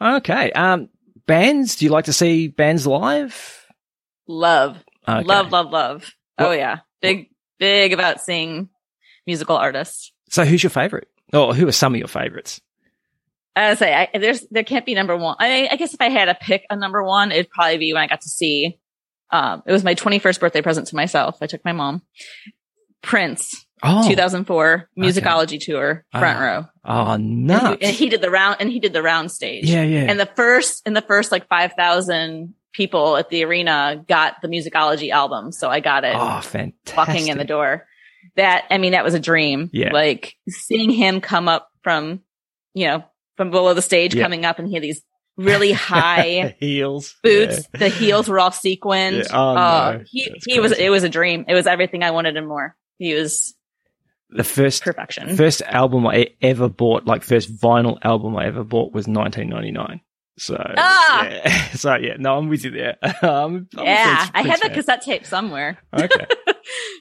[0.00, 0.90] Okay, um,
[1.26, 1.76] bands.
[1.76, 3.66] Do you like to see bands live?
[4.28, 5.22] Love, okay.
[5.22, 6.12] love, love, love.
[6.38, 8.68] oh yeah, big big about seeing
[9.26, 10.12] musical artists.
[10.28, 11.08] So, who's your favorite?
[11.32, 12.60] Or who are some of your favorites?
[13.56, 15.36] I say I, there's there can't be number one.
[15.38, 18.02] I, I, guess if I had to pick a number one, it'd probably be when
[18.02, 18.78] I got to see.
[19.30, 21.38] Um, it was my 21st birthday present to myself.
[21.40, 22.02] I took my mom.
[23.02, 25.58] Prince, oh, 2004 musicology okay.
[25.58, 26.66] tour, front uh, row.
[26.84, 27.64] Oh, nuts!
[27.64, 29.68] And he, and he, did the round, and he did the round stage.
[29.68, 30.06] Yeah, yeah.
[30.08, 35.10] And the first, in the first like 5,000 people at the arena got the musicology
[35.10, 36.14] album, so I got it.
[36.14, 36.96] Oh, fantastic!
[36.96, 37.86] Walking in the door,
[38.36, 39.70] that I mean, that was a dream.
[39.72, 42.20] Yeah, like seeing him come up from,
[42.74, 43.04] you know,
[43.36, 44.22] from below the stage yeah.
[44.22, 45.02] coming up and he had these
[45.36, 47.68] really high heels boots.
[47.74, 47.80] Yeah.
[47.80, 49.16] The heels were all sequined.
[49.16, 49.24] Yeah.
[49.32, 50.04] Oh, uh, no.
[50.10, 51.44] he, he was, it was a dream.
[51.48, 52.76] It was everything I wanted and more.
[52.98, 53.54] He was
[54.30, 55.36] the first perfection.
[55.36, 60.00] First album I ever bought, like first vinyl album I ever bought was 1999.
[60.38, 61.26] So, Ah!
[61.28, 61.50] yeah.
[61.74, 62.96] so yeah, no, I'm with you there.
[63.22, 65.78] um, yeah, I had that cassette tape somewhere.
[65.98, 66.26] Okay.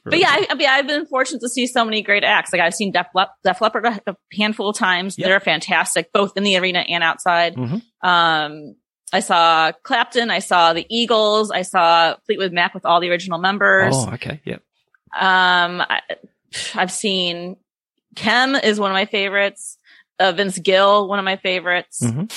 [0.08, 2.54] But yeah, I, I mean, I've been fortunate to see so many great acts.
[2.54, 5.18] Like I've seen Def, Lep- Def Leppard a handful of times.
[5.18, 5.28] Yep.
[5.28, 7.56] They're fantastic, both in the arena and outside.
[7.56, 7.82] Mhm.
[8.04, 8.76] Um,
[9.12, 10.30] I saw Clapton.
[10.30, 11.50] I saw the Eagles.
[11.50, 13.96] I saw Fleetwood Mac with all the original members.
[13.98, 14.40] Oh, okay.
[14.46, 14.62] Yep.
[15.20, 16.02] Um, I,
[16.76, 17.56] I've seen
[18.16, 19.80] Kem is one of my favorites.
[20.20, 22.02] Uh, Vince Gill, one of my favorites.
[22.04, 22.32] Mhm.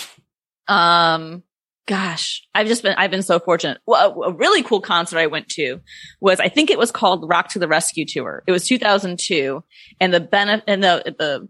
[0.68, 1.42] Um,
[1.86, 3.78] gosh, I've just been, I've been so fortunate.
[3.86, 5.80] Well, a, a really cool concert I went to
[6.20, 8.42] was, I think it was called Rock to the Rescue Tour.
[8.46, 9.64] It was 2002
[10.00, 11.48] and the benefit and the, the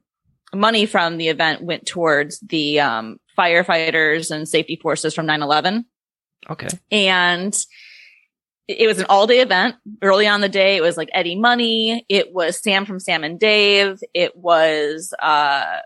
[0.57, 5.85] money from the event went towards the, um, firefighters and safety forces from 9-11
[6.51, 6.69] Okay.
[6.91, 7.57] and
[8.69, 9.77] it was an all day event.
[10.03, 12.05] Early on the day, it was like Eddie Money.
[12.09, 13.99] It was Sam from Sam and Dave.
[14.13, 15.79] It was, uh,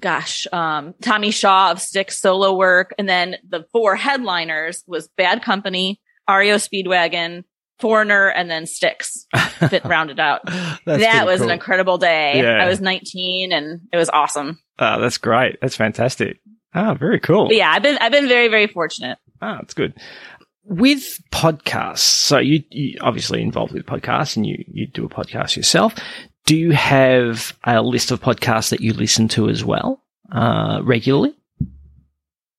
[0.00, 2.94] gosh, um, Tommy Shaw of Styx solo work.
[2.98, 7.44] And then the four headliners was Bad Company, REO Speedwagon,
[7.78, 9.26] Foreigner, and then Styx
[9.60, 10.44] that rounded out.
[10.84, 11.48] That was cool.
[11.48, 12.42] an incredible day.
[12.42, 12.62] Yeah.
[12.62, 14.58] I was 19 and it was awesome.
[14.78, 15.58] Oh, that's great.
[15.60, 16.40] That's fantastic.
[16.74, 17.48] Ah, very cool.
[17.48, 19.18] But yeah, I've been, I've been very, very fortunate.
[19.42, 19.94] Ah, that's good.
[20.64, 25.56] With podcasts, so you, you obviously involved with podcasts and you, you do a podcast
[25.56, 25.94] yourself.
[26.50, 31.32] Do you have a list of podcasts that you listen to as well, uh, regularly?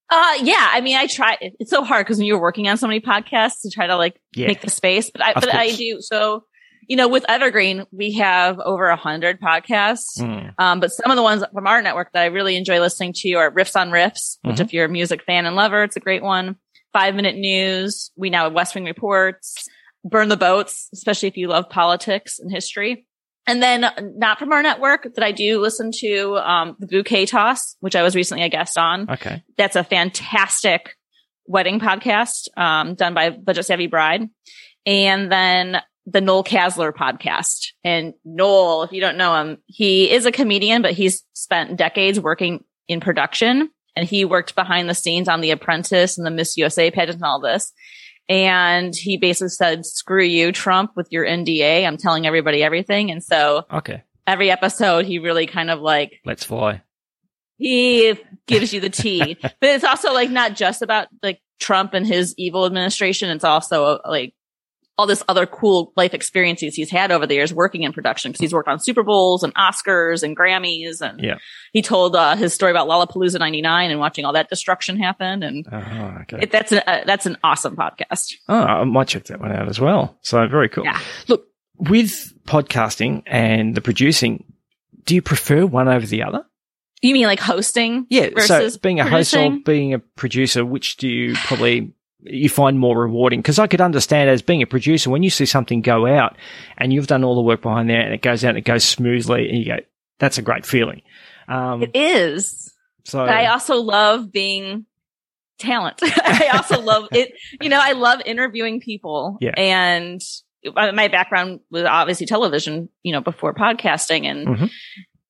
[0.10, 0.70] Uh, yeah.
[0.72, 1.38] I mean, I try.
[1.42, 4.18] It's so hard because when you're working on so many podcasts to try to like
[4.34, 4.48] Yeah.
[4.48, 5.98] make the space, but I, Of but I do.
[6.00, 6.46] So,
[6.88, 10.18] you know, with Evergreen, we have over a hundred podcasts.
[10.20, 10.54] Mm.
[10.58, 13.34] Um, but some of the ones from our network that I really enjoy listening to
[13.34, 14.62] are Riffs on Riffs, which Mhm.
[14.62, 16.56] if you're a music fan and lover, it's a great one.
[16.94, 18.12] Five Minute News.
[18.16, 19.68] We now have West Wing Reports.
[20.06, 23.06] Burn the Boats, especially if you love politics and history.
[23.52, 27.26] And then uh, not from our network that I do listen to, um, the Bouquet
[27.26, 29.44] Toss, which I was recently a guest on Okay.
[29.58, 30.96] that's a fantastic
[31.48, 34.30] wedding podcast um, done by Budget Savvy Bride.
[34.86, 37.74] And then the Noel Casler podcast.
[37.84, 42.20] And Noel, if you don't know him, he is a comedian, but he's spent decades
[42.20, 46.56] working in production and he worked behind the scenes on The Apprentice and the Miss
[46.58, 47.74] USA pageant and all this.
[48.32, 51.86] And he basically said, screw you, Trump, with your NDA.
[51.86, 53.12] I'm telling everybody everything.
[53.12, 54.04] And so Okay.
[54.26, 56.82] every episode, he really kind of like Let's fly.
[57.58, 58.14] he
[58.48, 59.36] gives you the tea.
[59.42, 63.30] but it's also like not just about like Trump and his evil administration.
[63.32, 64.34] It's also like
[65.02, 68.40] all this other cool life experiences he's had over the years working in production because
[68.40, 71.02] he's worked on Super Bowls and Oscars and Grammys.
[71.02, 71.40] And Yeah.
[71.74, 75.44] he told uh, his story about Lollapalooza 99 and watching all that destruction happen.
[75.44, 76.40] And Oh, okay.
[76.44, 78.34] it, that's, an, uh, that's an awesome podcast.
[78.48, 80.18] Oh, I might check that one out as well.
[80.22, 80.86] So very cool.
[80.86, 81.00] Yeah.
[81.28, 81.46] Look,
[81.78, 84.46] with podcasting and the producing,
[85.06, 86.46] do you prefer one over the other?
[87.02, 88.06] You mean like hosting?
[88.12, 88.30] Yeah.
[88.30, 91.94] Versus so being a host or being a producer, which do you probably
[92.24, 93.40] you find more rewarding?
[93.40, 96.38] Because I could understand as being a producer when you see something go out
[96.78, 98.84] and you've done all the work behind there and it goes out and it goes
[98.84, 99.78] smoothly and you go,
[100.20, 101.02] that's a great feeling.
[101.48, 102.74] Um, It is.
[103.06, 104.86] so But I also love being
[105.60, 106.00] talent.
[106.04, 107.34] I also love it.
[107.60, 109.38] You know, I love interviewing people.
[109.42, 109.54] Yeah.
[109.58, 110.22] And
[110.64, 114.26] my background was obviously television, you know, before podcasting.
[114.26, 114.72] And Mhm.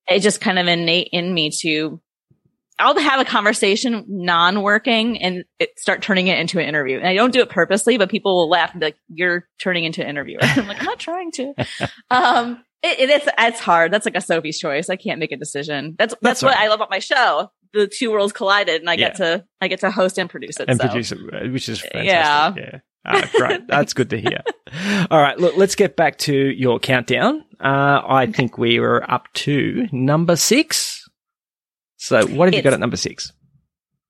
[0.08, 2.02] it just kind of innate in me to,
[2.82, 6.98] I'll have a conversation non-working and it start turning it into an interview.
[6.98, 9.84] And I don't do it purposely, but people will laugh and be like, you're turning
[9.84, 10.40] into an interviewer.
[10.42, 11.54] I'm like, I'm not trying to.
[12.12, 13.94] um, it, it is, it's hard.
[13.94, 14.90] That's like a Sophie's choice.
[14.90, 15.96] I can't make a decision.
[15.98, 16.66] That's, that's, That's what right.
[16.66, 17.52] I love about my show.
[17.74, 20.68] The two worlds collided and I get to, I get to host and produce it.
[20.68, 20.88] and so.
[20.88, 22.08] produce it, uh, which is fantastic.
[22.08, 22.54] Yeah.
[22.58, 22.80] Yeah.
[23.06, 23.68] Ah, great.
[23.68, 24.42] That's good to hear.
[25.10, 25.38] All right.
[25.38, 27.44] Look, let's get back to your countdown.
[27.60, 31.01] Uh, I think we were up to number six.
[32.04, 33.32] So what have you got at number six?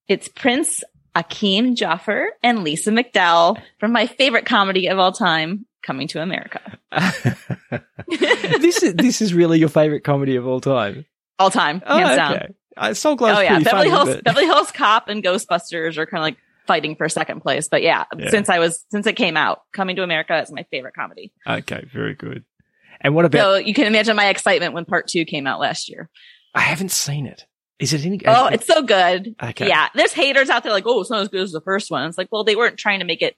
[0.07, 0.81] It's Prince
[1.13, 6.61] Akeem Joffer and Lisa McDowell from my favorite comedy of all time, Coming to America.
[8.07, 11.05] this is this is really your favorite comedy of all time.
[11.37, 12.33] all time, Oh, hands down.
[12.35, 12.47] okay.
[12.77, 16.05] Uh, Soul Glo's Oh yeah, Beverly funny, Hills, but- Beverly Hills Cop and Ghostbusters are
[16.05, 16.37] kind of like
[16.67, 17.67] fighting for second place.
[17.67, 18.29] But yeah, Yeah.
[18.29, 21.33] since I was since it came out, Coming to America is my favorite comedy.
[21.45, 22.45] Okay, very good.
[23.01, 23.39] And what about?
[23.41, 26.09] So you can imagine my excitement when Part Two came out last year.
[26.55, 27.45] I haven't seen it.
[27.81, 28.19] Is it any?
[28.27, 29.35] Oh, it's so good.
[29.41, 29.67] okay.
[29.67, 32.07] Yeah, there's haters out there like, oh, it's not as good as the first one.
[32.07, 33.35] It's like, well, they weren't trying to make it.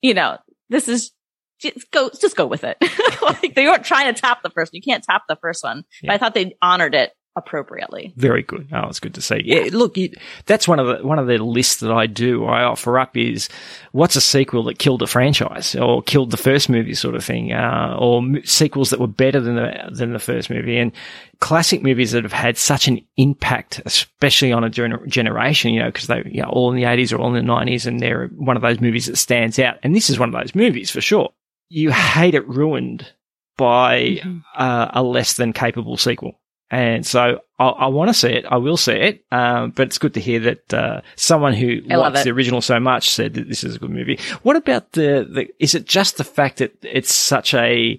[0.00, 0.38] You know,
[0.70, 1.12] this is
[1.60, 2.78] just go, just go with it.
[3.22, 4.72] like they weren't trying to top the first.
[4.72, 4.78] one.
[4.78, 5.84] You can't top the first one.
[6.02, 6.08] Yeah.
[6.08, 8.12] But I thought they honored it appropriately.
[8.16, 8.68] Very good.
[8.72, 9.42] Oh, it's good to see.
[9.44, 10.14] Yeah, look, it,
[10.46, 12.44] that's one of the one of the lists that I do.
[12.44, 13.48] I offer up is
[13.92, 17.52] what's a sequel that killed a franchise or killed the first movie, sort of thing,
[17.52, 20.92] uh, or m- sequels that were better than the than the first movie, and
[21.40, 25.72] classic movies that have had such an impact, especially on a gener- generation.
[25.72, 27.86] You know, because they you know, all in the eighties or all in the nineties,
[27.86, 29.78] and they're one of those movies that stands out.
[29.82, 31.30] And this is one of those movies for sure.
[31.68, 33.12] You hate it ruined
[33.56, 34.20] by
[34.56, 36.40] uh, a less than capable sequel.
[36.70, 38.44] And so I, I want to see it.
[38.46, 39.24] I will see it.
[39.32, 42.78] Um, but it's good to hear that uh, someone who I likes the original so
[42.78, 44.20] much said that this is a good movie.
[44.42, 45.26] What about the?
[45.28, 47.98] the is it just the fact that it's such a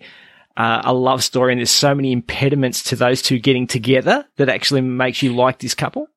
[0.56, 4.50] uh, a love story and there's so many impediments to those two getting together that
[4.50, 6.08] actually makes you like this couple?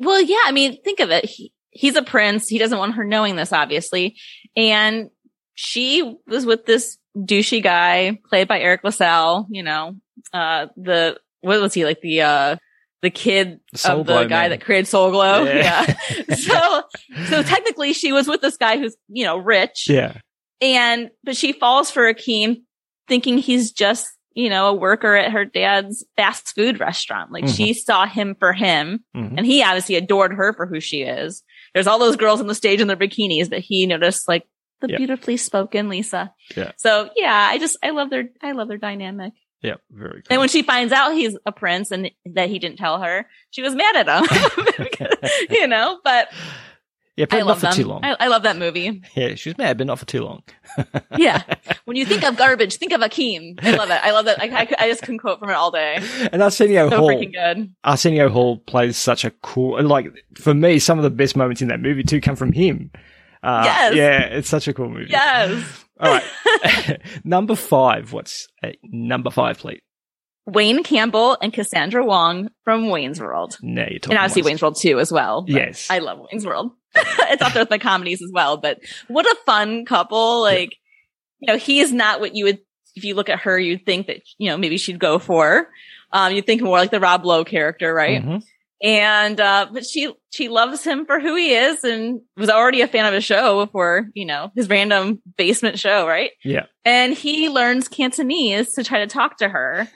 [0.00, 0.40] Well, yeah.
[0.44, 1.24] I mean, think of it.
[1.24, 2.48] He, he's a prince.
[2.48, 4.16] He doesn't want her knowing this, obviously.
[4.56, 5.10] And
[5.54, 9.96] she was with this douchey guy played by Eric LaSalle, you know,
[10.32, 12.00] uh, the, what was he like?
[12.00, 12.56] The, uh,
[13.02, 14.50] the kid Soul of the guy man.
[14.50, 15.44] that created Soul Glo.
[15.44, 15.94] Yeah.
[16.26, 16.34] Yeah.
[16.36, 16.82] so,
[17.28, 20.18] so technically she was with this guy who's, you know, rich Yeah.
[20.60, 22.62] and, but she falls for Akeem
[23.08, 27.30] thinking he's just, you know, a worker at her dad's fast food restaurant.
[27.30, 27.56] Like Mhm.
[27.56, 29.34] she saw him for him Mhm.
[29.36, 31.42] and he obviously adored her for who she is.
[31.74, 34.44] There's all those girls on the stage in their bikinis that he noticed like
[34.80, 34.96] the Yeah.
[34.96, 36.32] beautifully spoken Lisa.
[36.56, 36.72] Yeah.
[36.78, 39.34] So yeah, I just, I love their, I love their dynamic.
[39.64, 39.74] Yeah.
[39.90, 40.26] Very good.
[40.30, 43.62] And when she finds out he's a prince and that he didn't tell her, she
[43.62, 44.86] was mad at him,
[45.50, 46.28] you know, but
[47.16, 47.74] yeah, but I not love for them.
[47.74, 48.04] too long.
[48.04, 49.00] I, I love that movie.
[49.14, 50.42] yeah, she was mad, but not for too long.
[51.16, 51.42] Yeah.
[51.84, 53.58] when you think of garbage, think of Akeem.
[53.62, 54.00] I love it.
[54.02, 54.40] I love that.
[54.42, 55.98] I, I, I just can quote from it all day.
[56.32, 57.08] And Arsenio So Hall.
[57.08, 57.72] freaking good.
[57.84, 61.68] Arsenio Hall plays such a cool, like for me, some of the best moments in
[61.68, 62.90] that movie too come from him.
[63.44, 63.94] Uh, Yes.
[63.94, 65.06] Yeah, it's such a cool movie.
[65.10, 65.83] Yes.
[66.00, 67.00] All right.
[67.24, 68.12] number five.
[68.12, 69.80] What's uh, number five, please?
[70.46, 73.56] Wayne Campbell and Cassandra Wong from Wayne's World.
[73.62, 74.16] Now you're talking.
[74.16, 75.44] And obviously Wayne's World 2 as well.
[75.48, 75.86] Yes.
[75.90, 76.72] I love Wayne's World.
[76.94, 78.78] it's up there with my comedies as well, but
[79.08, 80.42] what a fun couple.
[80.42, 80.76] Like,
[81.38, 82.58] you know, he is not what you would,
[82.94, 85.68] if you look at her, you'd think that, you know, maybe she'd go for.
[86.12, 88.22] Um, you'd think more like the Rob Lowe character, right?
[88.22, 88.44] Mhm.
[88.84, 92.86] And, uh, but she, she loves him for who he is and was already a
[92.86, 96.32] fan of his show before, you know, his random basement show, right?
[96.44, 96.66] Yeah.
[96.84, 99.88] And he learns Cantonese to try to talk to her.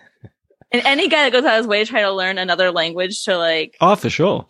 [0.73, 3.25] And any guy that goes out of his way to try to learn another language
[3.25, 4.47] to like Oh, for sure.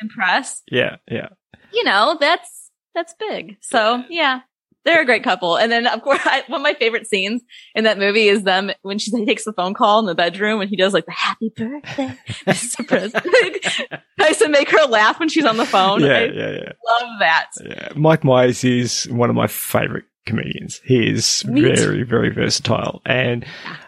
[0.00, 0.96] impress, Yeah.
[1.10, 1.30] Yeah.
[1.72, 3.56] you know, that's, that's big.
[3.60, 4.40] So yeah,
[4.84, 5.56] they're a great couple.
[5.56, 7.42] And then of course, I, one of my favorite scenes
[7.74, 10.70] in that movie is them when she takes the phone call in the bedroom and
[10.70, 12.16] he does like the happy birthday,
[12.46, 12.86] Mr.
[12.86, 14.02] President.
[14.18, 16.00] Tries to make her laugh when she's on the phone.
[16.02, 16.12] Yeah.
[16.18, 16.50] I Yeah.
[16.50, 16.72] Yeah.
[16.86, 17.46] love that.
[17.64, 17.88] Yeah.
[17.96, 20.80] Mike Myers is one of my favorite comedians.
[20.84, 21.74] He is Me too.
[21.74, 23.00] very, very versatile.
[23.06, 23.44] And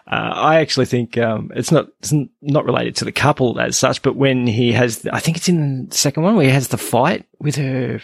[0.07, 4.01] uh, I actually think um, it's not it's not related to the couple as such,
[4.01, 6.77] but when he has, I think it's in the second one where he has the
[6.77, 8.01] fight with her.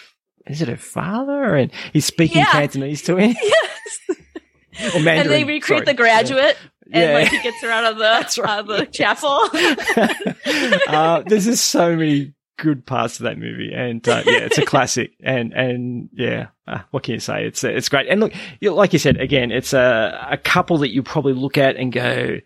[0.50, 1.56] Is it her father?
[1.56, 2.52] And he's speaking Yeah.
[2.52, 3.36] Cantonese to him.
[3.44, 4.18] Yes.
[4.96, 5.86] Or Mandarin, and they recruit sorry.
[5.86, 6.56] the graduate
[6.92, 7.14] and Yeah.
[7.14, 8.06] like he gets her out of the,
[8.50, 9.42] out of the chapel.
[10.88, 14.66] uh, there's just so many good parts of that movie, and uh, yeah, it's a
[14.66, 15.12] classic.
[15.22, 17.46] And and yeah, uh, what can you say?
[17.46, 18.08] It's it's great.
[18.08, 21.76] And look, like you said, again, it's a a couple that you probably look at
[21.76, 22.38] and go.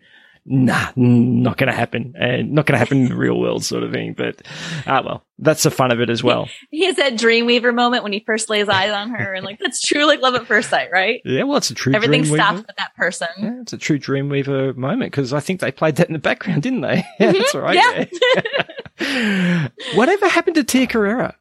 [0.46, 3.82] Nah, not going to happen, and not going to happen in the real world, sort
[3.82, 4.12] of thing.
[4.12, 4.42] But,
[4.86, 6.48] ah, well, that's the fun of it as well.
[6.70, 9.80] he has that Dreamweaver moment when he first lays eyes on her and like, that's
[9.80, 11.22] true, like love at first sight, right?
[11.24, 13.28] Yeah, well, it's a true Everything stops with that person.
[13.38, 16.62] Yeah, it's a true Dreamweaver moment because I think they played that in the background,
[16.62, 17.04] didn't they?
[17.18, 18.08] Yeah, that's right.
[19.00, 19.68] Yeah.
[19.94, 21.34] Whatever happened to Tia Carrere?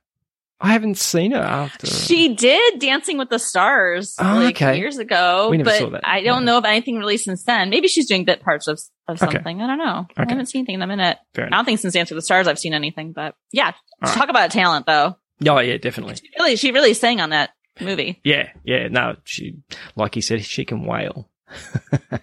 [0.63, 1.87] I haven't seen her after.
[1.87, 4.77] She did Dancing with the Stars Oh, like okay.
[4.77, 6.07] years ago, We never but saw that.
[6.07, 7.69] I don't know of anything really since then.
[7.69, 9.33] Maybe she's doing bit parts of, of Okay.
[9.35, 9.61] something.
[9.61, 10.07] I don't know.
[10.15, 11.17] I haven't seen anything in a minute.
[11.37, 14.13] I don't think since Dancing with the Stars I've seen anything, but yeah, right.
[14.13, 15.17] talk about talent though.
[15.45, 16.15] Oh yeah, definitely.
[16.39, 17.49] Really, she really sang on that
[17.81, 18.21] movie.
[18.23, 18.87] Yeah, yeah.
[18.87, 19.57] No, she,
[19.97, 21.29] like he said, she can wail.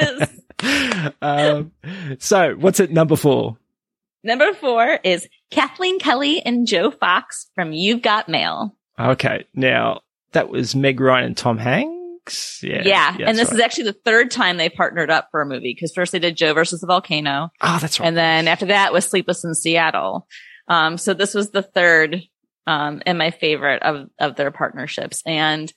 [0.00, 0.30] Yes.
[1.22, 1.72] um,
[2.18, 3.58] so what's at number four?
[4.24, 8.76] Number four is Kathleen Kelly and Joe Fox from You've Got Mail.
[8.98, 10.00] Okay, now
[10.32, 12.60] that was Meg Ryan and Tom Hanks.
[12.62, 13.16] Yeah, Yeah.
[13.28, 13.54] and this right.
[13.56, 16.36] is actually the third time they partnered up for a movie because first they did
[16.36, 17.50] Joe versus the volcano.
[17.60, 18.06] oh, that's right.
[18.06, 20.26] And then after that was Sleepless in Seattle.
[20.68, 22.22] Um, so this was the third,
[22.66, 25.22] um, and my favorite of, of their partnerships.
[25.26, 25.70] And,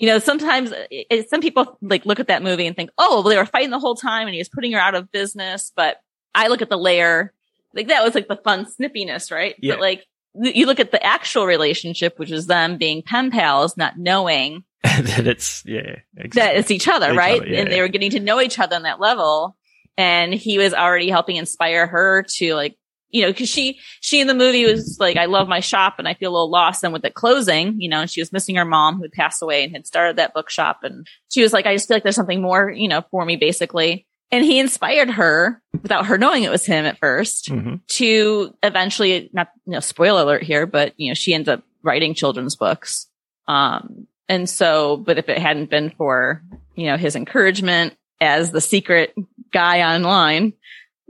[0.00, 3.20] you know, sometimes it, it- some people like look at that movie and think, oh,
[3.22, 5.70] well, they were fighting the whole time and he was putting her out of business.
[5.76, 5.98] But
[6.34, 7.32] I look at the layer,
[7.74, 9.54] like that was like the fun snippiness, right?
[9.58, 9.74] Yeah.
[9.74, 13.98] But like you look at the actual relationship, which is them being pen pals, not
[13.98, 16.40] knowing that it's yeah, exactly.
[16.40, 17.40] that it's each other, Each right?
[17.40, 19.56] other, yeah, and they were getting to know each other on that level.
[19.96, 22.76] and he was already helping inspire her to like,
[23.10, 25.02] you know, cause she, she in the movie was mm-hmm.
[25.02, 26.82] like, I love my shop and I feel a little lost.
[26.82, 29.40] And with it closing, you know, and she was missing her mom who had passed
[29.40, 30.80] away and had started that bookshop.
[30.82, 33.36] And she was like, I just feel like there's something more, you know, for me
[33.36, 34.06] basically.
[34.34, 37.86] And he inspired her without her knowing it was him at 1st Mhm.
[37.98, 42.14] to eventually, not, you know, spoiler alert here, but, you know, she ends up writing
[42.14, 43.06] children's books.
[43.46, 46.42] Um, and so, but if it hadn't been for,
[46.74, 49.14] you know, his encouragement as the secret
[49.52, 50.54] guy online,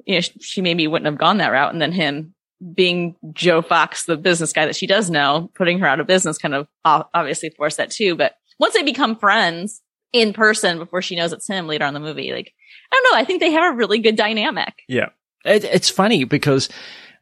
[0.04, 1.72] you know, she maybe wouldn't have gone that route.
[1.72, 2.34] And then him
[2.74, 6.36] being Joe Fox, the business guy that she does know, putting her out of business
[6.36, 8.16] kind of obviously forced that too.
[8.16, 9.80] But once they become friends
[10.12, 12.52] in person before she knows it's him later on in the movie, like,
[12.94, 13.18] don't know.
[13.18, 14.82] I think they have a really good dynamic.
[14.88, 15.10] Yeah.
[15.44, 16.68] It, it's funny because,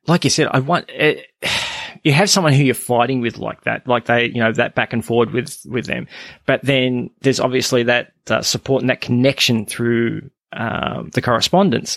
[0.06, 1.26] like you said, I want, it,
[2.04, 4.92] you have someone who you're fighting with like that, like they, you know, that back
[4.92, 6.06] and forward with, with them.
[6.46, 11.96] But then there's obviously that uh, support and that connection through, um, the correspondence.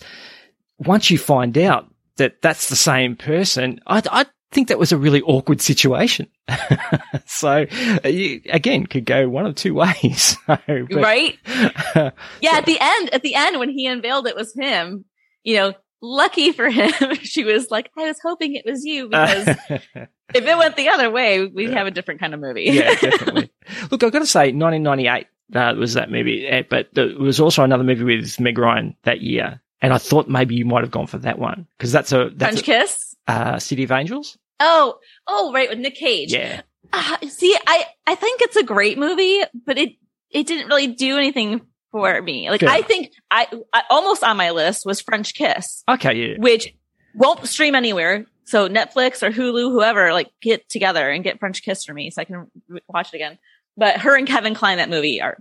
[0.80, 4.26] Once you find out that that's the same person, I, I
[4.56, 6.28] think that was a really awkward situation.
[7.26, 7.66] so
[8.04, 10.38] uh, you, again, could go one of two ways.
[10.46, 11.38] So, but- right?
[12.42, 15.06] Yeah, at the end, at the end, when he unveiled it was him,
[15.44, 19.48] you know, lucky for him, she was like, I was hoping it was you because
[19.70, 22.64] if it went the other way, we'd have a different kind of movie.
[22.64, 23.52] yeah, definitely.
[23.92, 27.64] Look, I've got to say, 1998 uh, was that movie, eh, but there was also
[27.64, 31.08] another movie with Meg Ryan that year, and I thought maybe you might have gone
[31.08, 33.16] for that one because that's a that's French Kiss?
[33.28, 34.38] a, uh, City of Angels.
[34.60, 36.34] Oh, oh, right, with Nick Cage.
[36.34, 36.62] Yeah,
[36.94, 39.94] Uh, see, I, I think it's a great movie, but it,
[40.32, 42.50] it didn't really do anything for me.
[42.50, 42.70] Like, Fair.
[42.70, 46.74] I think I, I almost on my list was French Kiss, okay, yeah, which
[47.14, 48.26] won't stream anywhere.
[48.46, 52.22] So Netflix or Hulu, whoever, like get together and get French Kiss for me so
[52.22, 53.40] I can re- watch it again.
[53.76, 55.38] But her and Kevin Kline, that movie are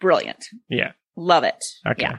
[0.00, 0.44] brilliant.
[0.68, 0.92] yeah.
[1.14, 1.62] Love it.
[1.86, 2.02] Okay.
[2.02, 2.18] Yeah.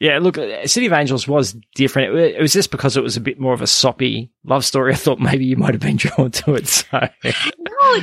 [0.00, 2.16] Yeah, look, uh, City of Angels was different.
[2.16, 4.92] It, was just because it was a bit more of a soppy love story.
[4.94, 6.66] I thought maybe you might have been drawn to it.
[6.66, 7.32] So, No, it kind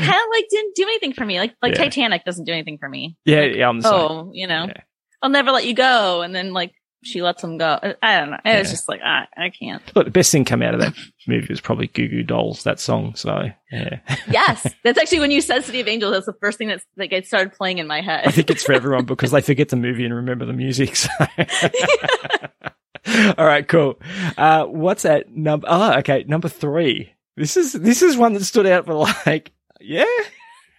[0.01, 1.39] of like didn't do anything for me.
[1.39, 1.83] Like, like Yeah.
[1.83, 3.17] Titanic doesn't do anything for me.
[3.25, 4.81] yeah, Like, yeah, I'm oh, you know, Yeah.
[5.23, 6.21] I'll never let you go.
[6.21, 6.73] And then like
[7.03, 7.79] she lets him go.
[8.01, 8.37] I- don't know.
[8.45, 9.81] It was just like, I, I can't.
[9.95, 10.93] Look, the best thing come out of that
[11.27, 13.15] movie was probably Goo Goo Dolls, that song.
[13.15, 13.99] So, yeah.
[14.29, 14.67] Yes.
[14.83, 17.27] That's actually when you said City of Angels, that's the first thing that's like it
[17.27, 18.27] started playing in my head.
[18.27, 20.95] I think it's for everyone because they forget the movie and remember the music.
[20.95, 21.09] So.
[23.37, 23.99] All right, cool.
[24.37, 25.67] Uh, what's at number?
[25.69, 27.13] Oh, okay, number three.
[27.37, 30.03] This is this is one that stood out for like, yeah.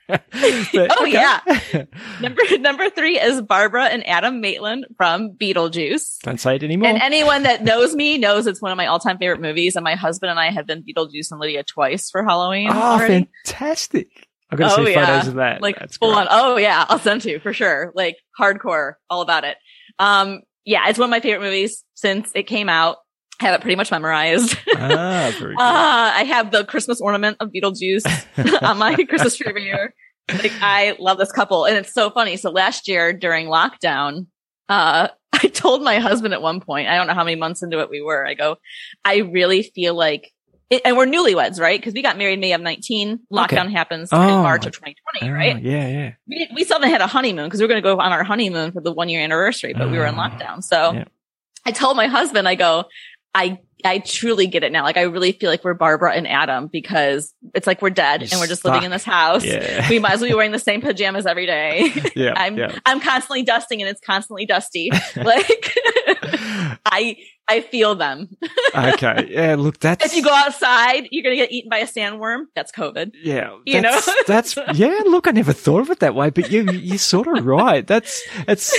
[0.72, 1.12] But, Oh, okay.
[1.12, 1.40] yeah.
[2.20, 6.20] number number three is Barbara and Adam Maitland from Beetlejuice.
[6.22, 6.88] Don't say it anymore.
[6.88, 9.76] And anyone that knows me knows it's one of my all-time favorite movies.
[9.76, 12.68] And my husband and I have been Beetlejuice and Lydia twice for Halloween.
[12.70, 13.28] oh, already.
[13.44, 14.09] fantastic!
[14.50, 15.06] I've got to Oh, see yeah.
[15.06, 15.61] photos of that.
[15.61, 16.20] like That's full great.
[16.22, 16.26] on.
[16.30, 17.92] Oh yeah, I'll send to you for sure.
[17.94, 19.56] Like hardcore, all about it.
[19.98, 22.96] Um, yeah, it's one of my favorite movies since it came out.
[23.41, 24.57] I have it pretty much memorized.
[24.76, 25.59] Ah, very Uh.
[25.61, 29.95] I have the Christmas ornament of Beetlejuice on my Christmas tree every year.
[30.30, 32.36] Like I love this couple, and it's so funny.
[32.36, 34.26] So last year during lockdown,
[34.68, 37.80] uh, I told my husband at one point, I don't know how many months into
[37.80, 38.26] it we were.
[38.26, 38.57] I go,
[39.05, 40.32] I really feel like,
[40.68, 41.80] it, and we're newlyweds, right?
[41.80, 43.20] Because we got married May of 19.
[43.32, 44.43] Lockdown happens in Oh.
[44.43, 45.62] March of 2020, Oh, right?
[45.62, 46.12] yeah, yeah.
[46.26, 48.24] we, we still haven't had a honeymoon because we were going to go on our
[48.24, 50.62] honeymoon for the one year anniversary, but we were in Ah, lockdown.
[50.62, 51.05] So yeah.
[51.64, 52.84] I told my husband, I go,
[53.39, 54.82] I, I truly get it now.
[54.82, 58.28] Like I really feel like we're Barbara and Adam because it's like we're dead You're
[58.32, 58.72] and we're just stuck.
[58.72, 59.45] living in this house.
[59.45, 59.89] Yeah.
[59.89, 61.93] We might as well be wearing the same pajamas every day.
[62.16, 62.76] yeah, I'm, yeah.
[62.84, 64.91] I'm constantly dusting and it's constantly dusty.
[65.16, 65.74] like
[66.84, 67.16] I,
[67.49, 68.28] I feel them.
[68.74, 69.28] okay.
[69.30, 72.47] Yeah, look, that's If you go outside, you're going to get eaten by a sandworm.
[72.57, 73.12] That's COVID.
[73.22, 74.14] Yeah, You that's, know?
[74.26, 75.01] that's yeah.
[75.07, 77.86] Look, I never thought of it that way, but you you're sort of right.
[77.86, 78.76] That's it's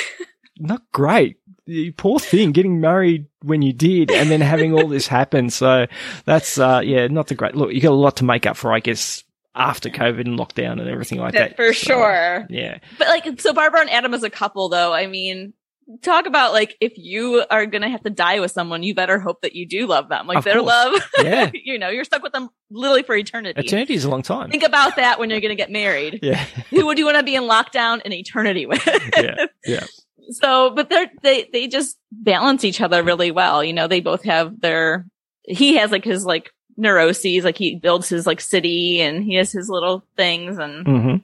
[0.60, 1.38] not great.
[1.70, 5.50] You poor thing, getting married when you did, and then having all this happen.
[5.50, 5.86] So
[6.26, 7.56] that's uh yeah, not the great.
[7.56, 9.24] Look, you got a lot to make up for, I guess,
[9.56, 11.56] after COVID and lockdown and everything like that.
[11.56, 12.48] For So, sure.
[12.50, 15.54] Yeah, But like, so Barbara and Adam as a couple, though, I mean,
[16.02, 19.42] talk about like if you are gonna have to die with someone, you better hope
[19.42, 20.28] that you do love them.
[20.28, 20.68] Like Of their course.
[20.68, 21.52] love, yeah.
[21.54, 23.60] you know, you're stuck with them literally for eternity.
[23.60, 24.50] Eternity is a long time.
[24.52, 26.20] Think about that when you're gonna get married.
[26.22, 28.86] Yeah, Who would you want to be in lockdown in eternity with?
[29.18, 29.86] yeah, yeah.
[30.32, 33.64] So, but they're they they just balance each other really well.
[33.64, 35.06] You know, they both have their.
[35.44, 39.52] He has like his like neuroses, like he builds his like city, and he has
[39.52, 41.16] his little things, and hmm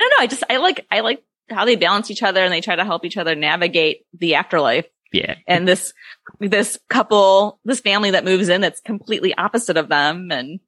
[0.00, 0.22] I don't know.
[0.22, 2.84] I just I like I like how they balance each other and they try to
[2.84, 4.86] help each other navigate the afterlife.
[5.12, 5.92] Yeah, And this
[6.40, 10.58] this couple, this family that moves in that's completely opposite of them, and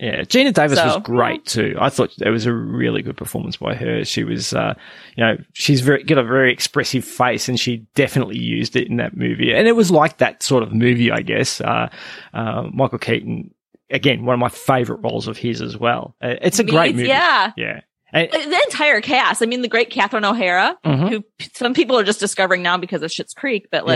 [0.00, 1.76] Yeah, Geena Davis So- was great too.
[1.78, 4.02] I thought it was a really good performance by her.
[4.04, 4.72] She was, uh,
[5.14, 8.96] you know, she's very got a very expressive face, and she definitely used it in
[8.96, 9.52] that movie.
[9.52, 11.60] And it was like that sort of movie, I guess.
[11.60, 11.90] Uh,
[12.32, 13.50] uh, Michael Keaton,
[13.90, 16.16] again, one of my favorite roles of his as well.
[16.22, 17.08] Uh, it's a Me- great movie.
[17.08, 17.52] Yeah.
[17.58, 17.80] yeah.
[18.12, 19.42] And, The entire cast.
[19.42, 21.08] I mean, the great Catherine O'Hara, Mhm.
[21.10, 23.92] who some people are just discovering now because of Schitt's Creek, but Yeah.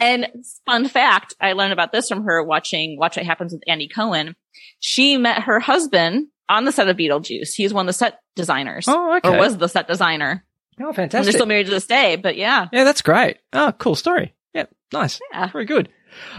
[0.00, 0.28] And
[0.64, 4.36] fun fact, I learned about this from her watching Watch What Happens with Andy Cohen.
[4.80, 7.54] She met her husband on the set of Beetlejuice.
[7.54, 8.86] He's one of the set designers.
[8.88, 9.34] oh, okay.
[9.34, 10.44] Or was the set designer.
[10.80, 11.14] oh, fantastic.
[11.18, 12.66] And they're still married to this day, but yeah.
[12.72, 13.38] Yeah, that's great.
[13.52, 14.34] Oh, cool story.
[14.54, 15.20] Yeah, nice.
[15.32, 15.50] Yeah.
[15.50, 15.88] Very good.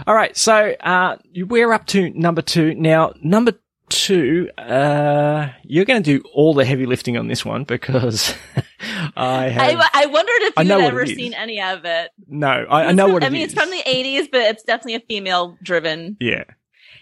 [0.07, 3.13] All right, so uh, we're up to number two now.
[3.21, 3.53] Number
[3.89, 8.33] two, uh, you're going to do all the heavy lifting on this one because
[8.79, 12.11] I have I, I wondered if you'd ever seen any of it.
[12.27, 12.47] no.
[12.47, 13.53] I, I know what I mean, is.
[13.53, 16.17] it's from the 80s, but it's definitely a female driven.
[16.19, 16.43] yeah.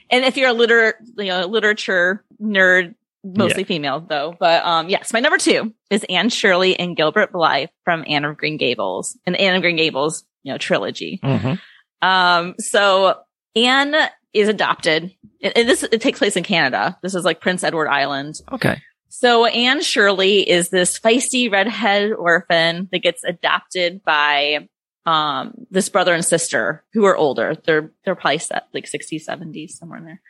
[0.10, 4.36] And if you're a liter, you know, literature nerd, mostly female though.
[4.40, 8.38] But, um, yes, my number two is Anne Shirley and Gilbert Blythe from Anne of
[8.38, 11.20] Green Gables and Anne of Green Gables, you know, trilogy.
[11.24, 11.60] Mhm.
[12.04, 13.20] Um, so
[13.56, 13.96] Anne
[14.34, 15.12] is adopted.
[15.42, 16.98] And this, it takes place in Canada.
[17.02, 18.40] This is like Prince Edward Island.
[18.52, 18.82] Okay.
[19.18, 24.68] So Anne Shirley is this feisty redhead orphan that gets adopted by
[25.06, 27.56] um this brother and sister who are older.
[27.56, 30.22] They're they're probably set like 60s, 70s, somewhere in there.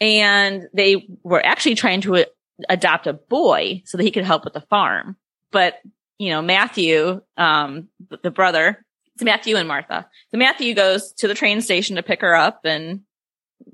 [0.00, 2.26] And they were actually trying to a-
[2.70, 5.16] adopt a boy so that he could help with the farm.
[5.52, 5.74] But,
[6.18, 7.88] you know, Matthew, um
[8.22, 8.82] the brother,
[9.14, 10.08] it's Matthew and Martha.
[10.30, 13.02] So Matthew goes to the train station to pick her up and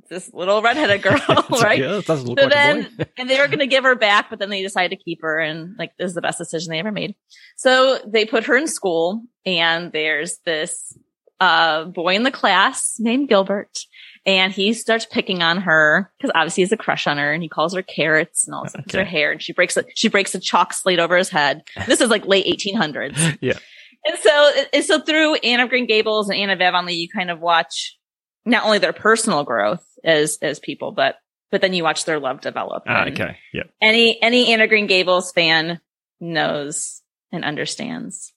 [0.09, 1.19] this little redheaded girl,
[1.63, 1.79] right?
[1.79, 3.05] Yeah, it doesn't look So like then, boy.
[3.19, 5.39] and they were going to give her back, but then they decided to keep her,
[5.39, 7.15] and like this is the best decision they ever made.
[7.57, 10.97] So they put her in school, and there's this
[11.41, 13.79] uh boy in the class named Gilbert,
[14.27, 17.43] and he starts picking on her because obviously he has a crush on her, and
[17.43, 18.99] he calls her carrots and all this Okay.
[18.99, 21.63] her hair, and she breaks a, she breaks a chalk slate over his head.
[21.87, 23.39] This is like late 1800s.
[23.41, 23.59] Yeah.
[24.05, 27.31] And so, and so through Anne of Green Gables and Anne of Avonlea, you kind
[27.31, 27.97] of watch
[28.45, 31.17] not only their personal growth as as people, but
[31.51, 32.85] but then you watch their love develop.
[32.87, 33.37] Ah, okay.
[33.53, 33.65] Yeah.
[33.81, 35.81] Any any Anne of Green Gables fan
[36.21, 38.33] knows and understands.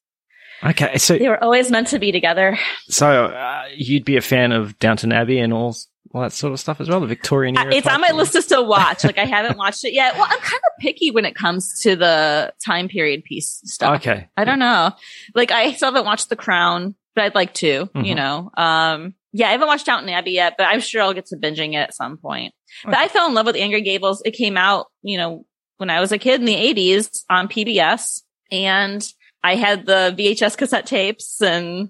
[0.63, 0.97] Okay.
[0.97, 2.57] So, They were always meant to be together.
[2.87, 5.75] so uh, you'd be a fan of Downton Abbey and all,
[6.13, 7.73] all that sort of stuff as well, the Victorian Uh, era.
[7.75, 9.03] It's on my list to still watch.
[9.03, 10.13] Like I haven't watched it yet.
[10.15, 13.97] Well, I'm kind of picky when it comes to the time period piece stuff.
[13.99, 14.29] Okay.
[14.37, 14.91] I don't know.
[15.33, 18.05] Like I still haven't watched The Crown, but I'd like to, Mhm.
[18.05, 18.49] you know.
[18.55, 21.73] Um yeah, I haven't watched Downton Abbey yet, but I'm sure I'll get to binging
[21.73, 22.53] it at some point.
[22.85, 24.21] But I fell in love with Angry Gables.
[24.23, 25.45] It came out, you know,
[25.77, 29.05] when I was a kid in the 80s on PBS and
[29.43, 31.89] I had the VHS cassette tapes and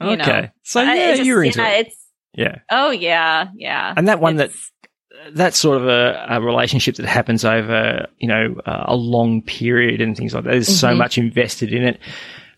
[0.00, 0.24] you know.
[0.24, 0.50] Okay.
[0.62, 1.92] So yeah, just- you were into yeah, it.
[2.34, 2.58] Yeah.
[2.70, 3.92] oh yeah, yeah.
[3.94, 4.72] And that one—that's
[5.10, 9.42] that that's sort of a, a relationship that happens over, you know, uh, a long
[9.42, 10.50] period and things like that.
[10.50, 10.96] There's so Mhm.
[10.96, 12.00] much invested in it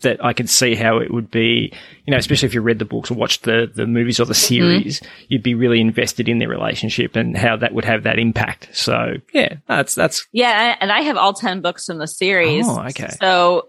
[0.03, 1.73] that I can see how it would be,
[2.07, 4.35] you know, especially if you read the books or watched the, the movies or the
[4.35, 4.55] Mm-hmm.
[4.55, 8.69] series, you'd be really invested in their relationship and how that would have that impact.
[8.73, 12.67] So yeah, that's, that's, Yeah, and I have all 10 books from the series.
[12.69, 13.09] Oh, okay.
[13.21, 13.69] So,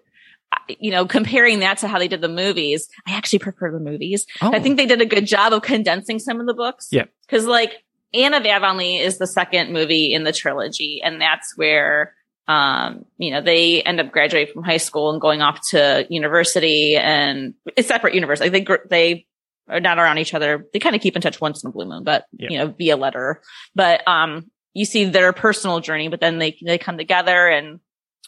[0.79, 4.25] you know, comparing that to how they did the movies, I actually prefer the movies.
[4.41, 6.87] oh, I think they did a good job of condensing some of the books.
[6.91, 7.05] Yeah.
[7.29, 7.73] Cause like
[8.13, 11.01] Anne of Avonlea is the second movie in the trilogy.
[11.03, 12.15] And that's where,
[12.47, 16.95] um, you know, they end up graduating from high school and going off to university
[16.95, 18.49] and it's separate university.
[18.49, 19.25] they, they
[19.67, 20.67] are not around each other.
[20.71, 22.49] They kind of keep in touch once in a blue moon, but Yeah.
[22.51, 23.41] you know, via letter.
[23.73, 27.79] But, um, you see their personal journey, but then they, they come together and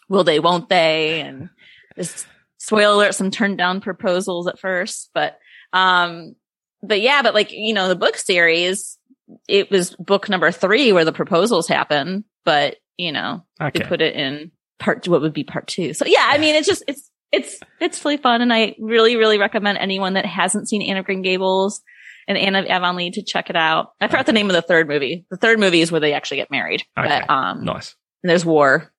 [0.10, 1.22] will they, won't they?
[1.22, 1.50] And
[1.96, 2.26] this
[2.58, 5.38] spoiler alert, some turned down proposals at first, but,
[5.74, 6.36] um,
[6.82, 8.98] but yeah, but like, you know, the book series,
[9.48, 13.80] it was book number three where the proposals happen, but you know, okay.
[13.80, 15.94] they put it in part, what would be part two.
[15.94, 18.42] So yeah, I mean, it's just, it's, it's, it's really fun.
[18.42, 21.82] And I really, really recommend anyone that hasn't seen Anne of Green Gables
[22.28, 23.92] and Anne of Avonlea to check it out.
[24.02, 25.26] I forgot the name of the third movie.
[25.30, 27.08] The third movie is where they actually get married, Okay.
[27.08, 27.96] but, um, Nice.
[28.24, 28.92] there's war,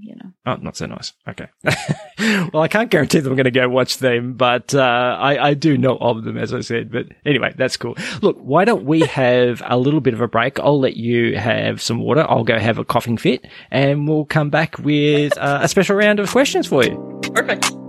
[0.00, 0.30] you know.
[0.46, 1.12] Oh, not so nice.
[1.28, 1.48] Okay.
[2.52, 5.54] well, I can't guarantee that I'm going to go watch them, but uh, I, I
[5.54, 6.90] do know of them, as I said.
[6.90, 7.96] But anyway, that's cool.
[8.22, 10.58] Look, why don't we have a little bit of a break?
[10.60, 12.26] I'll let you have some water.
[12.28, 16.20] I'll go have a coughing fit, and we'll come back with uh, a special round
[16.20, 17.20] of questions for you.
[17.34, 17.83] Perfect.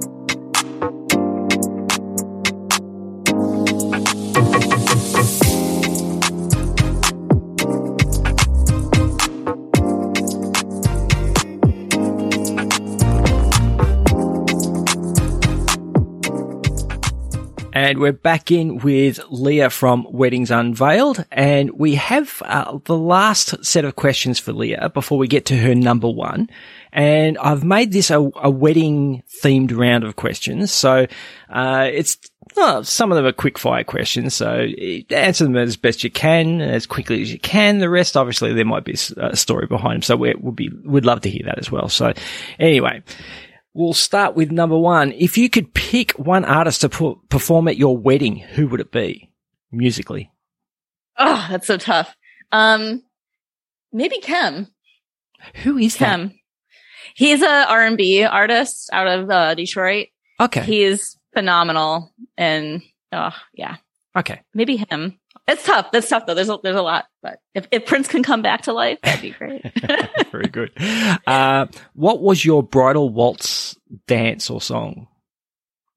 [17.75, 21.25] And we're back in with Leah from Weddings Unveiled.
[21.29, 25.57] And we have uh, the last set of questions for Leah before we get to
[25.57, 26.49] her number one.
[26.93, 30.71] And I've made this a, a wedding themed round of questions.
[30.71, 31.05] So,
[31.49, 32.17] uh, it's,
[32.55, 34.35] oh, some of them are quick fire questions.
[34.35, 34.67] So
[35.09, 37.79] answer them as best you can, as quickly as you can.
[37.79, 40.01] The rest, obviously, there might be a story behind them.
[40.03, 41.89] So we would be, we'd love to hear that as well.
[41.89, 42.13] So
[42.57, 43.03] anyway,
[43.75, 45.11] We'll start with number one.
[45.11, 48.89] If you could pick one artist to pu- perform at your wedding, who would it
[48.89, 49.29] be
[49.69, 50.31] musically?
[51.17, 52.15] Oh, that's so tough.
[52.53, 53.03] Um,
[53.91, 54.67] maybe Kem.
[55.63, 56.29] Who is Kem?
[56.29, 56.35] That?
[57.15, 60.07] He's a R&B artist out of uh, Detroit.
[60.39, 60.61] Okay.
[60.61, 62.13] He's phenomenal.
[62.37, 63.75] And, oh, yeah.
[64.15, 64.41] Okay.
[64.53, 65.19] Maybe him.
[65.47, 65.91] It's tough.
[65.91, 66.33] That's tough though.
[66.33, 69.21] There's a, there's a lot, but if, if Prince can come back to life, that'd
[69.21, 69.63] be great.
[70.31, 70.71] Very good.
[71.27, 73.77] Uh, what was your bridal waltz
[74.07, 75.07] dance or song?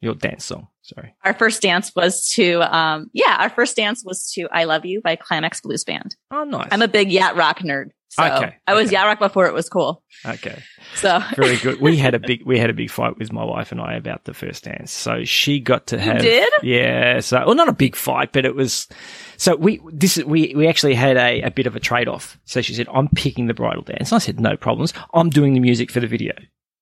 [0.01, 0.69] Your dance song.
[0.83, 1.15] Sorry.
[1.25, 5.01] Our first dance was to, um, yeah, our first dance was to I Love You
[5.03, 6.17] by Climax Blues Band.
[6.31, 6.69] Oh, nice.
[6.71, 7.91] I'm a big yacht rock nerd.
[8.11, 8.57] So okay.
[8.67, 8.97] I was okay.
[8.97, 10.03] rock before it was cool.
[10.25, 10.63] Okay.
[10.95, 11.81] So very good.
[11.81, 14.25] We had a big we had a big fight with my wife and I about
[14.25, 14.91] the first dance.
[14.91, 16.53] So she got to have you did?
[16.63, 17.21] Yeah.
[17.21, 18.89] So well not a big fight, but it was
[19.37, 22.39] so we this we we actually had a, a bit of a trade off.
[22.45, 24.11] So she said, I'm picking the bridal dance.
[24.11, 24.93] And I said, No problems.
[25.13, 26.33] I'm doing the music for the video.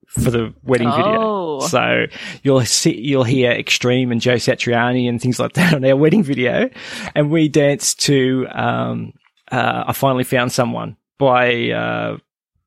[0.09, 0.97] For the wedding oh.
[0.97, 1.69] video.
[1.69, 2.07] So
[2.43, 6.23] you'll see, you'll hear Extreme and Joe Satriani and things like that on our wedding
[6.23, 6.71] video.
[7.15, 9.13] And we danced to, um,
[9.51, 12.19] uh, I finally found someone by, uh,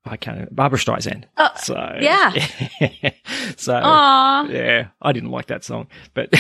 [0.06, 1.26] I can't Barbra Streisand.
[1.38, 2.32] Uh, so yeah.
[3.58, 4.52] so Aww.
[4.52, 6.30] yeah, I didn't like that song, but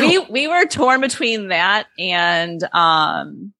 [0.00, 3.52] we we were torn between that and um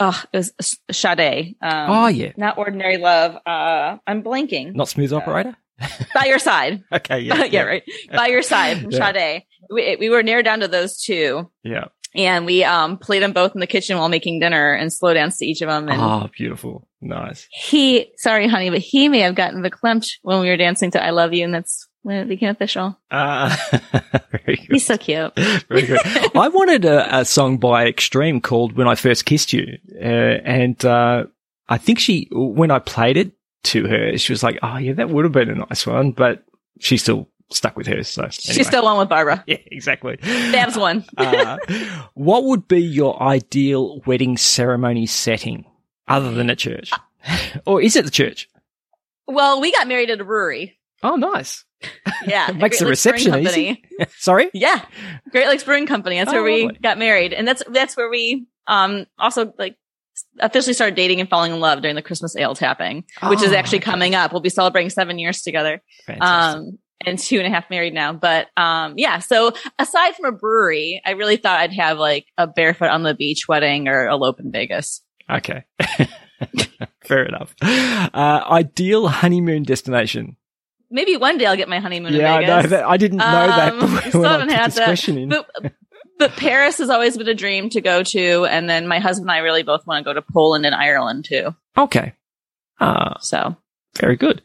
[0.00, 1.56] oh it was Sade.
[1.60, 3.36] Um, oh yeah, not Ordinary Love.
[3.44, 4.74] Uh, I'm blanking.
[4.74, 5.56] Not Smooth Operator.
[6.14, 6.82] by your side.
[6.92, 7.82] okay, yeah, yeah, yeah, right.
[8.12, 9.12] By your side from Yeah.
[9.12, 9.42] Sade.
[9.70, 11.50] We, we were narrowed down to those two.
[11.62, 11.86] yeah.
[12.14, 15.38] And we um played them both in the kitchen while making dinner and slow danced
[15.40, 15.88] to each of them.
[15.88, 17.46] And Oh, beautiful, nice.
[17.50, 21.10] he, sorry, honey, but he may have gotten verklempt when we were dancing to "I
[21.10, 22.98] Love You," and that's when it became official.
[23.10, 23.54] Uh,
[24.30, 24.56] very.
[24.70, 25.32] He's so cute.
[25.68, 26.00] Very good.
[26.34, 30.82] I wanted a, a song by Extreme called "When I First Kissed You," uh, and
[30.84, 31.24] uh,
[31.68, 33.32] I think she, when I played it
[33.64, 36.44] to her, she was like, "Oh yeah, that would have been a nice one," but
[36.80, 38.02] she still stuck with her.
[38.02, 39.42] So She's still on with Barbra.
[39.46, 40.16] yeah, exactly.
[40.16, 41.04] Babs won.
[41.16, 41.56] uh,
[42.14, 45.64] what would be your ideal wedding ceremony setting
[46.06, 46.92] other than a church?
[47.66, 48.48] or is it the church?
[49.26, 50.78] well, we got married at a brewery.
[51.02, 51.64] Oh, nice.
[52.26, 53.84] Yeah, makes the reception Company.
[54.16, 54.50] Sorry?
[54.52, 54.84] Yeah,
[55.30, 56.18] Great Lakes Brewing Company.
[56.18, 56.78] That's Oh, where we lovely.
[56.82, 59.76] got married, and that's that's where we um also like
[60.40, 63.54] officially started dating and falling in love during the Christmas ale tapping, which is Oh,
[63.54, 63.84] actually okay.
[63.92, 64.32] coming up.
[64.32, 65.80] We'll be celebrating seven years together.
[66.06, 66.58] Fantastic.
[66.60, 70.32] um and two and a half married now but um yeah so aside from a
[70.32, 74.40] brewery i really thought i'd have like a barefoot on the beach wedding or elope
[74.40, 75.64] in vegas okay.
[77.04, 77.54] Fair enough.
[77.62, 80.36] Uh, ideal honeymoon destination.
[80.90, 82.84] maybe one day i'll get my honeymoon yeah, in I know vegas that.
[82.86, 84.84] I didn't know that Um, still I haven't put had that.
[84.84, 85.28] question in.
[85.28, 85.50] but
[86.18, 89.36] but paris has always been a dream to go to and then my husband and
[89.36, 92.12] i really both want to go to poland and ireland too okay.
[92.80, 93.56] Uh, so
[94.00, 94.40] very good.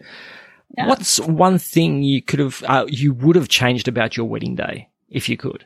[0.78, 0.88] Yeah.
[0.88, 4.90] What's one thing you could have, uh, you would have changed about your wedding day
[5.10, 5.66] if you could?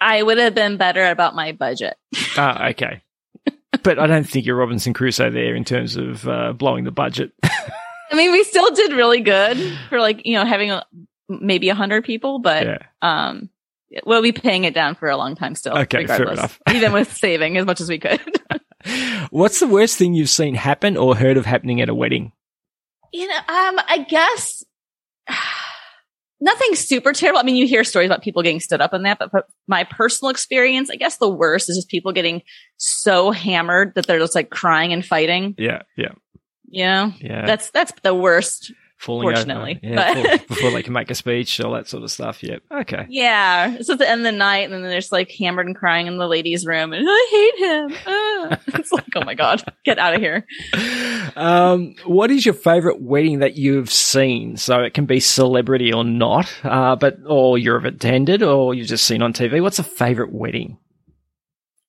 [0.00, 1.96] i would have been better about my budget
[2.36, 3.02] Ah, okay.
[3.82, 7.32] but I don't think you're Robinson Crusoe there in terms of uh, blowing the budget.
[7.42, 10.86] i mean we still did really good for like you know having a,
[11.28, 12.78] maybe a hundred people but yeah.
[13.02, 13.50] um
[14.06, 16.60] we'll be paying it down for a long time still Okay, fair enough.
[16.72, 18.20] even with saving as much as we could
[19.30, 22.32] What's the worst thing you've seen happen or heard of happening at a wedding?
[23.12, 24.64] You know um i guess
[26.40, 27.40] nothing super terrible.
[27.40, 29.84] I mean you hear stories about people getting stood up in that but, but my
[29.84, 32.42] personal experience i guess the worst is just people getting
[32.76, 35.54] so hammered that they're just like crying and fighting.
[35.58, 36.12] Yeah, yeah,
[36.68, 37.46] you know yeah.
[37.46, 39.94] that's that's the worst Falling fortunately, over.
[39.94, 42.42] Yeah, but- before, they can make a speech, all that sort of stuff.
[42.42, 42.62] Yep.
[42.80, 43.06] Okay.
[43.08, 46.06] yeah so at the end of the night and then there's like hammered and crying
[46.08, 48.60] in the ladies room and i hate him Ah.
[48.78, 50.44] it's like oh my god get out of here
[51.36, 54.56] Um, what is your favorite wedding that you've seen?
[54.56, 59.04] So it can be celebrity or not, uh, but or you've attended or you've just
[59.06, 59.62] seen on TV.
[59.62, 60.78] What's a favorite wedding?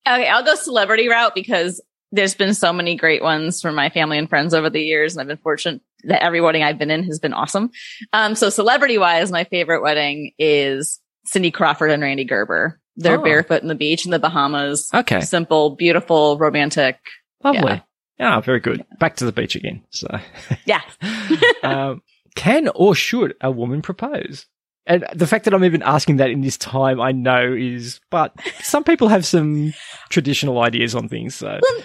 [0.07, 1.81] Okay, I'll go celebrity route because
[2.11, 5.22] there's been so many great ones from my family and friends over the years, and
[5.22, 7.69] I've been fortunate that every wedding I've been in has been awesome.
[8.14, 12.80] Um, so celebrity wise, my favorite wedding is Cindy Crawford and Rande Gerber.
[12.95, 13.23] They're Oh.
[13.23, 14.90] barefoot in the beach in the Bahamas.
[14.94, 16.98] Okay, Simple, beautiful, romantic.
[17.44, 17.81] lovely.
[18.19, 18.86] Ah, very good.
[18.99, 19.81] Back to the beach again.
[19.91, 20.19] So,
[20.65, 20.81] Yeah.
[21.64, 22.02] um,
[22.36, 24.45] can or should a woman propose?
[24.89, 28.33] And the fact that I'm even asking that in this time, I know is, but
[28.61, 29.71] some people have some
[30.09, 31.35] traditional ideas on things.
[31.35, 31.83] So, Well,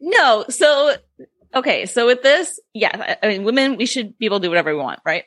[0.00, 0.44] no.
[0.48, 0.94] So,
[1.54, 1.86] okay.
[1.86, 4.80] So with this, yeah, I mean, women, we should be able to do whatever we
[4.80, 5.24] want, right?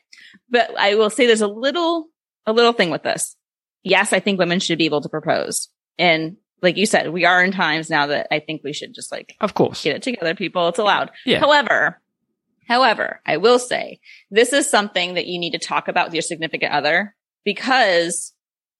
[0.49, 2.07] But I will say there's a little,
[2.45, 3.35] a little thing with this.
[3.83, 5.67] Yes, I think women should be able to propose.
[5.97, 9.11] And like you said, we are in times now that I think we should just
[9.11, 9.83] like of course.
[9.83, 10.69] get it together, people.
[10.69, 11.11] It's allowed.
[11.25, 11.39] Yeah.
[11.39, 12.01] However,
[12.69, 13.99] however, I will say
[14.31, 18.33] this is something that you need to talk about with your significant other because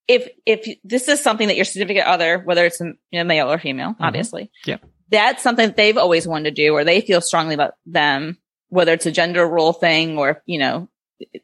[0.07, 2.93] if, if this is something that your significant other, whether it's a
[3.23, 4.69] male or female, obviously, Mm-hmm.
[4.71, 4.77] Yeah.
[5.09, 8.37] that's something that they've always wanted to do or they feel strongly about them,
[8.69, 10.87] whether it's a gender role thing or, you know,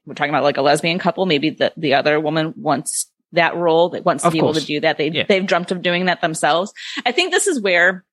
[0.06, 3.90] we're talking about like a lesbian couple, maybe the, the other woman wants that role
[3.90, 4.98] that wants to be able to do that.
[4.98, 5.26] They, Yeah.
[5.28, 6.72] they've dreamt of doing that themselves.
[7.06, 8.06] I think this is where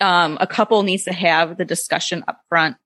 [0.00, 2.76] um, a couple needs to have the discussion up front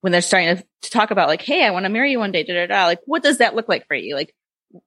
[0.00, 2.32] when they're starting to, to talk about like, Hey, I want to marry you one
[2.32, 2.42] day.
[2.44, 2.86] Da, da, da.
[2.86, 4.14] Like, what does that look like for you?
[4.14, 4.34] Like,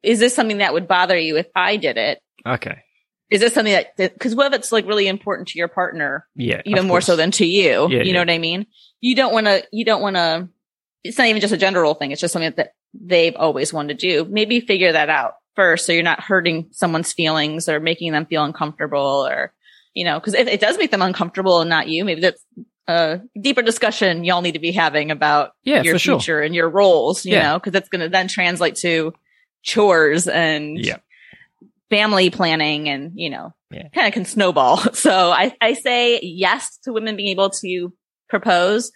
[0.03, 2.19] is this something that would bother you if I did it?
[2.45, 2.79] Okay.
[3.29, 6.25] Is this something that, that cause what if it's like really important to your partner,
[6.35, 6.61] Yeah.
[6.65, 7.87] even more so than to you?
[7.89, 8.13] Yeah, you yeah.
[8.13, 8.65] know what I mean?
[9.01, 10.49] You don't want to, you don't want to,
[11.03, 12.11] it's not even just a gender role thing.
[12.11, 14.29] It's just something that they've always wanted to do.
[14.29, 15.85] Maybe figure that out first.
[15.85, 19.53] So you're not hurting someone's feelings or making them feel uncomfortable or,
[19.93, 22.43] you know, cause if it does make them uncomfortable and not you, maybe that's
[22.89, 26.19] a deeper discussion y'all need to be having about Yeah, your for sure.
[26.19, 27.51] future and your roles, you Yeah.
[27.51, 29.13] know, cause that's going to then translate to
[29.61, 30.97] chores and Yeah.
[31.89, 33.89] family planning and, you know, Yeah.
[33.93, 34.77] kind of can snowball.
[34.93, 37.93] So I, I say yes to women being able to
[38.27, 38.91] propose,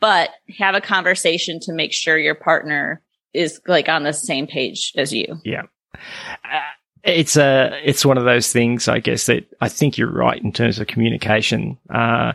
[0.00, 3.02] but have a conversation to make sure your partner
[3.34, 5.38] is like on the same page as you.
[5.94, 6.60] Uh,
[7.04, 10.50] it's a it's one of those things i guess that i think you're right in
[10.52, 12.32] terms of communication uh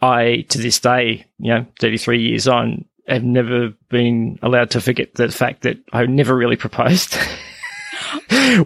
[0.00, 5.14] i to this day you know 33 years on have never been allowed to forget
[5.14, 7.16] the fact that i never really proposed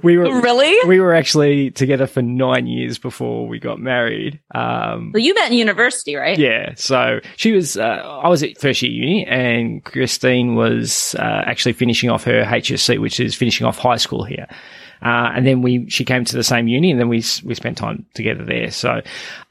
[0.02, 0.76] we were Really?
[0.88, 5.50] we were actually together for nine years before we got married um Well, you met
[5.50, 6.38] in university, right?
[6.38, 7.76] yeah, so she was.
[7.76, 7.82] Uh,
[8.22, 12.98] I was at first year uni, and Christine was uh, actually finishing off her HSC,
[13.00, 14.46] which is finishing off high school here.
[15.02, 17.76] Uh, and then we, she came to the same uni, and then we we spent
[17.78, 18.70] time together there.
[18.70, 19.00] So,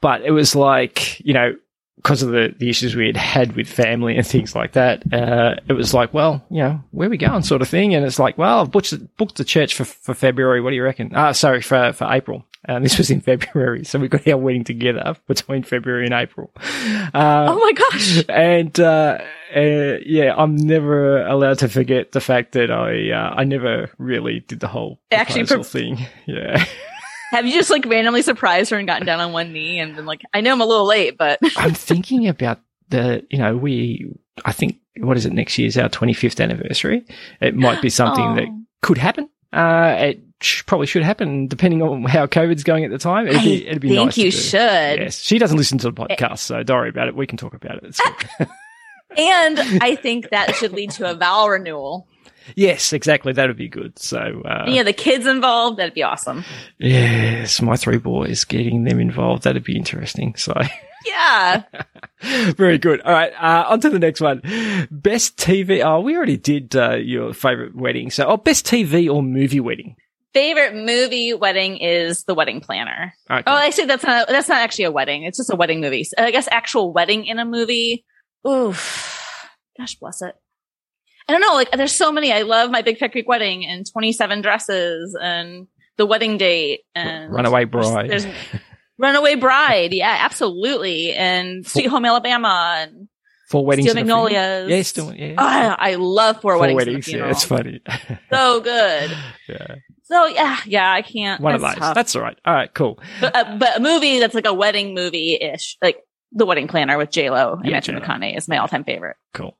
[0.00, 1.54] but it was like you know.
[1.96, 5.54] Because of the, the issues we had had with family and things like that, uh,
[5.68, 7.94] it was like, well, you know, where we going, sort of thing.
[7.94, 10.60] And it's like, well, I've booked, booked the church for, for February.
[10.60, 11.12] What do you reckon?
[11.14, 12.44] Ah, sorry, for for April.
[12.64, 16.50] And this was in February, so we got our wedding together between February and April.
[16.56, 18.24] Uh, Oh my gosh.
[18.28, 19.18] and uh,
[19.54, 24.40] uh, yeah, I'm never allowed to forget the fact that I uh, I never really
[24.40, 25.98] did the whole Actually pro- thing.
[26.26, 26.64] Yeah,
[27.32, 30.06] Have you just like randomly surprised her and gotten down on one knee and been
[30.06, 34.12] like, I know I'm a little late, but I'm thinking about the you know we
[34.44, 37.04] I think what is it next year's our 25th anniversary.
[37.40, 38.58] It might be something that Oh.
[38.82, 39.28] could happen.
[39.52, 43.26] Uh, it sh- probably should happen depending on how COVID's going at the time.
[43.26, 44.14] It'd be, I it'd be think nice.
[44.16, 44.58] to you should.
[45.00, 47.16] Yes, she doesn't listen to the podcast, so don't worry about it.
[47.16, 47.98] We can talk about it.
[49.16, 52.08] And I think that should lead to a vow renewal.
[52.56, 53.32] Yes, exactly.
[53.32, 53.98] That'd be good.
[53.98, 56.44] So uh, yeah, the kids involved, that'd be awesome.
[56.78, 59.44] Yes, my three boys getting them involved.
[59.44, 60.34] That'd be interesting.
[60.36, 60.54] So
[61.06, 61.62] Yeah.
[62.54, 63.00] very good.
[63.00, 63.32] All right.
[63.32, 64.40] Uh, on to the next one.
[64.90, 65.84] Best TV.
[65.84, 68.10] Oh, we already did, uh, your favorite wedding.
[68.10, 69.96] So, oh, best TV or movie wedding.
[70.32, 73.14] Favorite movie wedding is The Wedding Planner.
[73.30, 73.42] Okay.
[73.46, 75.24] Oh, actually, that's not, that's not actually a wedding.
[75.24, 76.04] It's just a wedding movie.
[76.04, 78.04] So I guess actual wedding in a movie.
[78.48, 79.48] Oof.
[79.76, 80.34] Gosh bless it.
[81.28, 81.54] I don't know.
[81.54, 82.32] Like, there's so many.
[82.32, 85.66] I love my Big Fat Greek wedding and 27 dresses and
[85.96, 88.10] the wedding date and Runaway Bride.
[88.10, 88.36] There's, there's
[88.98, 89.92] Runaway Bride.
[89.92, 91.12] Yeah, absolutely.
[91.12, 93.08] And Sweet Home Alabama and
[93.48, 93.90] Four weddings.
[93.90, 94.12] Steel and a.
[94.14, 94.70] Magnolias.
[94.70, 95.34] Yeah, still, yeah.
[95.36, 96.76] Ah, I love Four, Four Weddings.
[96.78, 97.08] weddings.
[97.08, 97.80] and a Yeah, it's funny.
[98.32, 99.10] So good.
[99.48, 99.74] yeah.
[100.04, 101.40] So yeah, yeah, I can't.
[101.40, 101.80] One of that's those.
[101.80, 101.94] tough.
[101.94, 102.38] That's all right.
[102.46, 102.98] All right, cool.
[103.20, 105.98] but, uh, but a movie that's like a wedding movie ish, like
[106.32, 108.06] The Wedding Planner with J Lo and Yeah, Matthew J.Lo.
[108.06, 109.16] McConaughey is my all time favorite.
[109.34, 109.56] Cool.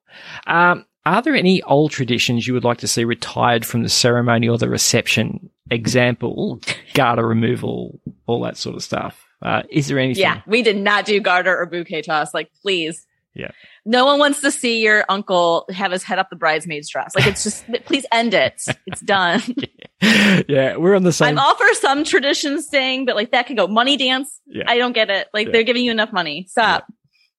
[0.47, 4.49] Um, are there any old traditions you would like to see retired from the ceremony
[4.49, 5.51] or the reception?
[5.71, 6.61] Example,
[6.95, 9.25] garter removal, all that sort of stuff.
[9.41, 10.21] Uh, is there anything?
[10.23, 12.33] Yeah, we did not do garter or bouquet toss.
[12.35, 13.07] Like, please.
[13.35, 13.51] Yeah.
[13.87, 17.17] No one wants to see your uncle have his head up the bridesmaid's dress.
[17.17, 18.63] Like, it's just, please end it.
[18.87, 19.43] It's done.
[20.49, 21.29] yeah, we're on the same.
[21.29, 24.41] I'm all for some traditions thing, but like that can go money dance.
[24.47, 24.65] Yeah.
[24.67, 25.29] I don't get it.
[25.33, 25.53] Like Yeah.
[25.53, 26.47] they're giving you enough money.
[26.49, 26.87] Stop.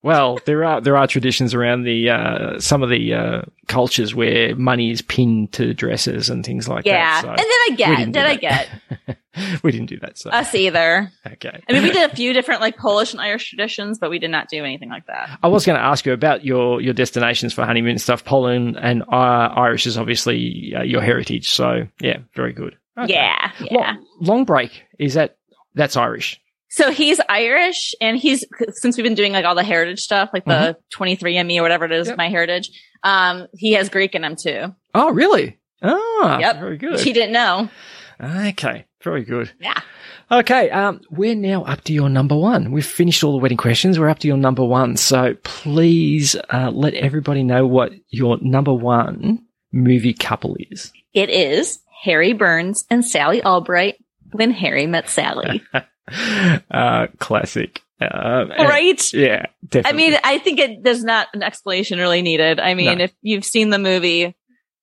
[0.03, 4.55] Well, there are there are traditions around the uh, some of the uh, cultures where
[4.55, 7.21] money is pinned to dresses and things like yeah.
[7.21, 7.23] that.
[7.23, 8.69] so and then I get, didn't I get
[9.63, 10.17] we didn't do that.
[10.17, 11.11] So us either?
[11.25, 11.61] okay.
[11.67, 14.29] I mean, we did a few different like Polish and Irish traditions, but we did
[14.29, 15.39] not do anything like that.
[15.41, 18.23] I was going to ask you about your, your destinations for honeymoon stuff.
[18.23, 19.15] Poland and uh,
[19.55, 21.49] Irish is obviously uh, your heritage.
[21.49, 22.77] So yeah, very good.
[22.97, 23.13] Okay.
[23.13, 23.95] Yeah, yeah.
[24.19, 25.37] Lo- Longbrake is that
[25.73, 26.39] that's Irish.
[26.75, 30.43] So he's Irish and he's, since we've been doing like all the heritage stuff, like
[30.45, 32.17] the 23andMe or whatever it is, Yep.
[32.17, 32.71] my heritage,
[33.03, 34.73] um, he has Greek in him too.
[34.95, 35.59] Oh, really?
[35.83, 36.59] Ah, Yep.
[36.59, 36.99] very good.
[36.99, 37.69] She didn't know.
[38.19, 39.51] Okay, very good.
[39.59, 39.79] Yeah.
[40.31, 42.71] Okay, um, we're now up to your number one.
[42.71, 43.99] We've finished all the wedding questions.
[43.99, 44.97] We're up to your number one.
[44.97, 50.91] So please uh, let everybody know what your number one movie couple is.
[51.13, 53.95] It is Harry Burns and Sally Albright
[54.31, 55.61] when Harry met Sally.
[56.71, 57.81] uh, classic.
[58.01, 59.13] Uh, right?
[59.13, 59.45] Yeah,
[59.85, 62.59] I mean, I think it there's not an explanation really needed.
[62.59, 63.05] I mean, No.
[63.05, 64.35] if you've seen the movie,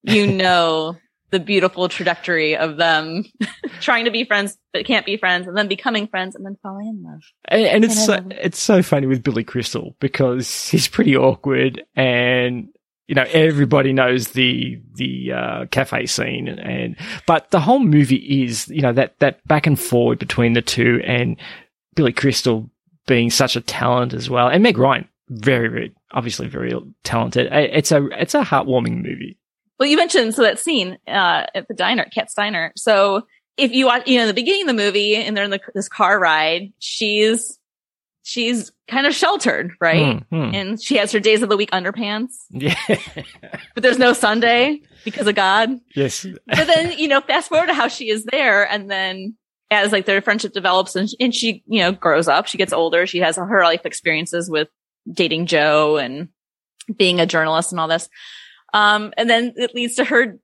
[0.03, 0.97] you know
[1.31, 3.25] the beautiful trajectory of them
[3.81, 6.89] trying to be friends but can't be friends and then becoming friends and then falling
[6.89, 7.21] in love.
[7.45, 12.69] and, and it's so, it's so funny with Billy Crystal because he's pretty awkward and
[13.11, 16.95] you know everybody knows the the uh, cafe scene and
[17.27, 21.03] but the whole movie is you know that that back and forward between the two
[21.05, 21.37] and
[21.97, 22.71] Billy Crystal
[23.09, 24.47] being such a talent as well.
[24.47, 26.73] And Meg Ryan very very obviously very
[27.03, 27.49] talented.
[27.51, 29.37] It's a it's a heartwarming movie.
[29.81, 32.73] Well, you mentioned so that scene uh, at the diner, at Cat's Diner.
[32.77, 33.27] So
[33.57, 35.61] if you watch, you know, in the beginning of the movie, and they're in the,
[35.75, 37.59] this car ride, she's
[38.23, 40.23] she's kind of sheltered, right?
[40.31, 40.55] Hmm, hmm.
[40.55, 42.75] And she has her days of the week underpants, yeah
[43.75, 45.71] but there's no Sunday because of God.
[45.95, 49.37] yes But then, you know, fast forward to how she is there, and then
[49.71, 53.07] as like their friendship develops, and and she, you know, grows up, she gets older,
[53.07, 54.69] she has her life experiences with
[55.11, 56.29] dating Joe and
[56.97, 58.09] being a journalist and all this.
[58.73, 60.39] Um, and then it leads to her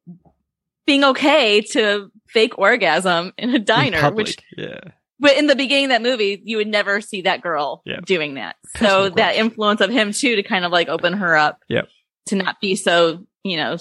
[0.87, 4.81] being okay to fake orgasm in a In diner, public, which, yeah
[5.19, 8.01] but in the beginning of that movie, you would never see that girl Yeah.
[8.05, 8.57] doing that.
[8.79, 11.89] So that influence of him too, to kind of like open her up Yep.
[12.27, 13.77] to not be so, you know,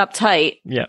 [0.00, 0.86] uptight yeah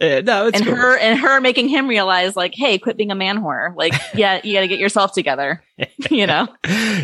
[0.00, 0.76] Uh, no it's and good.
[0.76, 3.74] her and her making him realize like, hey, quit being a man whore.
[3.74, 5.62] Like, yeah, you got to get yourself together.
[6.10, 6.46] you know,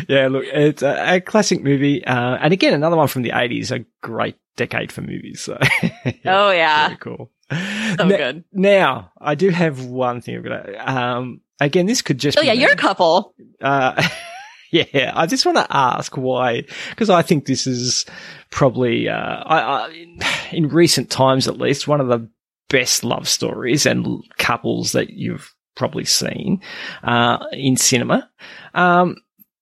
[0.07, 3.71] yeah, look, it's a, a classic movie, uh, and again, another one from the eighties.
[3.71, 5.41] A great decade for movies.
[5.41, 7.31] So, yeah, oh yeah, very cool.
[7.97, 8.43] so Na- good.
[8.51, 10.45] Now, I do have one thing.
[10.79, 12.37] Um, again, this could just.
[12.37, 13.33] Oh yeah, you're a couple.
[13.61, 14.01] Uh,
[14.71, 18.05] yeah, I just want to ask why, because I think this is
[18.51, 20.19] probably, uh, I, I, in,
[20.51, 22.29] in recent times at least, one of the
[22.69, 26.61] best love stories and couples that you've probably seen
[27.03, 28.29] uh, in cinema.
[28.73, 29.17] Um,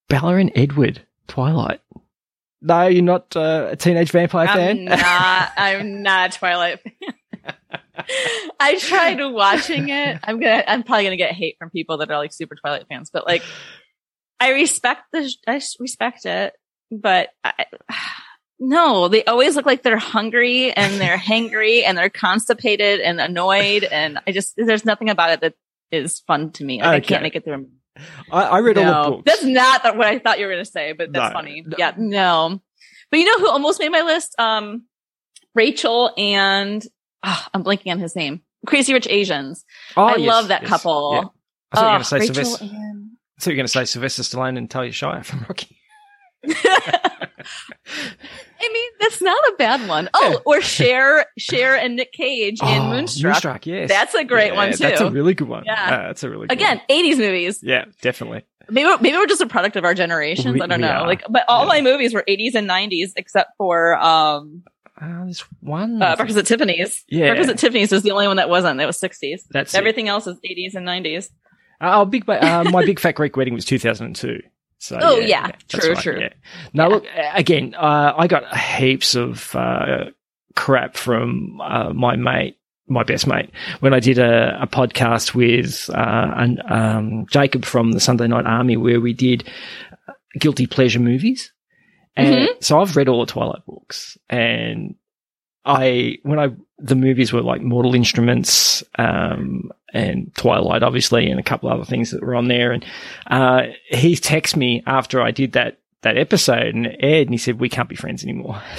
[0.09, 1.81] Bella and Edward, Twilight.
[2.61, 4.85] No, you're not uh, a teenage vampire I'm fan.
[4.85, 5.51] not.
[5.57, 6.79] I'm not a Twilight.
[6.81, 7.13] fan.
[8.59, 10.19] I tried watching it.
[10.23, 10.63] I'm gonna.
[10.67, 13.43] I'm probably gonna get hate from people that are like super Twilight fans, but like,
[14.39, 15.31] I respect the.
[15.47, 16.53] I respect it,
[16.91, 17.65] but I,
[18.59, 23.83] no, they always look like they're hungry and they're hangry and they're constipated and annoyed,
[23.83, 25.53] and I just there's nothing about it that
[25.91, 26.81] is fun to me.
[26.81, 27.69] Like, I can't make it through.
[28.31, 29.23] I, I read all the books.
[29.25, 31.33] that's not what I thought you were to say, but that's No.
[31.33, 31.63] funny.
[31.65, 31.75] No.
[31.77, 32.61] Yeah, no.
[33.11, 34.33] But you know who almost made my list?
[34.39, 34.85] Um,
[35.53, 36.83] Rachel and
[37.23, 38.41] ah, I'm blanking on his name.
[38.65, 39.65] Crazy Rich Asians.
[39.97, 41.11] Oh, I yes, love that yes, couple.
[41.13, 41.27] yeah.
[41.71, 42.65] I thought you were going to say Rachel Sylvester.
[42.65, 45.77] and I thought you were going to say Sylvester Stallone and Talia Shire from Rocky.
[48.65, 50.09] I mean, that's not a bad one.
[50.13, 53.33] Oh, or Cher, Cher and Nick Cage in Oh, Moonstruck.
[53.33, 53.89] Moonstruck, yes.
[53.89, 54.77] That's a great Yeah, one too.
[54.77, 55.63] That's a really good one.
[55.65, 55.83] Yeah.
[55.85, 56.77] Uh, that's a really good one.
[56.77, 56.81] Again.
[56.89, 57.59] 80s movies.
[57.61, 58.45] Yeah, definitely.
[58.69, 60.53] Maybe maybe we're just a product of our generations.
[60.53, 60.87] We- I don't know.
[60.87, 61.07] are.
[61.07, 61.67] Like, but all Yeah.
[61.67, 64.62] my movies were 80s and 90s except for um
[64.99, 66.01] Uh, there's one.
[66.01, 67.03] uh, Breakfast at Tiffany's.
[67.07, 67.29] Yeah.
[67.29, 68.79] Breakfast at Tiffany's was the only one that wasn't.
[68.79, 69.41] It was 60s.
[69.49, 69.77] That's it.
[69.77, 71.29] Everything else is 80s and 90s.
[71.81, 72.29] Uh, oh, big.
[72.29, 74.41] Uh, my big fat Greek wedding was 2002.
[74.77, 75.47] So Oh, yeah.
[75.47, 76.19] that's True, true.
[76.19, 76.29] Yeah.
[76.73, 76.93] Now Yeah.
[76.95, 77.73] look uh, again.
[77.73, 80.05] Uh, I got heaps of uh,
[80.55, 82.57] crap from uh, my mate,
[82.87, 83.49] my best mate,
[83.79, 88.45] when I did a, a podcast with uh, an, um, Jacob from the Sunday Night
[88.45, 89.49] Army, where we did
[90.37, 91.52] guilty pleasure movies.
[92.15, 94.95] And so I've read all the Twilight books, and
[95.65, 101.43] I when I the movies were like Mortal Instruments um, and Twilight, obviously, and a
[101.43, 102.71] couple other things that were on there.
[102.71, 102.85] And
[103.27, 107.59] uh, he texted me after I did that that episode and aired, and he said
[107.59, 108.61] we can't be friends anymore.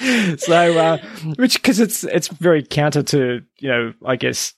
[0.00, 0.98] So, so uh,
[1.36, 4.54] which because it's it's very counter to you know I guess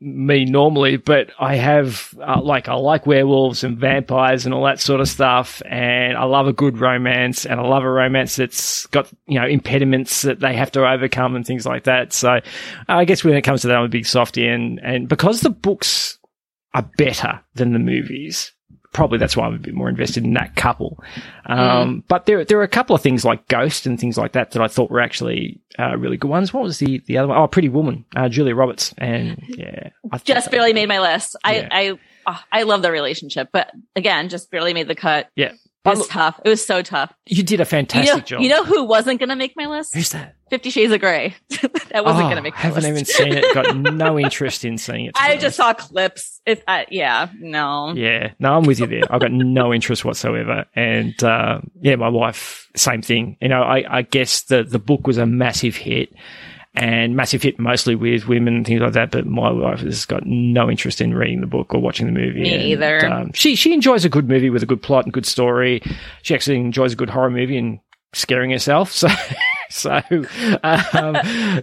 [0.00, 4.80] me normally, but I have uh, like I like werewolves and vampires and all that
[4.80, 8.86] sort of stuff, and I love a good romance, and I love a romance that's
[8.86, 12.12] got you know impediments that they have to overcome and things like that.
[12.12, 12.40] So
[12.88, 15.50] I guess when it comes to that, I'm a big softy, and and because the
[15.50, 16.18] books
[16.74, 18.52] are better than the movies,
[18.92, 21.02] probably that's why I'm a bit more invested in that couple.
[21.46, 22.02] Um, mm.
[22.08, 24.62] But there, there are a couple of things like Ghost and things like that that
[24.62, 26.52] I thought were actually uh, really good ones.
[26.52, 27.38] What was the the other one?
[27.38, 31.36] Oh, Pretty Woman, uh, Julia Roberts, and yeah, I just barely made my list.
[31.44, 31.68] Yeah.
[31.70, 35.28] I I oh, I love the relationship, but again, just barely made the cut.
[35.36, 35.52] Yeah,
[35.84, 36.40] it was tough.
[36.44, 37.12] It was so tough.
[37.26, 38.40] You did a fantastic you know, job.
[38.42, 39.94] You know who wasn't going to make my list?
[39.94, 40.36] Who's that?
[40.50, 41.34] Fifty Shades of Grey.
[41.48, 42.54] that wasn't oh, going to make.
[42.56, 42.88] I haven't list.
[42.88, 43.54] even seen it.
[43.54, 45.12] Got no interest in seeing it.
[45.18, 46.40] I just saw clips.
[46.46, 47.92] It, uh, yeah, no.
[47.94, 49.02] Yeah, no, I'm with you there.
[49.10, 50.66] I've got no interest whatsoever.
[50.74, 53.36] And uh, yeah, my wife, same thing.
[53.40, 56.12] You know, I, I guess the the book was a massive hit
[56.78, 59.10] and massive hit mostly with women and things like that.
[59.10, 62.42] But my wife has got no interest in reading the book or watching the movie.
[62.42, 63.06] Me and, either.
[63.06, 65.82] Um, she she enjoys a good movie with a good plot and good story.
[66.22, 67.80] She actually enjoys a good horror movie and
[68.14, 68.92] scaring herself.
[69.70, 70.00] So.
[70.00, 70.00] so,
[70.62, 71.16] um,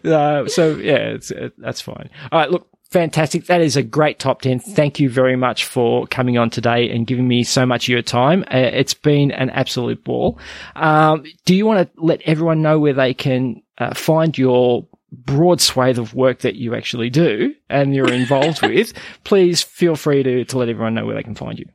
[0.05, 2.11] uh, so yeah, it's, it, that's fine.
[2.31, 3.47] All right, look, fantastic.
[3.47, 4.59] That is a great top 10.
[4.59, 8.03] Thank you very much for coming on today and giving me so much of your
[8.03, 8.43] time.
[8.43, 10.37] Uh, it's been an absolute ball.
[10.75, 14.85] Um, do you want to let everyone know where they can uh, find your
[15.15, 18.93] broad swathe of work that you actually do and you're involved with,
[19.23, 21.65] please feel free to, to let everyone know where they can find you.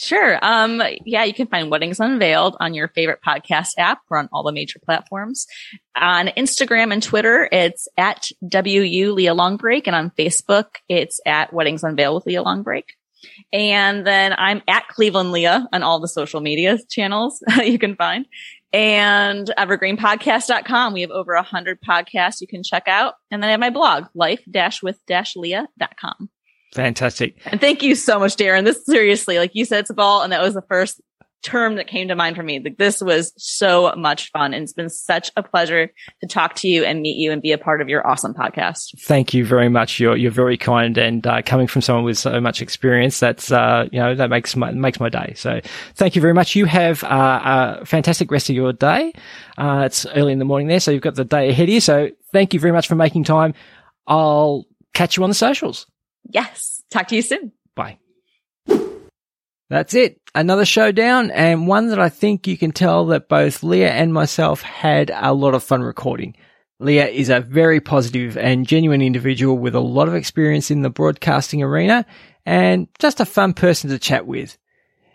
[0.00, 0.38] Sure.
[0.42, 4.00] Um, yeah, you can find Weddings Unveiled on your favorite podcast app.
[4.08, 5.48] We're on all the major platforms.
[5.96, 9.88] On Instagram and Twitter, it's at WU Leah Longbrake.
[9.88, 12.90] And on Facebook, it's at Weddings Unveiled with Leah Longbrake.
[13.52, 18.26] And then I'm at Cleveland Leah on all the social media channels you can find
[18.72, 20.92] and evergreenpodcast.com.
[20.92, 23.14] We have over a hundred podcasts you can check out.
[23.30, 26.30] And then I have my blog, life-with-leah.com.
[26.74, 27.38] Fantastic.
[27.46, 28.64] And thank you so much, Darren.
[28.64, 30.22] This seriously, like you said, it's a ball.
[30.22, 31.00] And that was the first
[31.42, 32.60] term that came to mind for me.
[32.62, 36.68] Like this was so much fun and it's been such a pleasure to talk to
[36.68, 38.98] you and meet you and be a part of your awesome podcast.
[39.00, 40.00] Thank you very much.
[40.00, 43.88] You're, you're very kind and uh, coming from someone with so much experience, that's, uh,
[43.92, 45.34] you know, that makes my, makes my day.
[45.36, 45.60] So
[45.94, 46.56] thank you very much.
[46.56, 49.12] You have uh, a fantastic rest of your day.
[49.56, 50.80] Uh, it's early in the morning there.
[50.80, 51.80] So you've got the day ahead of you.
[51.80, 53.54] So thank you very much for making time.
[54.06, 55.86] I'll catch you on the socials.
[56.24, 56.82] Yes.
[56.90, 57.52] Talk to you soon.
[57.74, 57.98] Bye.
[59.70, 60.20] That's it.
[60.34, 64.62] Another showdown and one that I think you can tell that both Leah and myself
[64.62, 66.36] had a lot of fun recording.
[66.80, 70.90] Leah is a very positive and genuine individual with a lot of experience in the
[70.90, 72.06] broadcasting arena
[72.46, 74.56] and just a fun person to chat with.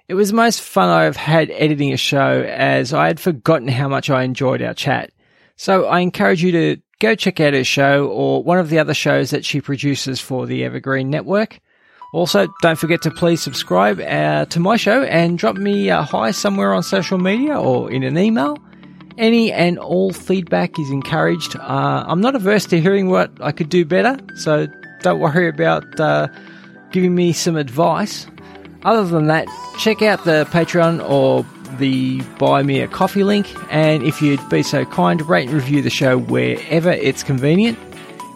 [0.08, 3.88] It was the most fun I've had editing a show as I had forgotten how
[3.88, 5.12] much I enjoyed our chat.
[5.56, 8.94] So I encourage you to go check out her show or one of the other
[8.94, 11.60] shows that she produces for the Evergreen Network.
[12.14, 16.30] Also, don't forget to please subscribe uh, to my show and drop me a hi
[16.30, 18.56] somewhere on social media or in an email.
[19.18, 21.56] Any and all feedback is encouraged.
[21.56, 24.68] Uh, I'm not averse to hearing what I could do better, so
[25.02, 26.28] don't worry about uh,
[26.92, 28.28] giving me some advice.
[28.84, 29.48] Other than that,
[29.80, 31.44] check out the Patreon or
[31.78, 35.82] the Buy Me a Coffee link, and if you'd be so kind, rate and review
[35.82, 37.80] the show wherever it's convenient.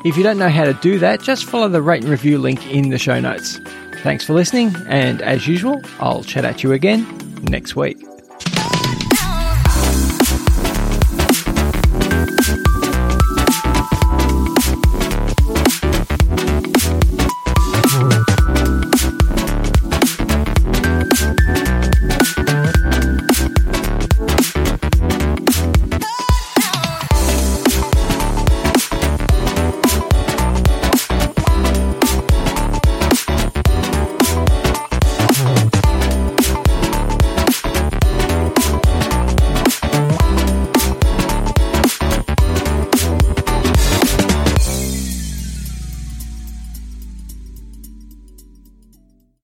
[0.05, 2.65] If you don't know how to do that, just follow the rate and review link
[2.67, 3.59] in the show notes.
[4.03, 7.05] Thanks for listening, and as usual, I'll chat at you again
[7.43, 7.97] next week.